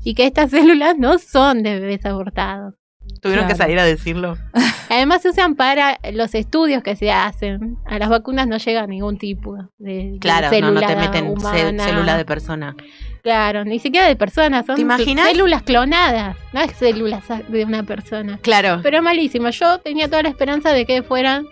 [0.02, 2.74] y que estas células no son de bebés abortados.
[3.20, 4.36] Tuvieron que salir a decirlo.
[4.88, 7.76] Además se usan para los estudios que se hacen.
[7.86, 11.26] A las vacunas no llega ningún tipo de, de Claro, no, célula no te meten
[11.26, 11.84] humana.
[11.84, 12.76] célula de persona.
[13.22, 15.28] Claro, ni siquiera de personas, son ¿Te imaginas?
[15.28, 18.38] células clonadas, no es células de una persona.
[18.42, 18.78] Claro.
[18.82, 19.50] Pero malísimo.
[19.50, 21.46] Yo tenía toda la esperanza de que fueran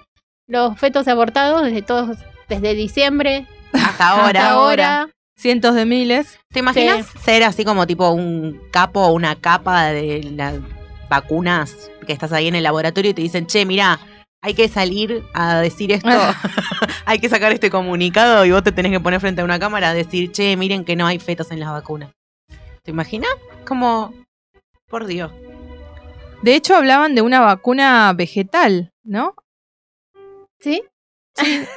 [0.47, 2.19] los fetos abortados desde todos,
[2.49, 4.27] desde diciembre Hasta ahora.
[4.27, 5.09] hasta ahora.
[5.36, 6.39] Cientos de miles.
[6.53, 10.55] ¿Te imaginas ser así como tipo un capo o una capa de las
[11.09, 13.98] vacunas que estás ahí en el laboratorio y te dicen, che, mira,
[14.43, 16.09] hay que salir a decir esto,
[17.06, 19.90] hay que sacar este comunicado y vos te tenés que poner frente a una cámara
[19.90, 22.10] a decir, che, miren que no hay fetos en las vacunas.
[22.82, 23.31] ¿Te imaginas?
[23.66, 24.12] Como,
[24.89, 25.32] por Dios.
[26.43, 29.35] De hecho, hablaban de una vacuna vegetal, ¿no?
[30.60, 30.82] ¿Sí?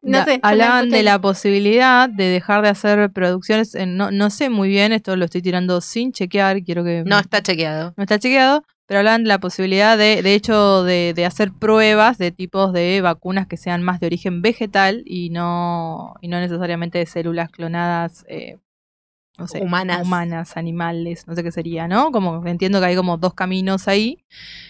[0.00, 3.74] No sé, hablaban de la posibilidad de dejar de hacer producciones.
[3.74, 6.62] en- no, no sé muy bien, esto lo estoy tirando sin chequear.
[6.62, 7.02] Quiero que.
[7.04, 7.92] No está chequeado.
[7.94, 12.18] no está chequeado, pero hablan de la posibilidad de, de hecho, de, de hacer pruebas
[12.18, 16.98] de tipos de vacunas que sean más de origen vegetal y no, y no necesariamente
[16.98, 18.58] de células clonadas, eh,
[19.38, 20.02] no sé, Humanas.
[20.02, 22.12] humanas, animales, no sé qué sería, ¿no?
[22.12, 24.24] Como entiendo que hay como dos caminos ahí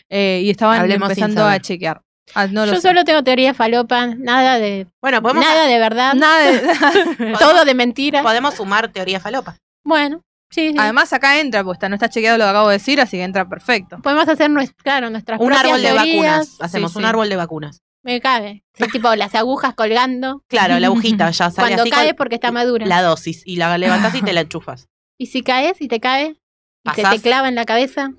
[0.09, 2.01] eh, y estaban Hablemos empezando a chequear.
[2.35, 2.81] Ah, no Yo sé.
[2.81, 7.75] solo tengo teoría falopa, nada de Bueno, podemos, nada de verdad, Nada de- todo de
[7.75, 8.23] mentira.
[8.23, 9.57] podemos sumar teoría falopa.
[9.85, 10.23] Bueno,
[10.55, 10.77] sí, sí.
[10.79, 13.23] Además acá entra, pues está, no está chequeado lo que acabo de decir, así que
[13.25, 13.99] entra perfecto.
[14.03, 16.17] podemos hacer nues- claro, nuestras Un propias árbol de teorías.
[16.17, 16.57] vacunas.
[16.61, 17.09] Hacemos Sí, un sí.
[17.09, 17.81] árbol de vacunas.
[18.03, 18.65] Me cabe.
[18.75, 20.43] Sí, tipo las agujas colgando.
[20.49, 22.85] Claro, la agujita ya sale Cuando así cae porque está madura.
[22.87, 24.89] la dosis y la levantas y te la enchufas.
[25.19, 27.15] Y si caes y te cae y te, Pasás.
[27.15, 28.11] te clava en la cabeza.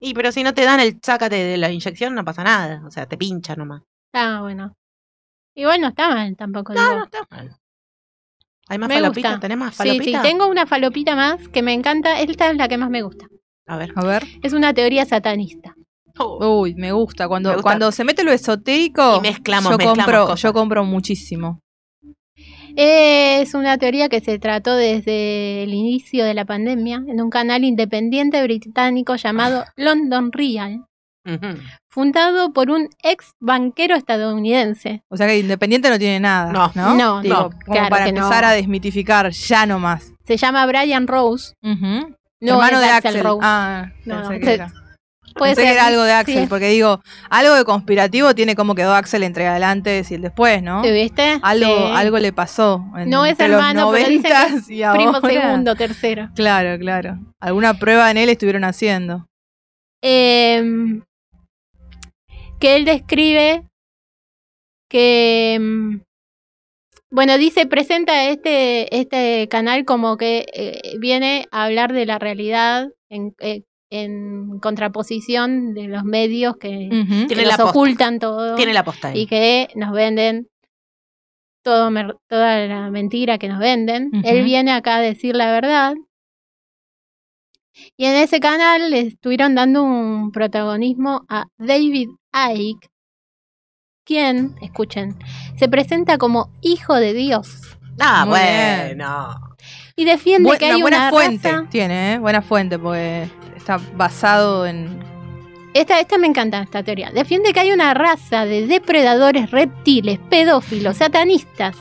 [0.00, 2.90] Y pero si no te dan el sácate de la inyección no pasa nada, o
[2.90, 3.82] sea, te pincha nomás.
[4.12, 4.74] Ah, bueno.
[5.56, 6.72] Igual no está mal tampoco.
[6.74, 6.96] No, digo.
[6.98, 7.56] no está mal.
[8.68, 9.40] ¿Hay más Me gusta.
[9.40, 12.20] ¿Tenés más Sí, sí, tengo una falopita más que me encanta.
[12.20, 13.26] Esta es la que más me gusta.
[13.66, 13.92] A ver.
[13.96, 14.24] A ver.
[14.42, 15.74] Es una teoría satanista.
[16.40, 17.28] Uy, me gusta.
[17.28, 17.62] Cuando, Me gusta.
[17.62, 20.42] cuando se mete lo esotérico, Y mezclamos, yo, mezclamos compro, cosas.
[20.42, 21.60] yo compro muchísimo.
[22.76, 27.64] Es una teoría que se trató desde el inicio de la pandemia en un canal
[27.64, 30.84] independiente británico llamado London Real,
[31.90, 35.02] Fundado por un ex banquero estadounidense.
[35.08, 36.52] O sea que Independiente no tiene nada.
[36.52, 36.70] No.
[36.74, 38.18] No, No, Digo, no, como claro para que no.
[38.22, 40.12] empezar a desmitificar ya nomás.
[40.24, 41.54] Se llama Brian Rose.
[41.62, 42.14] Ujú.
[42.40, 43.24] No Hermano es de Axel Axel.
[43.24, 43.40] Rose.
[43.42, 44.72] Ah, No, no, que se- era.
[45.34, 45.78] Puede que ser.
[45.78, 46.46] algo de Axel, Sí.
[46.48, 47.00] porque digo,
[47.30, 50.82] algo de conspirativo tiene como quedó Axel entre el antes y el después, ¿no?
[50.82, 51.38] ¿Te viste?
[51.42, 51.92] Algo, Sí.
[51.94, 52.84] algo le pasó.
[52.96, 54.34] en- No es hermano, pero dicen que es
[54.68, 56.30] 90s y Primo segundo, tercero.
[56.34, 57.18] Claro, claro.
[57.40, 59.26] Alguna prueba en él estuvieron haciendo.
[60.02, 61.02] Em,
[62.60, 63.62] que él describe
[64.90, 66.02] que em,
[67.10, 72.88] bueno dice presenta este este canal como que eh, viene a hablar de la realidad
[73.10, 77.20] en, eh, en contraposición de los medios que, Ujú.
[77.22, 77.70] que Tiene nos la posta.
[77.70, 79.20] ocultan todo Tiene la posta ahí.
[79.22, 80.48] y que nos venden
[81.64, 81.90] todo
[82.28, 84.10] toda la mentira que nos venden.
[84.24, 85.94] Él viene acá a decir la verdad.
[87.96, 92.08] Y en ese canal le estuvieron dando un protagonismo a David
[92.54, 92.88] Icke,
[94.04, 95.16] quien, escuchen,
[95.56, 97.60] se presenta como hijo de Dios
[98.00, 98.96] Ah, Muy bien.
[98.98, 99.40] bueno.
[99.96, 102.18] y defiende Bu- que hay una buena una fuente raza- tiene, ¿eh?
[102.18, 105.00] Buena fuente, porque está basado en.
[105.74, 107.10] Esta, esta me encanta, esta teoría.
[107.10, 111.76] Defiende que hay una raza de depredadores reptiles, pedófilos, satanistas,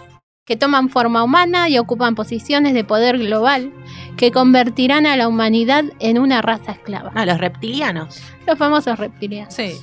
[0.47, 3.71] que toman forma humana y ocupan posiciones de poder global,
[4.15, 7.11] que convertirán a la humanidad en una raza esclava.
[7.15, 8.21] Ah, los reptilianos.
[8.47, 9.53] Los famosos reptilianos.
[9.53, 9.73] Sí.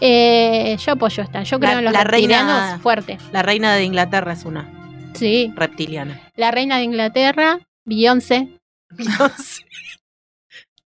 [0.00, 1.42] Eh, yo apoyo esta.
[1.42, 3.18] Yo creo La- en los la reina- reptilianos fuerte.
[3.32, 4.70] La reina de Inglaterra es una
[5.14, 5.52] Sí.
[5.54, 6.20] reptiliana.
[6.36, 8.48] La reina de Inglaterra, Beyoncé,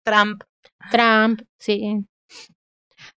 [0.03, 0.43] Trump.
[0.91, 2.05] Trump, sí.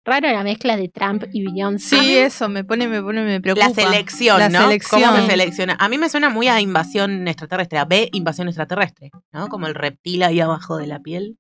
[0.09, 2.01] Raro la mezcla de Trump y Beyoncé.
[2.01, 3.69] Sí, eso me pone, me pone, me preocupa.
[3.69, 4.63] La selección, La ¿no?
[4.63, 5.03] selección.
[5.03, 5.77] ¿Cómo se selecciona?
[5.79, 9.49] A mí me suena muy a invasión extraterrestre, a B, invasión extraterrestre, ¿no?
[9.49, 11.37] Como el reptil ahí abajo de la piel.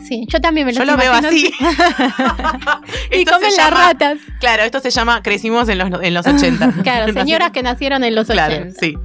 [0.00, 1.52] Sí, yo también me lo Yo lo veo así.
[3.12, 4.18] Y comen las ratas.
[4.38, 6.72] Claro, esto se llama Crecimos en los, en los 80.
[6.84, 8.78] Claro, señoras que nacieron en los Claro, 80.
[8.78, 8.96] sí.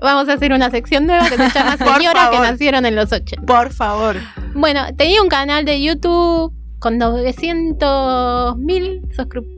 [0.00, 3.46] Vamos a hacer una sección nueva que se llama Señoras que nacieron en los 80.
[3.46, 4.16] Por favor.
[4.54, 9.02] Bueno, tenía un canal de YouTube con 900 mil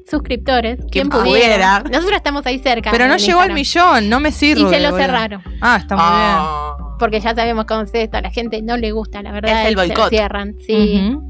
[0.09, 0.79] suscriptores.
[0.91, 1.79] ¿Quién Quien pudiera?
[1.79, 1.79] pudiera.
[1.91, 2.91] Nosotros estamos ahí cerca.
[2.91, 4.63] Pero no llegó al millón, no me sirve.
[4.63, 5.01] Y se lo boludo.
[5.07, 5.43] cerraron.
[5.61, 6.77] Ah, está muy Ah.
[6.99, 8.17] Porque ya sabemos cómo es esto.
[8.19, 9.63] A la gente no le gusta, la verdad.
[9.63, 10.11] Es el y se lo boicot.
[10.11, 10.55] cierran.
[10.67, 10.75] Sí.
[10.77, 11.21] bien.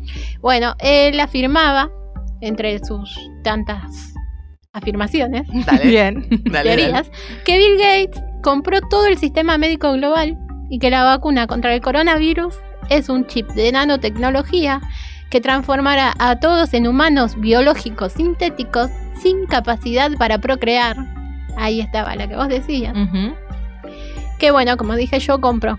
[0.40, 1.90] Bueno, él afirmaba,
[2.40, 4.14] entre sus tantas
[4.72, 5.84] afirmaciones, Dale.
[5.86, 6.26] Bien.
[6.44, 7.10] dale, teorías,
[7.44, 10.38] que Bill Gates compró todo el sistema médico global
[10.70, 12.54] y que la vacuna contra el coronavirus
[12.88, 14.80] es un chip de nanotecnología
[15.32, 18.90] que transformará a todos en humanos biológicos sintéticos
[19.22, 20.94] sin capacidad para procrear.
[21.56, 22.94] Ahí estaba la que vos decías.
[22.94, 23.34] Ujú.
[24.38, 25.78] Que bueno, como dije, yo compro.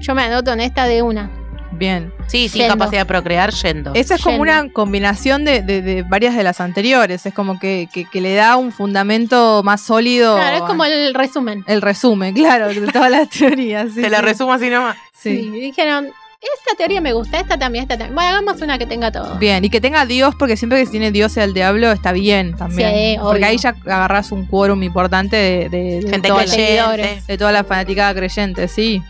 [0.00, 1.30] Yo me anoto en esta de una.
[1.72, 2.12] Bien.
[2.26, 2.74] Sí, sin Yendo.
[2.74, 3.92] capacidad de procrear, yendo.
[3.94, 4.62] Esa es como Yendo.
[4.64, 7.24] una combinación de, de- de varias de las anteriores.
[7.24, 10.34] Es como que, que- que le da un fundamento más sólido.
[10.36, 11.64] Claro, es como el resumen.
[11.66, 13.92] el resumen, claro, de todas las teorías.
[13.94, 14.24] sí, Te la sí.
[14.24, 14.96] resumo así nomás.
[15.14, 15.38] Sí.
[15.42, 15.50] Sí.
[15.60, 16.08] dijeron,
[16.40, 18.14] esta teoría me gusta, esta también, esta también.
[18.14, 19.36] Bueno, hagamos una que tenga todo.
[19.38, 22.12] Bien, y que tenga Dios, porque siempre que se tiene Dios y al diablo está
[22.12, 22.90] bien también.
[22.90, 23.46] Sí, porque obvio.
[23.46, 27.22] ahí ya agarras un quórum importante de, de- de Gente toda creyente.
[27.26, 29.02] de toda la fanaticada creyente, sí.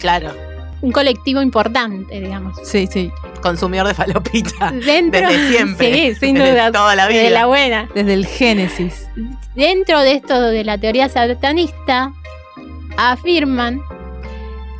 [0.00, 0.30] Claro.
[0.82, 2.58] un colectivo importante, digamos.
[2.62, 3.10] Sí, sí.
[3.40, 4.70] Consumidor de falopita.
[4.84, 5.92] Dentro, Desde siempre.
[5.92, 6.72] Sí, sin Desde duda.
[6.72, 7.22] toda la vida.
[7.22, 7.88] De la buena.
[7.94, 9.08] Desde el Génesis.
[9.54, 12.12] Dentro de esto de la teoría satanista,
[12.98, 13.80] afirman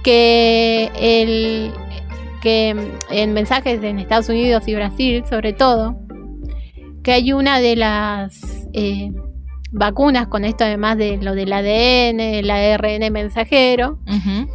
[0.05, 1.73] que el
[2.43, 2.75] que
[3.11, 5.99] en mensajes en Estados Unidos y Brasil, sobre todo,
[7.03, 9.13] que hay una de las eh,
[9.73, 13.99] vacunas con esto además de lo del ADN, el ARN mensajero,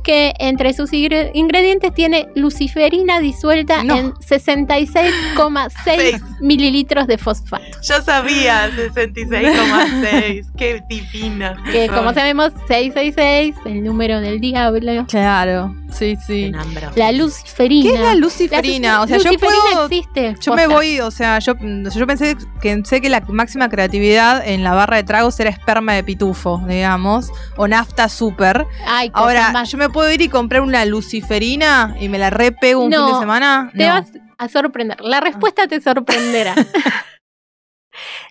[0.03, 3.97] que entre sus ingre- ingredientes tiene luciferina disuelta No.
[3.97, 7.63] en 66,6 mililitros de fosfato.
[7.83, 10.45] Yo sabía, 66,6.
[10.57, 11.55] Qué divina.
[11.71, 15.05] Que como sabemos, 666, el número del diablo.
[15.07, 16.51] Claro, sí, sí.
[16.95, 17.89] La luciferina.
[17.89, 18.91] ¿Qué es la luciferina?
[18.93, 19.85] La o sea, yo luciferina puedo.
[19.85, 20.35] existe.
[20.41, 21.53] Yo me voy, o sea, yo,
[21.93, 25.93] yo pensé que sé que la máxima creatividad en la barra de tragos era esperma
[25.93, 28.65] de pitufo, digamos, o nafta super.
[28.85, 29.71] Ay, Ahora, más.
[29.71, 33.13] yo me puedo ir y comprar una luciferina y me la repego un No, fin
[33.15, 33.71] de semana.
[33.75, 33.93] Te No.
[33.93, 34.99] vas a sorprender.
[35.01, 36.55] La respuesta te sorprenderá.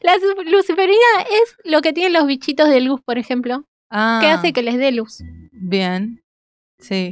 [0.03, 0.13] la
[0.47, 0.97] luciferina
[1.43, 4.79] es lo que tienen los bichitos de luz, por ejemplo, Ah, que hace que les
[4.79, 5.19] dé luz.
[5.53, 6.23] Bien.
[6.79, 7.11] Sí.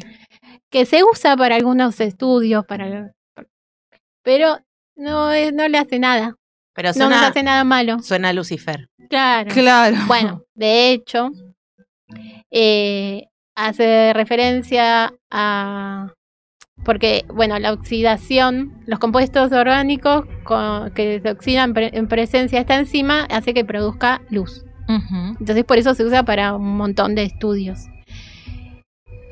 [0.70, 3.12] Que se usa para algunos estudios, para
[4.22, 4.58] pero
[4.96, 6.34] no, no le hace nada.
[6.78, 7.98] Pero No nos suena, hace nada malo.
[7.98, 8.88] suena a Lucifer.
[9.10, 9.50] Claro.
[9.52, 9.96] Claro.
[10.06, 11.30] Bueno, de hecho,
[12.52, 13.24] eh,
[13.56, 16.12] hace referencia a...
[16.84, 22.60] Porque, bueno, la oxidación, los compuestos orgánicos co- que se oxidan pre- en presencia de
[22.60, 24.64] esta enzima hace que produzca luz.
[25.40, 27.80] Entonces, por eso se usa para un montón de estudios.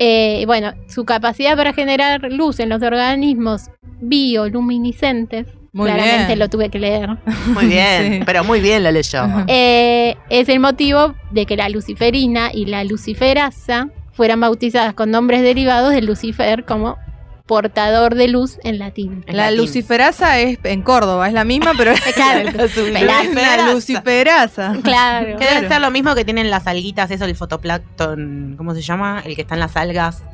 [0.01, 3.70] Eh, bueno, su capacidad para generar luz en los organismos
[4.01, 5.47] bioluminiscentes,
[5.77, 6.39] Muy claramente bien.
[6.39, 7.11] lo tuve que leer,
[7.48, 8.20] Muy bien, Sí.
[8.24, 9.23] pero muy bien lo leyó.
[9.47, 15.43] eh, es el motivo de que la luciferina y la luciferasa fueran bautizadas con nombres
[15.43, 16.97] derivados de Lucifer como
[17.44, 19.23] portador de luz en latín.
[19.27, 19.59] En La latín.
[19.61, 23.73] luciferasa es en Córdoba, es la misma, pero es Claro, una luciferasa.
[23.73, 24.73] luciferasa.
[24.82, 25.39] claro.
[25.39, 29.23] Que debe ser lo mismo que tienen las alguitas, eso, el fotoplancton, ¿cómo se llama?
[29.24, 30.24] El que está en las algas,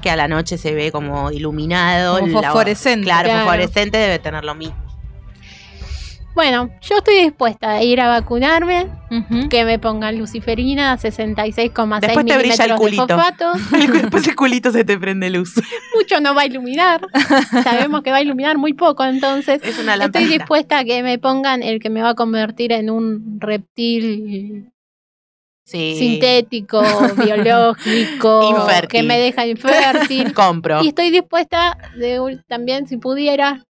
[0.00, 2.20] que a la noche se ve como iluminado.
[2.20, 3.04] Como la- fosforescente.
[3.04, 3.44] Claro, Claro.
[3.44, 4.76] fosforescente debe tener lo mismo.
[6.34, 8.86] Bueno, yo estoy dispuesta a ir a vacunarme,
[9.50, 13.06] que me pongan luciferina 66,6 Después te brilla el milímetros de culito.
[13.08, 13.52] fosfato.
[14.00, 15.54] Después el culito se te prende luz.
[15.94, 17.02] Mucho no va a iluminar.
[17.62, 21.18] Sabemos que va a iluminar muy poco, entonces Es una estoy dispuesta a que me
[21.18, 24.68] pongan el que me va a convertir en un reptil
[25.64, 25.96] Sí.
[25.98, 26.82] sintético,
[27.24, 28.88] biológico, Infértil.
[28.88, 30.32] que me deja infértil.
[30.34, 30.82] Compro.
[30.82, 33.62] y estoy dispuesta de, también, si pudiera,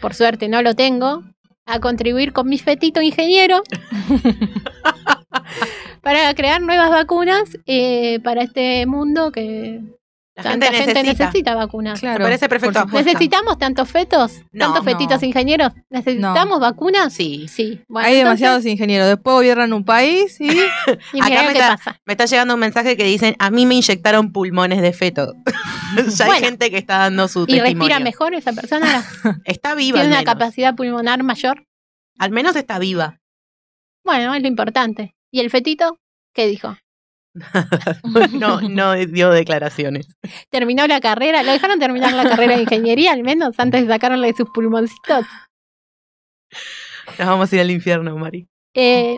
[0.00, 1.24] por suerte no lo tengo,
[1.66, 3.62] a contribuir con mi fetito ingeniero
[6.02, 9.80] para crear nuevas vacunas eh, para este mundo que
[10.36, 11.24] La tanta gente necesita.
[11.24, 11.98] necesita vacunas.
[11.98, 12.84] Claro, Me parece perfecto.
[12.92, 14.42] ¿Necesitamos tantos fetos?
[14.52, 14.90] No, ¿Tantos no.
[14.90, 15.72] fetitos ingenieros?
[15.88, 17.10] ¿Necesitamos vacunas?
[17.14, 17.48] Sí.
[17.48, 17.80] Sí.
[17.88, 19.08] Bueno, Hay entonces, demasiados ingenieros.
[19.08, 20.48] Después gobiernan un país y.
[21.14, 22.00] Y Acá me qué está- pasa.
[22.04, 25.32] Me está llegando un mensaje que dicen, a mí me inyectaron pulmones de feto.
[26.16, 27.74] ya hay gente que está dando su ¿Y testimonio.
[27.78, 29.04] respira mejor esa persona?
[29.46, 31.64] Está viva ¿Tiene al una capacidad pulmonar mayor?
[32.18, 33.20] Al menos está viva.
[34.04, 35.14] Bueno, es lo importante.
[35.32, 35.98] ¿Y el fetito?
[36.34, 36.76] ¿Qué dijo?
[38.32, 40.08] No, no dio declaraciones.
[40.50, 41.42] ¿Terminó la carrera?
[41.42, 45.26] ¿Lo dejaron terminar la carrera de ingeniería al menos antes de sacarle sus pulmoncitos?
[47.18, 48.46] Nos vamos a ir al infierno, Mari.
[48.74, 49.16] Eh,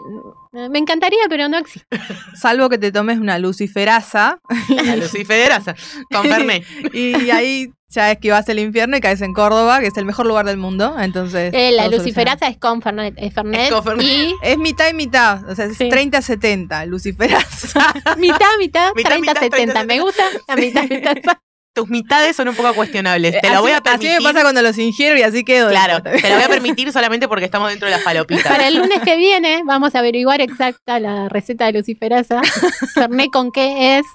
[0.53, 1.99] me encantaría, pero no existe.
[2.35, 4.39] Salvo que te tomes una luciferasa.
[4.69, 5.75] La luciferasa.
[6.11, 6.63] Confirmé.
[6.93, 10.45] y ahí ya esquivas el infierno y caes en Córdoba, que es el mejor lugar
[10.47, 10.97] del mundo.
[11.01, 11.53] Entonces.
[11.55, 14.07] Eh, la todo luciferasa es con Fernet, es Fernet Es con Fernet.
[14.07, 14.35] y.
[14.43, 15.49] Es mitad y mitad.
[15.49, 15.89] O sea, es Sí.
[15.89, 16.87] 30-70.
[16.87, 17.93] Luciferasa.
[18.19, 19.51] mitad, mitad, Mitad, 30, mitad, 70.
[19.73, 21.17] 30, Me gusta la mitad, mitad.
[21.75, 23.41] Tus mitades son un poco cuestionables.
[23.41, 24.19] Te así, lo voy a así permitir.
[24.19, 25.71] me pasa cuando los ingiero y así quedo.
[25.71, 28.43] Claro, te lo voy a permitir solamente porque estamos dentro de las palopitas.
[28.51, 32.41] Para el lunes que viene vamos a averiguar exacta la receta de luciferasa.
[32.95, 34.07] Fernet con qué es.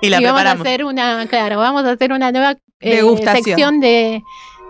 [0.00, 0.66] y la y vamos a preparamos.
[0.66, 3.44] hacer una, claro, vamos a hacer una nueva eh, Degustación.
[3.44, 4.22] sección de,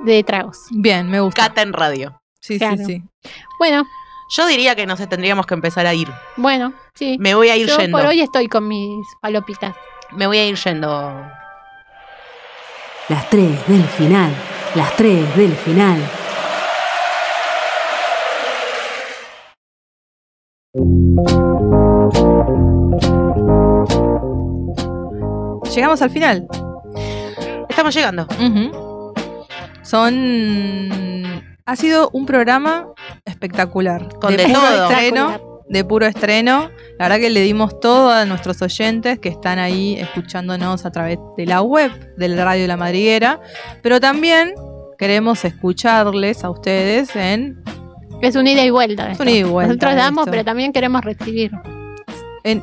[0.05, 0.59] de tragos.
[0.71, 1.49] Bien, me gusta.
[1.49, 2.21] Cata en radio.
[2.41, 2.77] Sí, Claro.
[2.79, 3.03] sí, sí.
[3.59, 3.85] Bueno,
[4.37, 6.09] Yo diría que no sé, tendríamos que empezar a ir.
[6.37, 7.17] bueno, sí.
[7.21, 7.99] Me voy a ir Yo yendo.
[7.99, 9.75] por hoy estoy con mis palopitas.
[10.13, 11.23] Me voy a ir yendo.
[13.09, 14.33] Las tres del final.
[14.75, 16.01] Las tres del final.
[25.75, 26.47] Llegamos al final.
[27.83, 29.13] Estamos llegando.
[29.83, 31.43] Son.
[31.67, 32.87] Ha sido un programa
[33.25, 34.09] espectacular.
[34.21, 34.91] Con de puro todo.
[34.91, 35.63] estreno.
[35.69, 36.71] De puro estreno.
[37.01, 41.19] La verdad que le dimos todo a nuestros oyentes que están ahí escuchándonos a través
[41.37, 43.41] de la web del Radio La Madriguera,
[43.83, 44.55] pero también
[44.97, 47.65] queremos escucharles a ustedes en...
[48.21, 49.11] Es un ida y vuelta.
[49.11, 50.31] Es un ida y vuelta Nosotros damos, esto.
[50.31, 51.51] pero también queremos recibir.
[52.45, 52.63] en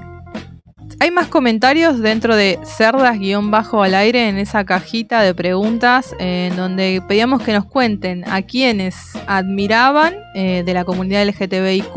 [1.00, 7.02] hay más comentarios dentro de cerdas-bajo al aire en esa cajita de preguntas en donde
[7.08, 8.96] pedíamos que nos cuenten a quienes
[9.28, 11.96] admiraban eh, de la comunidad LGTBIQ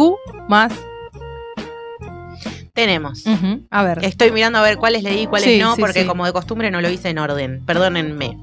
[0.49, 0.73] más.
[2.75, 3.25] Tenemos.
[3.71, 4.05] A ver.
[4.05, 6.07] Estoy mirando a ver cuáles leí y cuáles Sí, no, sí, porque sí.
[6.07, 7.63] como de costumbre no lo hice en orden.
[7.67, 8.39] Perdónenme.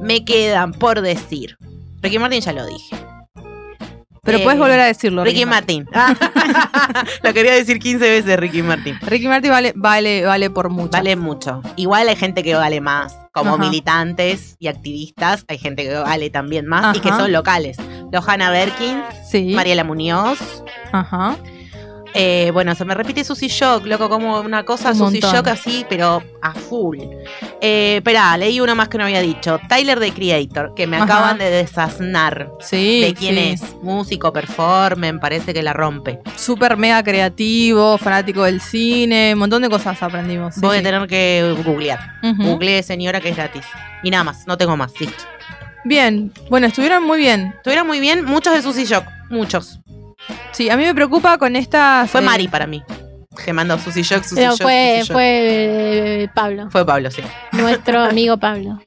[0.00, 1.56] Me quedan por decir.
[2.00, 2.96] Ricky Martin ya lo dije.
[4.24, 5.24] Pero Eh, puedes volver a decirlo.
[5.24, 5.84] Ricky Martin.
[7.24, 8.96] lo quería decir 15 veces Ricky Martin.
[9.02, 10.90] Ricky Martin vale, vale, vale por mucho.
[10.92, 11.60] Vale mucho.
[11.74, 13.16] Igual hay gente que vale más.
[13.32, 13.64] Como Ajá.
[13.64, 17.78] militantes y activistas, hay gente que vale también más y que son locales.
[18.12, 19.54] Johanna Berkins, Sí.
[19.56, 20.38] Mariela Muñoz.
[20.92, 21.36] Ajá.
[22.14, 25.34] Eh, bueno, se me repite Susy Shock, loco, como una cosa Un Susy montón.
[25.34, 26.98] Shock así, pero a full.
[27.60, 29.58] Eh, esperá, leí uno más que no había dicho.
[29.68, 31.04] Tyler the Creator, que me Ajá.
[31.04, 32.50] acaban de desasnar.
[32.60, 33.00] Sí.
[33.00, 33.40] de quién sí.
[33.64, 33.76] es.
[33.82, 36.20] Músico, performer, parece que la rompe.
[36.36, 40.54] Súper mega creativo, fanático del cine, un montón de cosas aprendimos.
[40.54, 41.98] sí, Voy a tener que googlear.
[42.22, 42.42] Ujú.
[42.42, 43.64] Googleé señora que es gratis.
[44.02, 45.24] Y nada más, no tengo más, listo.
[45.84, 47.54] Bien, bueno, estuvieron muy bien.
[47.56, 49.78] Estuvieron muy bien, muchos de Susy Shock, muchos.
[50.52, 52.10] Sí, a mí me preocupa con estas.
[52.10, 52.82] Fue eh, Mari para mí.
[53.44, 57.22] Que mandó Shock, Shock, fue, fue eh, Pablo, Fue Pablo, sí.
[57.52, 58.78] nuestro amigo Pablo.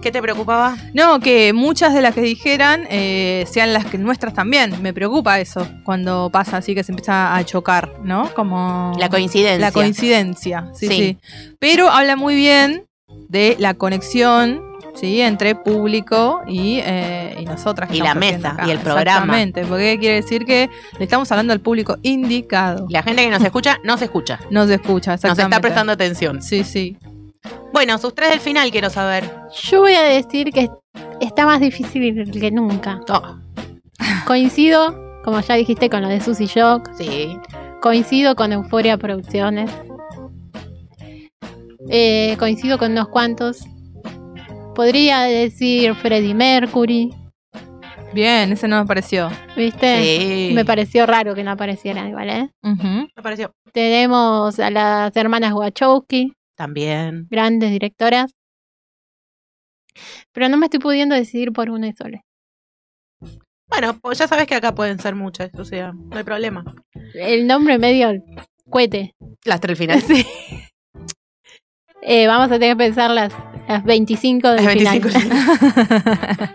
[0.00, 0.76] ¿Qué te preocupaba?
[0.94, 4.82] No, que muchas de las que dijeran eh, sean las que nuestras también.
[4.82, 8.32] Me preocupa eso cuando pasa así que se empieza a chocar, ¿no?
[8.34, 8.92] Como.
[8.98, 9.58] La coincidencia.
[9.58, 10.96] La coincidencia, sí, Sí.
[10.96, 11.18] sí.
[11.60, 12.86] Pero habla muy bien
[13.28, 14.60] de la conexión,
[14.94, 15.20] ¿sí?
[15.20, 17.88] Entre público y, eh, y nosotras.
[17.90, 18.66] que Y la mesa, acá.
[18.66, 19.22] y el programa.
[19.42, 22.86] Exactamente, porque quiere decir que le estamos hablando al público indicado.
[22.90, 24.38] La gente que nos escucha, no se escucha.
[24.50, 25.42] Nos escucha, Nos exactamente.
[25.56, 26.42] está prestando atención.
[26.42, 26.96] Sí, sí.
[27.72, 29.28] Bueno, sus tres del final quiero saber.
[29.64, 30.68] Yo voy a decir que
[31.20, 33.00] está más difícil que nunca.
[33.08, 33.36] Oh,
[34.26, 36.90] Coincido, como ya dijiste, con lo de Susy Shock.
[36.98, 37.36] sí.
[37.80, 39.68] Coincido con Euforia Producciones.
[41.88, 43.64] Eh, coincido con unos cuantos.
[44.74, 47.10] Podría decir Freddie Mercury,
[48.14, 49.30] Bien, ese no me pareció.
[49.56, 50.02] ¿viste?
[50.02, 50.54] Sí.
[50.54, 52.50] Me pareció raro que no apareciera igual, ¿eh?
[52.62, 53.08] Ujú.
[53.16, 53.54] Me pareció.
[53.72, 57.26] Tenemos a las hermanas Wachowski, También.
[57.30, 58.34] grandes directoras.
[60.32, 62.22] Pero no me estoy pudiendo decidir por una sola.
[63.68, 66.64] Bueno, pues ya sabes que acá pueden ser muchas, o sea, no hay problema.
[67.14, 68.10] El nombre medio
[68.68, 69.14] cuete.
[69.44, 70.04] Las tres finales.
[70.06, 70.26] Sí.
[72.02, 73.32] Eh, vamos a tener que pensar las,
[73.68, 76.54] las 25 del Las 25 final.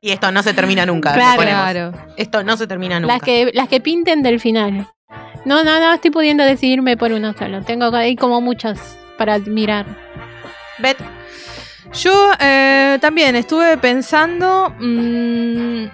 [0.00, 1.14] Y esto no se termina nunca.
[1.14, 1.92] Claro.
[2.16, 3.14] Esto no se termina nunca.
[3.14, 4.86] las, que, las que pinten del final.
[5.44, 7.62] No, no, no estoy pudiendo decidirme por uno solo.
[7.62, 9.86] Tengo ahí como muchas para admirar.
[10.78, 10.98] Bet,
[11.94, 14.74] Yo eh, también estuve pensando.
[14.78, 15.84] mm,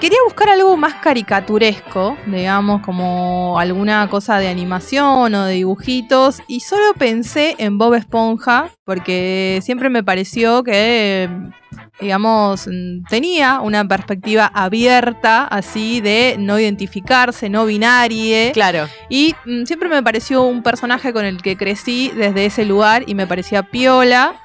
[0.00, 6.42] quería buscar algo más caricaturesco, digamos, como alguna cosa de animación o de dibujitos.
[6.48, 11.28] Y solo pensé en Bob Esponja, porque siempre me pareció que.
[12.00, 12.68] Digamos,
[13.08, 18.50] tenía una perspectiva abierta, así de no identificarse, no binarie.
[18.52, 18.88] claro.
[19.08, 23.14] Y mm, siempre me pareció un personaje con el que crecí desde ese lugar y
[23.14, 24.41] me parecía piola.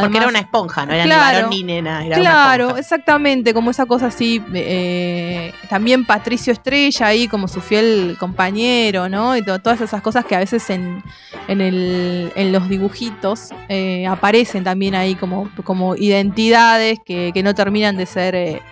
[0.00, 2.04] Porque era una esponja, no era Claro, ni varón ni nena.
[2.06, 4.42] Era Claro, exactamente, como esa cosa así.
[4.54, 9.36] eh, también Patricio Estrella ahí como su fiel compañero, ¿no?
[9.36, 11.02] Y to- todas esas cosas que a veces en,
[11.48, 17.54] en, el- en los dibujitos eh, aparecen también ahí como, como identidades que, que no
[17.54, 18.62] terminan de ser eh,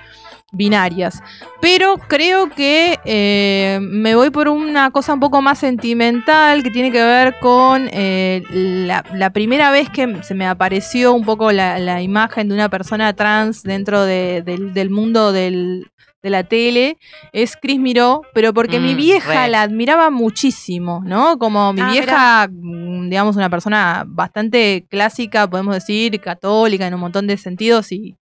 [0.54, 1.22] binarias.
[1.60, 6.90] Pero creo que eh, me voy por una cosa un poco más sentimental que tiene
[6.90, 11.78] que ver con eh, la, la primera vez que se me apareció un poco la,
[11.78, 15.86] la imagen de una persona trans dentro de- del, del mundo del-
[16.22, 16.96] de la tele
[17.34, 19.50] es Chris Miró, pero porque mi Mm, vieja re.
[19.50, 21.38] la admiraba muchísimo, ¿no?
[21.38, 27.00] Como mi Ah, vieja, mm, digamos, una persona bastante clásica, podemos decir, católica en un
[27.00, 28.16] montón de sentidos y,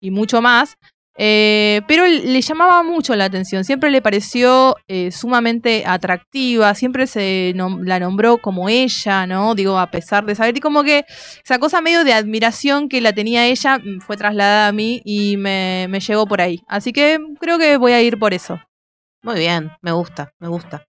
[0.00, 0.76] y mucho más.
[1.20, 7.52] Eh, pero le llamaba mucho la atención, siempre le pareció eh, sumamente atractiva, siempre se
[7.56, 9.56] nom- la nombró como ella, ¿no?
[9.56, 11.04] Digo, a pesar de saber, y como que
[11.44, 15.36] esa cosa medio de admiración que la tenía ella mm, fue trasladada a mí y
[15.36, 16.62] me, me llegó por ahí.
[16.68, 18.60] Así que creo que voy a ir por eso.
[19.22, 20.84] Muy bien, me gusta, me gusta.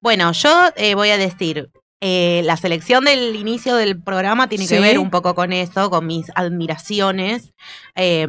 [0.00, 1.68] Bueno, yo eh, voy a decir,
[2.00, 6.06] eh, la selección del inicio del programa tiene que ver un poco con eso, con
[6.06, 7.52] mis admiraciones.
[7.94, 8.26] Eh,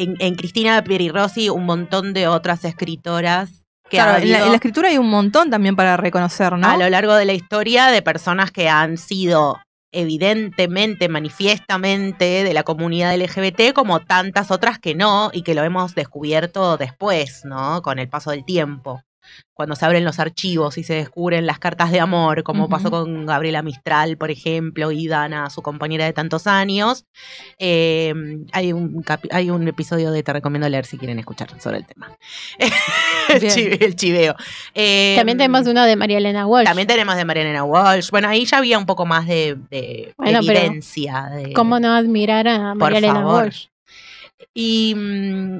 [0.00, 4.54] en, en Cristina Pierirossi, un montón de otras escritoras que Claro, en la, en la
[4.54, 6.68] escritura hay un montón también para reconocer, ¿no?
[6.68, 9.58] a lo largo de la historia de personas que han sido
[9.92, 15.94] evidentemente, manifiestamente de la comunidad LGBT, como tantas otras que no, y que lo hemos
[15.94, 17.82] descubierto después, ¿no?
[17.82, 19.02] Con el paso del tiempo.
[19.52, 23.26] Cuando se abren los archivos y se descubren las cartas de amor, como pasó con
[23.26, 27.04] Gabriela Mistral, por ejemplo, y Dana, su compañera de tantos años.
[27.58, 28.14] Eh,
[28.52, 31.86] hay, un capi- hay un episodio de Te recomiendo leer si quieren escuchar sobre el
[31.86, 32.16] tema.
[33.28, 33.52] el, Bien.
[33.52, 34.34] chive- el chiveo.
[34.74, 36.66] Eh, También tenemos uno de María Elena Walsh.
[36.66, 38.10] también tenemos de Mariana Walsh.
[38.10, 41.28] Bueno, ahí ya había un poco más de, de Bueno, evidencia.
[41.34, 43.34] de- ¿Cómo no admirar a María Elena favor.
[43.44, 43.66] Walsh?
[44.54, 45.58] Y, mm,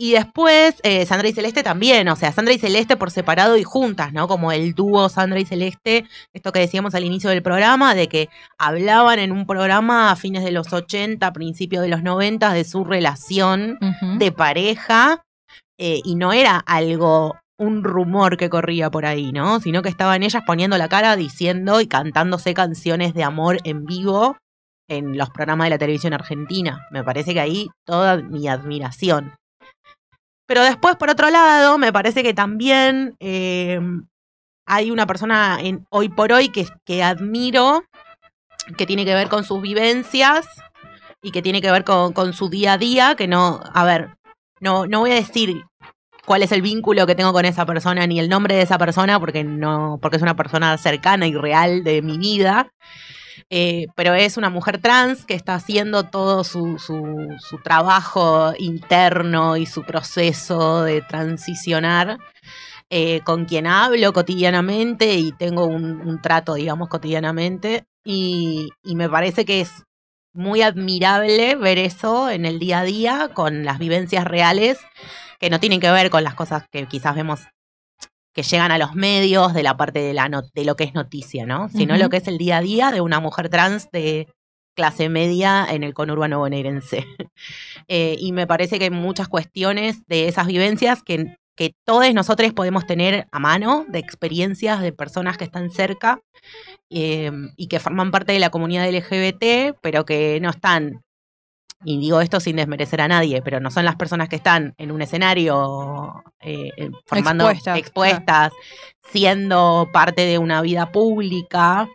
[0.00, 3.64] y después eh, Sandra y Celeste también, o sea, Sandra y Celeste por separado y
[3.64, 4.28] juntas, ¿no?
[4.28, 8.28] Como el dúo Sandra y Celeste, esto que decíamos al inicio del programa, de que
[8.58, 12.84] hablaban en un programa a fines de los 80, principios de los 90 de su
[12.84, 13.76] relación
[14.18, 15.24] de pareja
[15.78, 19.58] eh, y no era algo, un rumor que corría por ahí, ¿no?
[19.58, 24.36] Sino que estaban ellas poniendo la cara diciendo y cantándose canciones de amor en vivo
[24.88, 26.86] en los programas de la televisión argentina.
[26.92, 29.32] Me parece que ahí toda mi admiración.
[30.48, 33.78] Pero después, por otro lado, me parece que también eh,
[34.66, 37.84] hay una persona en, hoy por hoy que, que admiro,
[38.78, 40.46] que tiene que ver con sus vivencias
[41.20, 44.16] y que tiene que ver con, con su día a día, que no, a ver,
[44.58, 45.64] no, no voy a decir
[46.24, 49.20] cuál es el vínculo que tengo con esa persona ni el nombre de esa persona
[49.20, 52.72] porque no porque es una persona cercana y real de mi vida
[53.50, 59.66] Eh, pero es una mujer trans que está haciendo todo su, su, trabajo interno y
[59.66, 62.18] su proceso de transicionar
[62.90, 67.84] eh, con quien hablo cotidianamente y tengo un, un trato digamos cotidianamente.
[68.04, 69.84] Y, y me parece que es
[70.32, 74.78] muy admirable ver eso en el día a día con las vivencias reales
[75.40, 77.40] que no tienen que ver con las cosas que quizás vemos
[78.38, 81.44] que llegan a los medios de la parte de, la de lo que es noticia,
[81.44, 81.68] ¿no?
[81.70, 84.28] Sino lo que es el día a día de una mujer trans de
[84.76, 87.04] clase media en el conurbano bonaerense.
[87.90, 92.52] Eh, y me parece que hay muchas cuestiones de esas vivencias que, que todos nosotros
[92.52, 96.20] podemos tener a mano, de experiencias de personas que están cerca
[96.90, 101.00] eh, y que forman parte de la comunidad LGBT, pero que no están
[101.84, 104.90] y digo esto sin desmerecer a nadie, pero no son las personas que están en
[104.90, 108.52] un escenario eh, eh, formando Expuestas, expuestas,
[109.10, 111.88] siendo parte de una vida pública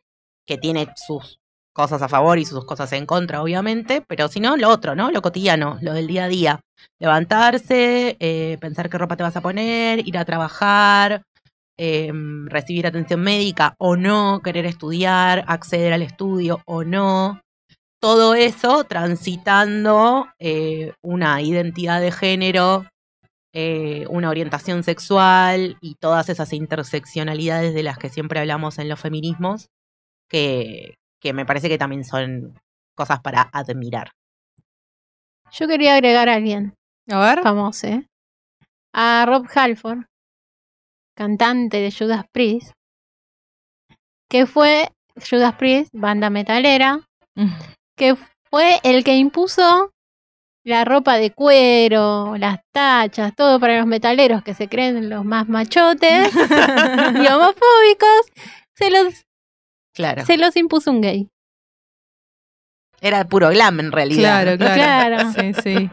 [0.45, 1.39] que tiene sus
[1.73, 5.11] cosas a favor y sus cosas en contra, obviamente, pero si no, lo otro, ¿no?
[5.11, 6.59] Lo cotidiano, lo del día a día.
[6.99, 11.23] Levantarse, eh, pensar qué ropa te vas a poner, ir a trabajar,
[11.77, 12.11] eh,
[12.45, 17.42] recibir atención médica o no, querer estudiar, acceder al estudio o no
[18.03, 22.85] todo eso transitando eh, una identidad de género,
[23.53, 28.99] eh, una orientación sexual y todas esas interseccionalidades de las que siempre hablamos en los
[28.99, 29.69] feminismos,
[30.27, 32.59] que, que me parece que también son
[32.93, 34.11] cosas para admirar.
[35.53, 36.73] Yo quería agregar a alguien
[37.09, 37.41] A ver.
[37.41, 38.05] famoso, ¿eh?
[38.93, 40.07] A Rob Halford,
[41.15, 42.73] cantante de Judas Priest,
[44.29, 46.99] que fue Judas Priest, banda metalera,
[47.95, 48.15] que
[48.49, 49.91] fue el que impuso
[50.65, 55.49] la ropa de cuero, las tachas, todo para los metaleros que se creen los más
[55.49, 58.31] machotes y homofóbicos,
[58.73, 59.25] se los,
[59.93, 60.25] Claro.
[60.25, 61.29] se los impuso un gay.
[63.01, 64.43] Era puro glam en realidad.
[64.43, 65.31] Claro, claro.
[65.31, 65.31] Claro.
[65.33, 65.89] Sí, sí.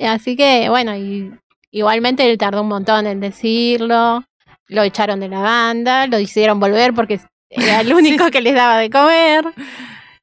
[0.00, 1.32] Así que, bueno, y,
[1.72, 4.24] igualmente él tardó un montón en decirlo.
[4.68, 7.20] Lo echaron de la banda, lo hicieron volver porque
[7.50, 9.44] era el único que les daba de comer.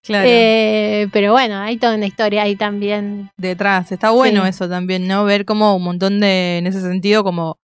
[0.03, 0.28] Claro.
[0.30, 3.30] Eh, pero bueno, hay toda una historia ahí también.
[3.38, 3.91] detrás.
[3.91, 4.49] Está bueno Sí.
[4.49, 5.23] eso también, ¿no?
[5.26, 7.57] Ver como un montón de, en ese sentido, como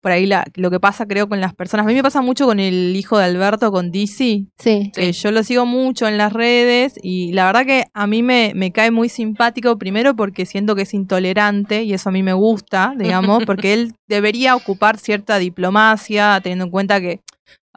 [0.00, 1.84] por ahí la, lo que pasa creo con las personas.
[1.84, 4.48] A mí me pasa mucho con el hijo de Alberto, con Dizzy.
[4.56, 4.92] Sí.
[4.94, 8.52] que yo lo sigo mucho en las redes y la verdad que a mí me,
[8.54, 12.32] me cae muy simpático, primero porque siento que es intolerante y eso a mí me
[12.32, 17.20] gusta, digamos, porque él debería ocupar cierta diplomacia, teniendo en cuenta que,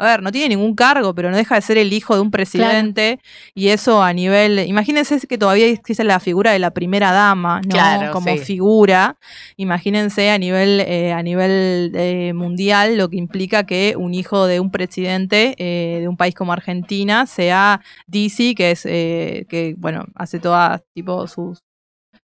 [0.01, 2.31] a ver, no tiene ningún cargo, pero no deja de ser el hijo de un
[2.31, 3.19] presidente
[3.53, 7.69] y eso a nivel, imagínense que todavía existe la figura de la primera dama, ¿no?
[7.69, 8.39] Claro, Como sí.
[8.39, 9.17] figura,
[9.57, 14.59] imagínense a nivel, eh, a nivel eh, mundial lo que implica que un hijo de
[14.59, 20.05] un presidente eh, de un país como Argentina sea DC, que es, eh, que bueno,
[20.15, 21.59] hace todas tipo sus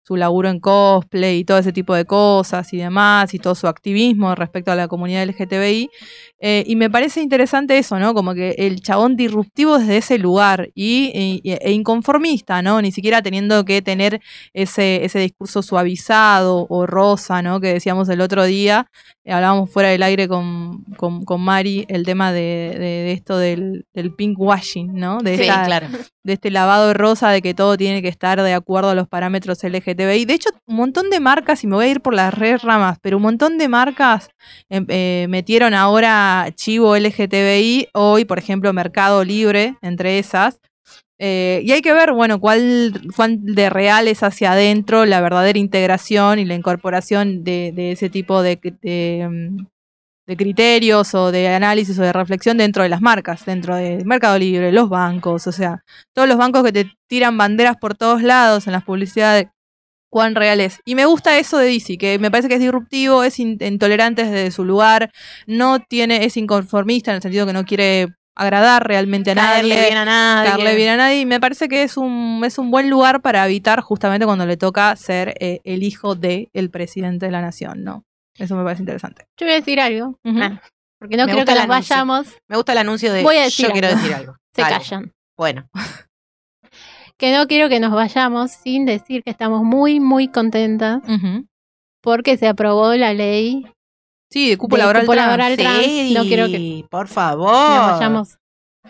[0.07, 3.67] su laburo en cosplay y todo ese tipo de cosas y demás, y todo su
[3.67, 5.89] activismo respecto a la comunidad LGTBI.
[6.39, 8.13] Eh, y me parece interesante eso, ¿no?
[8.13, 12.81] Como que el chabón disruptivo desde ese lugar y, y- e inconformista, ¿no?
[12.83, 14.21] Ni siquiera teniendo que tener
[14.53, 17.59] ese, ese discurso suavizado o rosa, ¿no?
[17.59, 18.87] Que decíamos el otro día,
[19.23, 23.37] eh, hablábamos fuera del aire con, con, con Mari, el tema de, de- de esto
[23.39, 25.19] del, del pink washing, ¿no?
[25.21, 25.87] De, Sí, esta- claro.
[26.25, 29.07] De este lavado de rosa, de que todo tiene que estar de acuerdo a los
[29.07, 30.25] parámetros LGTBI.
[30.25, 32.97] De hecho, un montón de marcas, y me voy a ir por las redes ramas,
[32.99, 34.29] pero un montón de marcas
[34.67, 40.59] em, eh, metieron ahora chivo LGTBI, hoy, por ejemplo, Mercado Libre, entre esas.
[41.19, 45.59] Eh, y hay que ver, bueno, cuál, cuán de real es hacia adentro la verdadera
[45.59, 48.57] integración y la incorporación de, ese tipo de,
[49.29, 49.65] mm,
[50.27, 54.37] de criterios o de análisis o de reflexión dentro de las marcas, dentro de Mercado
[54.39, 55.83] Libre, los bancos, o sea,
[56.13, 59.47] todos los bancos que te tiran banderas por todos lados en las publicidades,
[60.09, 60.79] cuán real es.
[60.85, 64.23] Y me gusta eso de DC, que me parece que es disruptivo, es in- intolerante
[64.23, 65.11] desde su lugar,
[65.45, 68.07] no tiene, es inconformista en el sentido que no quiere
[68.37, 69.85] agradar realmente a Caerle nadie.
[69.87, 70.49] bien a nadie.
[70.51, 71.19] caerle bien a nadie.
[71.21, 74.57] Y me parece que es un, es un buen lugar para habitar justamente cuando le
[74.57, 78.03] toca ser eh, el hijo del el presidente de la nación, ¿no?
[78.37, 79.25] Eso me parece interesante.
[79.37, 80.19] Yo voy a decir algo.
[80.25, 80.61] Ah,
[80.99, 81.67] porque no Me creo que anuncio.
[81.67, 82.27] vayamos.
[82.47, 83.99] Me gusta el anuncio de Voy a decir yo quiero algo.
[83.99, 84.35] decir algo.
[84.55, 84.75] Se Dale.
[84.77, 85.11] callan.
[85.37, 85.69] Bueno,
[87.17, 91.01] Que no quiero que nos vayamos sin decir que estamos muy, muy contentas
[92.01, 93.65] porque se aprobó la ley.
[94.29, 95.25] Sí, de cupo de laboral cupo trans.
[95.27, 95.85] laboral trans.
[95.85, 97.51] sí, No quiero que por favor.
[97.69, 98.37] nos vayamos.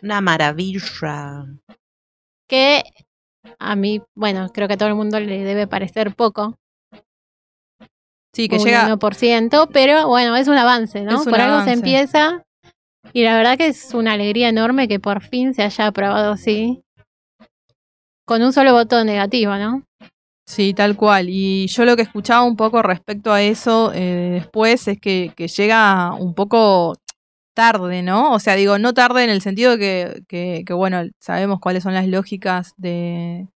[0.01, 1.45] Una maravilla.
[2.49, 2.83] Que
[3.59, 6.55] a mí, bueno, creo que a todo el mundo le debe parecer poco.
[8.35, 8.93] Sí, que un llega.
[8.93, 11.19] 1%, pero bueno, es un avance, ¿no?
[11.19, 12.43] Un por algo se empieza.
[13.13, 16.83] Y la verdad que es una alegría enorme que por fin se haya aprobado así.
[18.25, 19.83] Con un solo voto negativo, ¿no?
[20.45, 21.27] Sí, tal cual.
[21.29, 25.47] Y yo lo que escuchaba un poco respecto a eso eh, después es que, que
[25.47, 26.97] llega un poco
[27.53, 28.33] tarde, ¿no?
[28.33, 32.07] O sea, digo, no tarde en el sentido que, que, bueno, sabemos cuáles son las
[32.07, 33.47] lógicas de,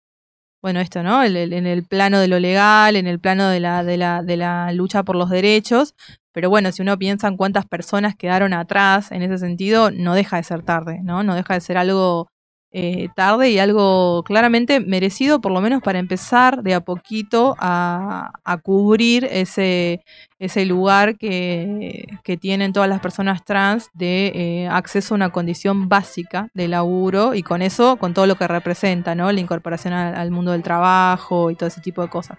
[0.63, 1.23] bueno, esto, ¿no?
[1.23, 4.23] El- el- en el plano de lo legal, en el plano de la, de, la,
[4.23, 5.95] de la lucha por los derechos.
[6.33, 10.37] Pero bueno, si uno piensa en cuántas personas quedaron atrás en ese sentido, no deja
[10.37, 11.23] de ser tarde, ¿no?
[11.23, 12.29] No deja de ser algo
[12.71, 18.31] eh, tarde y algo claramente merecido, por lo menos para empezar de a poquito a,
[18.45, 20.05] a cubrir ese,
[20.39, 25.89] ese lugar que, que tienen todas las personas trans de eh, acceso a una condición
[25.89, 29.33] básica de laburo y con eso, con todo lo que representa, ¿no?
[29.33, 32.39] La incorporación al, mundo del trabajo y todo ese tipo de cosas.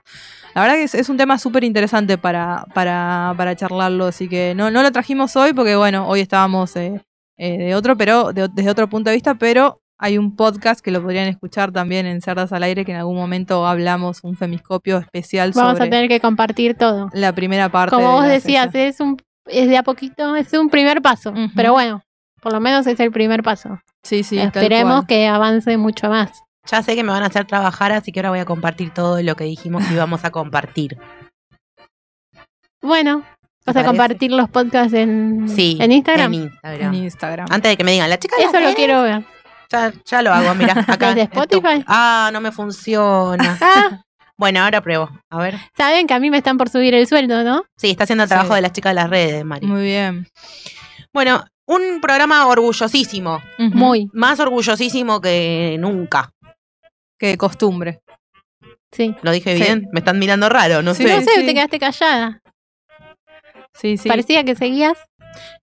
[0.56, 4.54] La verdad que es, es un tema súper interesante para, para, para charlarlo, así que
[4.56, 7.02] no, no lo trajimos hoy porque, bueno, hoy estábamos eh,
[7.38, 11.02] de otro, pero de- desde otro punto de vista, pero hay un podcast que lo
[11.02, 15.52] podrían escuchar también en Cerdas al Aire, que en algún momento hablamos un femiscopio especial
[15.54, 17.10] Vamos sobre a tener que compartir todo.
[17.14, 17.96] la primera parte.
[17.96, 21.34] Como de vos decías, es un es de a poquito, es un primer paso.
[21.56, 22.02] Pero bueno,
[22.42, 23.80] por lo menos es el primer paso.
[24.04, 24.40] Sí, sí.
[24.40, 26.32] Esperemos que avance mucho más.
[26.70, 29.22] Ya sé que me van a hacer trabajar, así que ahora voy a compartir todo
[29.22, 30.98] lo que dijimos que íbamos a compartir.
[32.82, 33.24] Bueno,
[33.66, 36.34] vas a compartir los podcasts en, Sí, en Instagram.
[36.34, 36.94] En Instagram.
[36.94, 37.48] En Instagram.
[37.50, 39.26] Antes de que me digan, la chica Eso lo quiero ver.
[39.72, 41.10] Ya, ya lo hago, mira, acá.
[41.10, 41.41] ¿Desde esto.
[41.44, 41.84] Spotify?
[41.88, 43.58] Ah, no me funciona.
[43.62, 44.02] Ah,
[44.38, 45.10] Bueno, ahora pruebo.
[45.30, 45.58] A ver.
[45.76, 47.64] Saben que a mí me están por subir el sueldo, ¿no?
[47.78, 48.56] Sí, está haciendo el trabajo Sí.
[48.56, 49.68] de las chicas de las redes, Mari.
[49.68, 50.28] Muy bien.
[51.14, 53.41] Bueno, un programa orgullosísimo.
[53.58, 56.32] Muy, Más orgullosísimo que nunca.
[57.20, 58.00] Que de costumbre.
[58.94, 59.14] sí.
[59.24, 59.62] ¿Lo dije Sí.
[59.62, 59.88] bien?
[59.91, 61.14] Me están mirando raro, no Sí, sé.
[61.16, 61.46] No sé, sí.
[61.46, 62.40] te quedaste callada.
[63.74, 64.08] Sí, sí.
[64.08, 64.98] Parecía que seguías.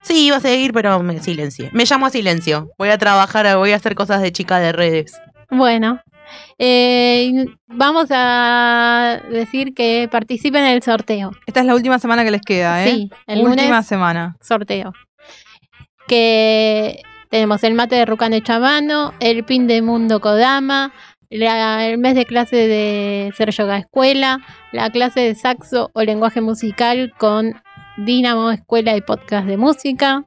[0.02, 1.70] Sí, iba a seguir, pero me silencié.
[1.72, 2.70] Me llamo a silencio.
[2.78, 5.20] Voy a trabajar, voy a hacer cosas de chica de redes.
[5.50, 6.00] Bueno,
[6.58, 11.30] eh, vamos a decir que participen en el sorteo.
[11.46, 12.90] Esta es la última semana que les queda, ¿eh?
[12.90, 14.36] Sí, el última lunes semana.
[14.40, 14.92] sorteo.
[16.06, 18.04] Que tenemos el mate de
[18.48, 20.92] a mano, el pin de Mundo Kodama,
[21.30, 24.38] la- el mes de clase de ser yoga escuela,
[24.72, 27.60] la clase de saxo o lenguaje musical con
[27.96, 30.24] Dinamo Escuela y Podcast de Música.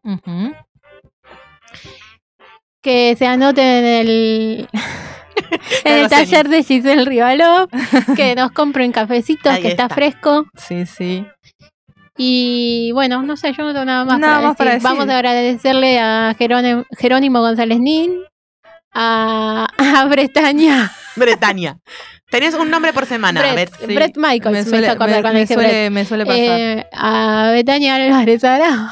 [2.81, 4.69] Que se anoten en el,
[5.83, 7.69] en el taller de Giselle Rivalov,
[8.15, 9.95] que nos compren cafecitos, Ahí que está está.
[9.95, 10.45] fresco.
[10.55, 11.25] Sí, sí.
[12.17, 14.83] Y bueno, no sé, yo no tengo nada más, Nada para, más para decir.
[14.89, 18.13] Vamos a agradecerle a Jerónimo, Jerónimo González Nin,
[18.93, 21.77] a, a Bretaña, Bretaña.
[22.29, 23.41] Tenés un nombre por semana.
[23.41, 23.85] Brett, sí.
[23.95, 25.91] Brett Michaels, me, suele, hizo acordar me- cuando me dije Brett.
[25.91, 26.39] me suele pasar.
[26.41, 28.87] Eh, a Betania Álvarez Arao,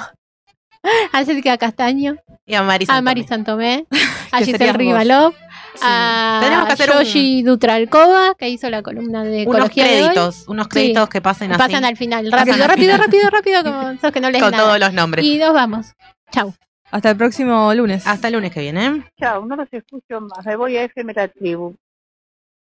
[1.13, 2.15] a Jessica Castaño,
[2.45, 3.85] Y a Mari a Mari Santomé.
[4.31, 4.73] A Giselle.
[4.73, 5.33] Rivalov,
[5.81, 9.91] a Tenemos que hacer un- Yoshi Dutralcova, que hizo la columna de Unos ecología de
[9.93, 9.99] hoy.
[10.09, 11.09] créditos, unos créditos Sí.
[11.11, 11.59] que pasen así.
[11.59, 12.99] Pasan al final, Pasan rápido, al rápido, final.
[12.99, 14.63] rápido, rápido, como esos que no les Con nada.
[14.65, 15.23] todos los nombres.
[15.25, 15.93] Y nos vamos.
[16.31, 16.53] Chau.
[16.91, 18.05] Hasta el próximo lunes.
[18.05, 19.05] Hasta el lunes que viene.
[19.19, 20.45] Chao, no los escucho más.
[20.45, 21.75] Me voy a FM La Tribu.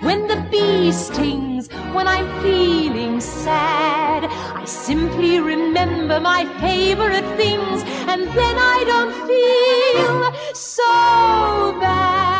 [0.00, 8.22] when the bee stings, when I'm feeling sad, I simply remember my favorite things, and
[8.38, 12.37] then I don't feel so bad.